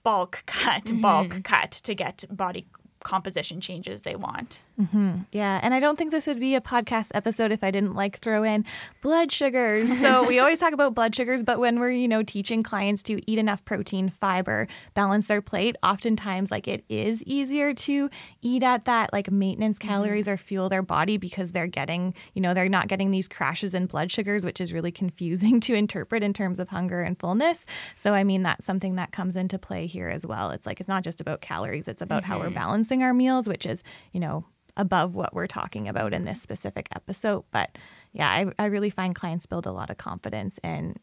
bulk 0.02 0.42
cut, 0.46 0.84
mm-hmm. 0.84 1.00
bulk 1.00 1.42
cut 1.42 1.70
to 1.70 1.94
get 1.94 2.24
body 2.30 2.66
composition 3.02 3.60
changes 3.60 4.02
they 4.02 4.16
want. 4.16 4.62
Mm-hmm. 4.80 5.20
Yeah. 5.32 5.58
And 5.62 5.72
I 5.72 5.80
don't 5.80 5.96
think 5.96 6.10
this 6.10 6.26
would 6.26 6.38
be 6.38 6.54
a 6.54 6.60
podcast 6.60 7.10
episode 7.14 7.50
if 7.50 7.64
I 7.64 7.70
didn't 7.70 7.94
like 7.94 8.18
throw 8.18 8.42
in 8.42 8.64
blood 9.00 9.32
sugars. 9.32 9.96
So 9.98 10.26
we 10.26 10.38
always 10.40 10.60
talk 10.60 10.74
about 10.74 10.94
blood 10.94 11.14
sugars, 11.14 11.42
but 11.42 11.58
when 11.58 11.80
we're, 11.80 11.92
you 11.92 12.08
know, 12.08 12.22
teaching 12.22 12.62
clients 12.62 13.02
to 13.04 13.30
eat 13.30 13.38
enough 13.38 13.64
protein, 13.64 14.10
fiber, 14.10 14.68
balance 14.92 15.26
their 15.28 15.40
plate, 15.40 15.76
oftentimes 15.82 16.50
like 16.50 16.68
it 16.68 16.84
is 16.90 17.22
easier 17.24 17.72
to 17.72 18.10
eat 18.42 18.62
at 18.62 18.84
that 18.84 19.12
like 19.14 19.30
maintenance 19.30 19.78
mm-hmm. 19.78 19.88
calories 19.88 20.26
mm-hmm. 20.26 20.34
or 20.34 20.36
fuel 20.36 20.68
their 20.68 20.82
body 20.82 21.16
because 21.16 21.52
they're 21.52 21.66
getting, 21.66 22.14
you 22.34 22.42
know, 22.42 22.52
they're 22.52 22.68
not 22.68 22.88
getting 22.88 23.10
these 23.10 23.28
crashes 23.28 23.72
in 23.72 23.86
blood 23.86 24.10
sugars, 24.10 24.44
which 24.44 24.60
is 24.60 24.74
really 24.74 24.92
confusing 24.92 25.58
to 25.66 25.74
interpret 25.74 26.22
in 26.22 26.34
terms 26.34 26.60
of 26.60 26.68
hunger 26.68 27.00
and 27.00 27.18
fullness. 27.18 27.64
So, 27.94 28.12
I 28.12 28.24
mean, 28.24 28.42
that's 28.42 28.66
something 28.66 28.96
that 28.96 29.12
comes 29.12 29.36
into 29.36 29.58
play 29.58 29.86
here 29.86 30.08
as 30.08 30.26
well. 30.26 30.50
It's 30.50 30.66
like, 30.66 30.80
it's 30.80 30.88
not 30.88 31.02
just 31.02 31.22
about 31.22 31.40
calories, 31.40 31.88
it's 31.88 32.02
about 32.02 32.24
mm-hmm. 32.24 32.32
how 32.32 32.38
we're 32.38 32.46
mm-hmm. 32.46 32.54
balancing 32.54 33.02
our 33.02 33.14
meals, 33.14 33.48
which 33.48 33.64
is, 33.64 33.82
you 34.12 34.20
know, 34.20 34.44
above 34.76 35.14
what 35.14 35.34
we're 35.34 35.46
talking 35.46 35.88
about 35.88 36.12
in 36.12 36.24
this 36.24 36.40
specific 36.40 36.88
episode. 36.94 37.44
But 37.50 37.78
yeah, 38.12 38.28
I, 38.28 38.46
I 38.58 38.66
really 38.66 38.90
find 38.90 39.14
clients 39.14 39.46
build 39.46 39.66
a 39.66 39.72
lot 39.72 39.90
of 39.90 39.98
confidence 39.98 40.58
in 40.62 40.96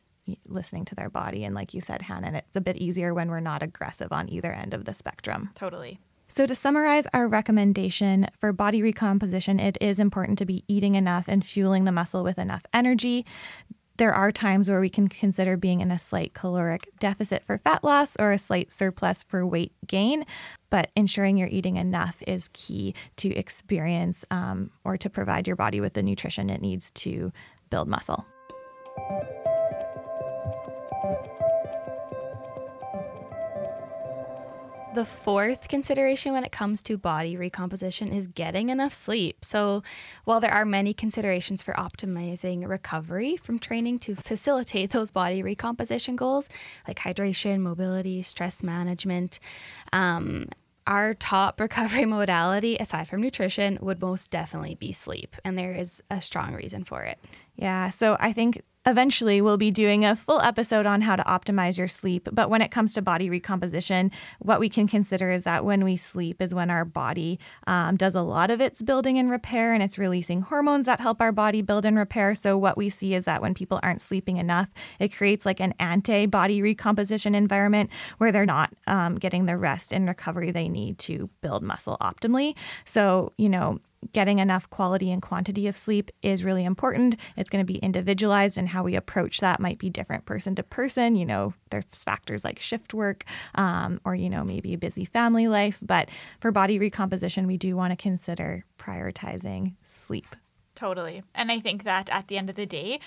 listening 0.45 0.85
to 0.85 0.95
their 0.95 1.09
body. 1.09 1.43
And 1.43 1.53
like 1.53 1.73
you 1.73 1.81
said, 1.81 2.01
Hannah, 2.01 2.37
it's 2.37 2.55
a 2.55 2.61
bit 2.61 2.77
easier 2.77 3.13
when 3.13 3.29
we're 3.29 3.39
not 3.39 3.63
aggressive 3.63 4.11
on 4.11 4.29
either 4.29 4.53
end 4.53 4.73
of 4.73 4.85
the 4.85 4.93
spectrum. 4.93 5.49
Totally. 5.55 5.99
So, 6.29 6.47
to 6.47 6.55
summarize 6.55 7.05
our 7.13 7.27
recommendation 7.27 8.27
for 8.39 8.51
body 8.53 8.81
recomposition, 8.81 9.59
it 9.59 9.77
is 9.79 9.99
important 9.99 10.39
to 10.39 10.45
be 10.45 10.63
eating 10.67 10.95
enough 10.95 11.25
and 11.27 11.45
fueling 11.45 11.83
the 11.83 11.91
muscle 11.91 12.23
with 12.23 12.39
enough 12.39 12.65
energy 12.73 13.25
there 13.97 14.13
are 14.13 14.31
times 14.31 14.69
where 14.69 14.79
we 14.79 14.89
can 14.89 15.07
consider 15.07 15.55
being 15.55 15.81
in 15.81 15.91
a 15.91 15.99
slight 15.99 16.33
caloric 16.33 16.89
deficit 16.99 17.43
for 17.43 17.57
fat 17.57 17.83
loss 17.83 18.15
or 18.19 18.31
a 18.31 18.39
slight 18.39 18.73
surplus 18.73 19.23
for 19.23 19.45
weight 19.45 19.71
gain. 19.85 20.25
But 20.69 20.89
ensuring 20.95 21.37
you're 21.37 21.49
eating 21.49 21.75
enough 21.75 22.23
is 22.25 22.49
key 22.53 22.95
to 23.17 23.33
experience 23.35 24.25
um, 24.31 24.71
or 24.83 24.97
to 24.97 25.09
provide 25.09 25.45
your 25.45 25.55
body 25.55 25.79
with 25.79 25.93
the 25.93 26.03
nutrition 26.03 26.49
it 26.49 26.61
needs 26.61 26.89
to 26.91 27.31
build 27.69 27.87
muscle. 27.87 28.25
The 34.93 35.05
fourth 35.05 35.69
consideration 35.69 36.33
when 36.33 36.43
it 36.43 36.51
comes 36.51 36.83
to 36.83 36.99
body 36.99 37.35
recomposition 37.35 38.13
is 38.13 38.27
getting 38.27 38.69
enough 38.69 38.93
sleep. 38.93 39.43
So, 39.43 39.81
while 40.25 40.39
there 40.39 40.53
are 40.53 40.65
many 40.65 40.93
considerations 40.93 41.63
for 41.63 41.73
optimizing 41.73 42.67
recovery 42.67 43.35
from 43.37 43.57
training 43.57 43.99
to 43.99 44.13
facilitate 44.13 44.91
those 44.91 45.09
body 45.09 45.41
recomposition 45.41 46.15
goals, 46.15 46.47
like 46.87 46.99
hydration, 46.99 47.61
mobility, 47.61 48.21
stress 48.21 48.61
management, 48.61 49.39
um, 49.91 50.49
our 50.85 51.15
top 51.15 51.59
recovery 51.59 52.05
modality, 52.05 52.75
aside 52.75 53.07
from 53.07 53.21
nutrition, 53.21 53.79
would 53.81 53.99
most 53.99 54.29
definitely 54.29 54.75
be 54.75 54.91
sleep. 54.91 55.35
And 55.43 55.57
there 55.57 55.73
is 55.73 56.03
a 56.11 56.21
strong 56.21 56.53
reason 56.53 56.83
for 56.83 57.01
it. 57.01 57.17
Yeah. 57.55 57.89
So, 57.89 58.15
I 58.19 58.31
think 58.31 58.61
Eventually, 58.85 59.39
we'll 59.39 59.57
be 59.57 59.71
doing 59.71 60.03
a 60.03 60.13
full 60.13 60.41
episode 60.41 60.85
on 60.85 60.99
how 60.99 61.15
to 61.15 61.23
optimize 61.23 61.77
your 61.77 61.87
sleep. 61.87 62.27
But 62.33 62.49
when 62.49 62.61
it 62.61 62.69
comes 62.69 62.93
to 62.93 63.01
body 63.01 63.29
recomposition, 63.29 64.11
what 64.39 64.59
we 64.59 64.67
can 64.67 64.89
consider 64.89 65.31
is 65.31 65.45
that 65.45 65.63
when 65.63 65.85
we 65.85 65.95
sleep 65.95 66.41
is 66.41 66.53
when 66.53 66.69
our 66.69 66.83
body 66.83 67.39
um, 67.65 67.95
does 67.95 68.13
a 68.13 68.21
lot 68.21 68.51
of 68.51 68.59
its 68.59 68.81
building 68.81 69.17
and 69.17 69.29
repair 69.29 69.73
and 69.73 69.81
it's 69.81 69.97
releasing 69.97 70.41
hormones 70.41 70.85
that 70.85 70.99
help 70.99 71.21
our 71.21 71.31
body 71.31 71.61
build 71.61 71.85
and 71.85 71.97
repair. 71.97 72.35
So, 72.35 72.57
what 72.57 72.75
we 72.75 72.89
see 72.89 73.13
is 73.13 73.23
that 73.23 73.41
when 73.41 73.53
people 73.53 73.79
aren't 73.81 74.01
sleeping 74.01 74.35
enough, 74.35 74.69
it 74.99 75.15
creates 75.15 75.45
like 75.45 75.61
an 75.61 75.73
anti 75.79 76.25
body 76.25 76.61
recomposition 76.61 77.35
environment 77.35 77.89
where 78.17 78.33
they're 78.33 78.45
not 78.45 78.73
um, 78.87 79.15
getting 79.17 79.45
the 79.45 79.55
rest 79.55 79.93
and 79.93 80.09
recovery 80.09 80.51
they 80.51 80.67
need 80.67 80.99
to 80.99 81.29
build 81.39 81.63
muscle 81.63 81.95
optimally. 82.01 82.53
So, 82.83 83.31
you 83.37 83.47
know, 83.47 83.79
getting 84.11 84.39
enough 84.39 84.69
quality 84.69 85.11
and 85.11 85.21
quantity 85.21 85.67
of 85.67 85.77
sleep 85.77 86.11
is 86.21 86.43
really 86.43 86.65
important. 86.65 87.15
It's 87.37 87.49
going 87.49 87.65
to 87.65 87.73
be 87.73 87.79
individualized, 87.79 88.57
and 88.57 88.67
how 88.67 88.83
we 88.83 88.95
approach 88.95 89.39
that 89.39 89.59
might 89.59 89.79
be 89.79 89.89
different 89.89 90.25
person 90.25 90.55
to 90.55 90.63
person. 90.63 91.15
You 91.15 91.25
know, 91.25 91.53
there's 91.69 91.85
factors 91.85 92.43
like 92.43 92.59
shift 92.59 92.93
work 92.93 93.25
um, 93.55 94.01
or, 94.03 94.15
you 94.15 94.29
know, 94.29 94.43
maybe 94.43 94.73
a 94.73 94.77
busy 94.77 95.05
family 95.05 95.47
life. 95.47 95.79
But 95.81 96.09
for 96.39 96.51
body 96.51 96.79
recomposition, 96.79 97.47
we 97.47 97.57
do 97.57 97.75
want 97.75 97.91
to 97.91 97.97
consider 97.97 98.65
prioritizing 98.77 99.75
sleep. 99.85 100.35
Totally. 100.75 101.23
And 101.35 101.51
I 101.51 101.59
think 101.59 101.83
that 101.83 102.09
at 102.09 102.27
the 102.27 102.37
end 102.37 102.49
of 102.49 102.55
the 102.55 102.65
day, 102.65 102.99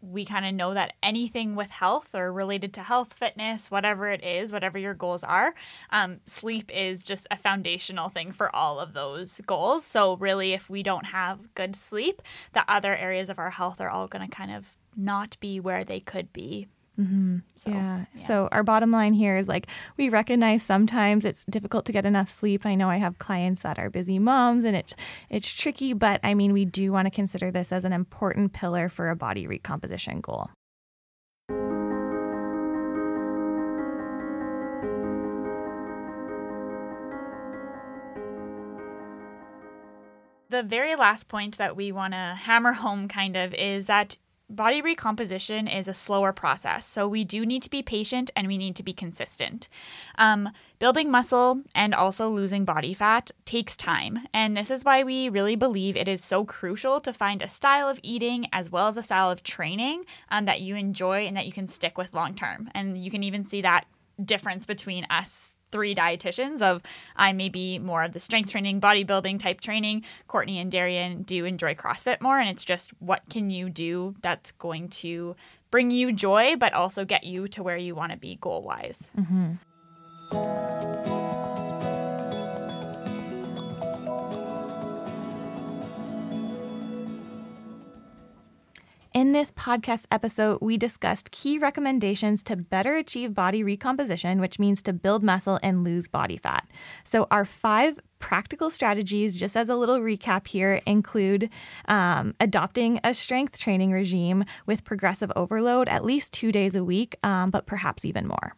we 0.00 0.24
kind 0.24 0.46
of 0.46 0.54
know 0.54 0.74
that 0.74 0.94
anything 1.02 1.56
with 1.56 1.70
health 1.70 2.08
or 2.14 2.32
related 2.32 2.72
to 2.74 2.82
health, 2.82 3.12
fitness, 3.12 3.70
whatever 3.70 4.08
it 4.08 4.22
is, 4.22 4.52
whatever 4.52 4.78
your 4.78 4.94
goals 4.94 5.24
are, 5.24 5.54
um, 5.90 6.20
sleep 6.26 6.70
is 6.74 7.02
just 7.02 7.26
a 7.30 7.36
foundational 7.36 8.08
thing 8.08 8.32
for 8.32 8.54
all 8.54 8.78
of 8.78 8.92
those 8.92 9.40
goals. 9.46 9.84
So, 9.84 10.16
really, 10.16 10.52
if 10.52 10.68
we 10.68 10.82
don't 10.82 11.06
have 11.06 11.54
good 11.54 11.74
sleep, 11.76 12.22
the 12.52 12.64
other 12.70 12.96
areas 12.96 13.30
of 13.30 13.38
our 13.38 13.50
health 13.50 13.80
are 13.80 13.90
all 13.90 14.06
going 14.06 14.28
to 14.28 14.34
kind 14.34 14.52
of 14.52 14.76
not 14.96 15.36
be 15.40 15.60
where 15.60 15.84
they 15.84 16.00
could 16.00 16.32
be 16.32 16.68
Mm-hmm. 16.98 17.38
So, 17.54 17.70
yeah. 17.70 18.04
yeah. 18.16 18.26
So 18.26 18.48
our 18.52 18.62
bottom 18.62 18.90
line 18.90 19.12
here 19.12 19.36
is 19.36 19.48
like 19.48 19.66
we 19.96 20.08
recognize 20.08 20.62
sometimes 20.62 21.24
it's 21.24 21.44
difficult 21.44 21.84
to 21.86 21.92
get 21.92 22.06
enough 22.06 22.30
sleep. 22.30 22.64
I 22.64 22.74
know 22.74 22.88
I 22.88 22.96
have 22.96 23.18
clients 23.18 23.62
that 23.62 23.78
are 23.78 23.90
busy 23.90 24.18
moms 24.18 24.64
and 24.64 24.76
it's 24.76 24.94
it's 25.28 25.50
tricky, 25.50 25.92
but 25.92 26.20
I 26.22 26.34
mean 26.34 26.52
we 26.52 26.64
do 26.64 26.92
want 26.92 27.06
to 27.06 27.10
consider 27.10 27.50
this 27.50 27.72
as 27.72 27.84
an 27.84 27.92
important 27.92 28.52
pillar 28.52 28.88
for 28.88 29.10
a 29.10 29.16
body 29.16 29.46
recomposition 29.46 30.20
goal. 30.20 30.50
The 40.48 40.62
very 40.62 40.94
last 40.94 41.28
point 41.28 41.58
that 41.58 41.76
we 41.76 41.90
want 41.90 42.14
to 42.14 42.38
hammer 42.40 42.72
home 42.72 43.08
kind 43.08 43.36
of 43.36 43.52
is 43.52 43.86
that 43.86 44.16
body 44.48 44.80
recomposition 44.80 45.66
is 45.66 45.88
a 45.88 45.94
slower 45.94 46.32
process, 46.32 46.86
so 46.86 47.08
we 47.08 47.24
do 47.24 47.44
need 47.44 47.62
to 47.62 47.70
be 47.70 47.82
patient 47.82 48.30
and 48.36 48.46
we 48.46 48.58
need 48.58 48.76
to 48.76 48.82
be 48.82 48.92
consistent. 48.92 49.68
Um, 50.18 50.50
building 50.78 51.10
muscle 51.10 51.62
and 51.74 51.94
also 51.94 52.28
losing 52.28 52.64
body 52.64 52.94
fat 52.94 53.30
takes 53.44 53.76
time, 53.76 54.20
and 54.32 54.56
this 54.56 54.70
is 54.70 54.84
why 54.84 55.02
we 55.02 55.28
really 55.28 55.56
believe 55.56 55.96
it 55.96 56.08
is 56.08 56.22
so 56.22 56.44
crucial 56.44 57.00
to 57.00 57.12
find 57.12 57.42
a 57.42 57.48
style 57.48 57.88
of 57.88 58.00
eating 58.02 58.46
as 58.52 58.70
well 58.70 58.88
as 58.88 58.96
a 58.96 59.02
style 59.02 59.30
of 59.30 59.42
training 59.42 60.04
um, 60.30 60.44
that 60.44 60.60
you 60.60 60.76
enjoy 60.76 61.26
and 61.26 61.36
that 61.36 61.46
you 61.46 61.52
can 61.52 61.66
stick 61.66 61.98
with 61.98 62.14
long 62.14 62.34
term. 62.34 62.70
And 62.74 62.96
you 63.02 63.10
can 63.10 63.22
even 63.22 63.44
see 63.44 63.62
that 63.62 63.86
difference 64.24 64.64
between 64.64 65.04
us 65.10 65.55
three 65.72 65.94
dietitians 65.94 66.62
of 66.62 66.82
I 67.16 67.32
may 67.32 67.48
be 67.48 67.78
more 67.78 68.02
of 68.04 68.12
the 68.12 68.20
strength 68.20 68.50
training, 68.50 68.80
bodybuilding 68.80 69.38
type 69.38 69.60
training. 69.60 70.04
Courtney 70.28 70.58
and 70.58 70.70
Darian 70.70 71.22
do 71.22 71.44
enjoy 71.44 71.74
CrossFit 71.74 72.20
more, 72.20 72.38
and 72.38 72.48
it's 72.48 72.64
just 72.64 72.90
what 73.00 73.22
can 73.30 73.50
you 73.50 73.68
do 73.70 74.14
that's 74.22 74.52
going 74.52 74.88
to 74.88 75.36
bring 75.70 75.90
you 75.90 76.12
joy, 76.12 76.56
but 76.56 76.72
also 76.72 77.04
get 77.04 77.24
you 77.24 77.48
to 77.48 77.62
where 77.62 77.76
you 77.76 77.94
want 77.94 78.12
to 78.12 78.18
be 78.18 78.36
goal 78.40 78.62
wise. 78.62 79.10
Mm-hmm. 79.18 79.54
In 89.16 89.32
this 89.32 89.50
podcast 89.50 90.04
episode, 90.10 90.58
we 90.60 90.76
discussed 90.76 91.30
key 91.30 91.58
recommendations 91.58 92.42
to 92.42 92.54
better 92.54 92.96
achieve 92.96 93.32
body 93.32 93.62
recomposition, 93.62 94.42
which 94.42 94.58
means 94.58 94.82
to 94.82 94.92
build 94.92 95.22
muscle 95.22 95.58
and 95.62 95.82
lose 95.82 96.06
body 96.06 96.36
fat. 96.36 96.68
So, 97.02 97.26
our 97.30 97.46
five 97.46 97.98
practical 98.18 98.68
strategies, 98.68 99.34
just 99.34 99.56
as 99.56 99.70
a 99.70 99.74
little 99.74 100.00
recap 100.00 100.46
here, 100.46 100.82
include 100.84 101.48
um, 101.88 102.34
adopting 102.40 103.00
a 103.02 103.14
strength 103.14 103.58
training 103.58 103.90
regime 103.90 104.44
with 104.66 104.84
progressive 104.84 105.32
overload 105.34 105.88
at 105.88 106.04
least 106.04 106.34
two 106.34 106.52
days 106.52 106.74
a 106.74 106.84
week, 106.84 107.16
um, 107.22 107.50
but 107.50 107.64
perhaps 107.64 108.04
even 108.04 108.26
more. 108.26 108.54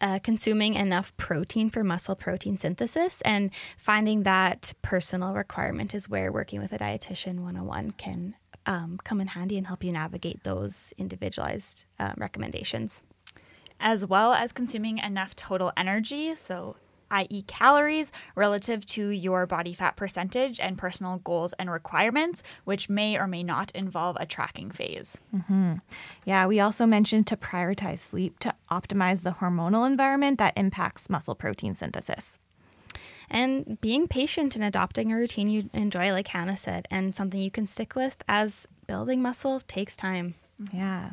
Uh, 0.00 0.20
consuming 0.20 0.74
enough 0.74 1.16
protein 1.16 1.68
for 1.68 1.82
muscle 1.82 2.14
protein 2.14 2.56
synthesis 2.56 3.20
and 3.22 3.50
finding 3.76 4.22
that 4.22 4.72
personal 4.82 5.34
requirement 5.34 5.96
is 5.96 6.08
where 6.08 6.30
working 6.30 6.60
with 6.60 6.72
a 6.72 6.78
dietitian 6.78 7.40
101 7.40 7.90
can 7.90 8.36
um, 8.66 8.98
come 9.04 9.20
in 9.20 9.28
handy 9.28 9.56
and 9.56 9.66
help 9.66 9.82
you 9.84 9.92
navigate 9.92 10.42
those 10.44 10.92
individualized 10.98 11.84
uh, 11.98 12.12
recommendations. 12.16 13.02
As 13.80 14.04
well 14.04 14.32
as 14.32 14.52
consuming 14.52 14.98
enough 14.98 15.36
total 15.36 15.72
energy, 15.76 16.34
so 16.34 16.76
i.e., 17.10 17.42
calories, 17.42 18.12
relative 18.34 18.84
to 18.86 19.08
your 19.08 19.46
body 19.46 19.72
fat 19.72 19.96
percentage 19.96 20.60
and 20.60 20.76
personal 20.76 21.18
goals 21.18 21.52
and 21.54 21.70
requirements, 21.70 22.42
which 22.64 22.88
may 22.88 23.16
or 23.16 23.26
may 23.26 23.42
not 23.42 23.70
involve 23.72 24.16
a 24.20 24.26
tracking 24.26 24.70
phase. 24.70 25.18
Mm-hmm. 25.34 25.74
Yeah, 26.24 26.46
we 26.46 26.60
also 26.60 26.86
mentioned 26.86 27.26
to 27.28 27.36
prioritize 27.36 28.00
sleep 28.00 28.38
to 28.40 28.54
optimize 28.70 29.22
the 29.22 29.32
hormonal 29.32 29.86
environment 29.86 30.38
that 30.38 30.54
impacts 30.56 31.08
muscle 31.08 31.34
protein 31.34 31.74
synthesis 31.74 32.38
and 33.30 33.80
being 33.80 34.08
patient 34.08 34.56
and 34.56 34.64
adopting 34.64 35.12
a 35.12 35.16
routine 35.16 35.48
you 35.48 35.70
enjoy, 35.72 36.12
like 36.12 36.28
Hannah 36.28 36.56
said, 36.56 36.86
and 36.90 37.14
something 37.14 37.40
you 37.40 37.50
can 37.50 37.66
stick 37.66 37.94
with 37.94 38.22
as 38.28 38.66
building 38.86 39.22
muscle 39.22 39.60
takes 39.66 39.96
time. 39.96 40.34
Yeah. 40.72 41.10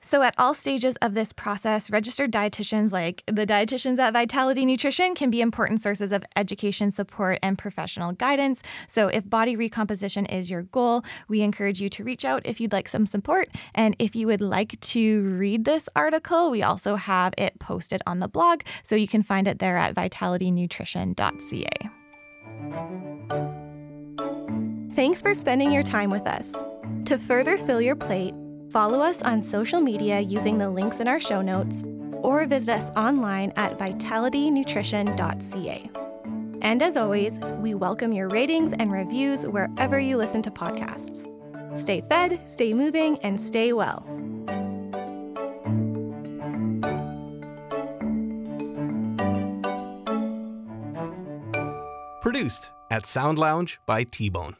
So, 0.00 0.22
at 0.22 0.34
all 0.38 0.54
stages 0.54 0.96
of 1.02 1.14
this 1.14 1.32
process, 1.32 1.90
registered 1.90 2.32
dietitians 2.32 2.92
like 2.92 3.22
the 3.26 3.46
dietitians 3.46 3.98
at 3.98 4.12
Vitality 4.12 4.64
Nutrition 4.64 5.14
can 5.14 5.30
be 5.30 5.40
important 5.40 5.80
sources 5.80 6.12
of 6.12 6.24
education, 6.36 6.90
support, 6.90 7.38
and 7.42 7.58
professional 7.58 8.12
guidance. 8.12 8.62
So, 8.86 9.08
if 9.08 9.28
body 9.28 9.56
recomposition 9.56 10.26
is 10.26 10.50
your 10.50 10.62
goal, 10.62 11.02
we 11.28 11.40
encourage 11.42 11.80
you 11.80 11.88
to 11.90 12.04
reach 12.04 12.24
out 12.24 12.42
if 12.44 12.60
you'd 12.60 12.72
like 12.72 12.88
some 12.88 13.06
support. 13.06 13.48
And 13.74 13.96
if 13.98 14.14
you 14.14 14.26
would 14.28 14.40
like 14.40 14.78
to 14.80 15.22
read 15.22 15.64
this 15.64 15.88
article, 15.96 16.50
we 16.50 16.62
also 16.62 16.96
have 16.96 17.34
it 17.36 17.58
posted 17.58 18.02
on 18.06 18.20
the 18.20 18.28
blog. 18.28 18.62
So, 18.84 18.94
you 18.94 19.08
can 19.08 19.22
find 19.22 19.48
it 19.48 19.58
there 19.58 19.76
at 19.76 19.94
vitalitynutrition.ca. 19.94 21.90
Thanks 24.94 25.22
for 25.22 25.32
spending 25.32 25.70
your 25.72 25.82
time 25.82 26.10
with 26.10 26.26
us. 26.26 26.52
To 27.04 27.18
further 27.18 27.56
fill 27.56 27.80
your 27.80 27.94
plate, 27.96 28.34
Follow 28.70 29.00
us 29.00 29.22
on 29.22 29.42
social 29.42 29.80
media 29.80 30.20
using 30.20 30.58
the 30.58 30.68
links 30.68 31.00
in 31.00 31.08
our 31.08 31.18
show 31.18 31.40
notes 31.40 31.82
or 32.22 32.44
visit 32.46 32.74
us 32.74 32.90
online 32.90 33.52
at 33.56 33.78
vitalitynutrition.ca. 33.78 35.90
And 36.60 36.82
as 36.82 36.96
always, 36.96 37.38
we 37.60 37.74
welcome 37.74 38.12
your 38.12 38.28
ratings 38.28 38.72
and 38.74 38.92
reviews 38.92 39.46
wherever 39.46 39.98
you 39.98 40.16
listen 40.16 40.42
to 40.42 40.50
podcasts. 40.50 41.26
Stay 41.78 42.02
fed, 42.08 42.40
stay 42.46 42.74
moving, 42.74 43.18
and 43.20 43.40
stay 43.40 43.72
well. 43.72 44.04
Produced 52.20 52.72
at 52.90 53.06
Sound 53.06 53.38
Lounge 53.38 53.78
by 53.86 54.04
T 54.04 54.28
Bone. 54.28 54.56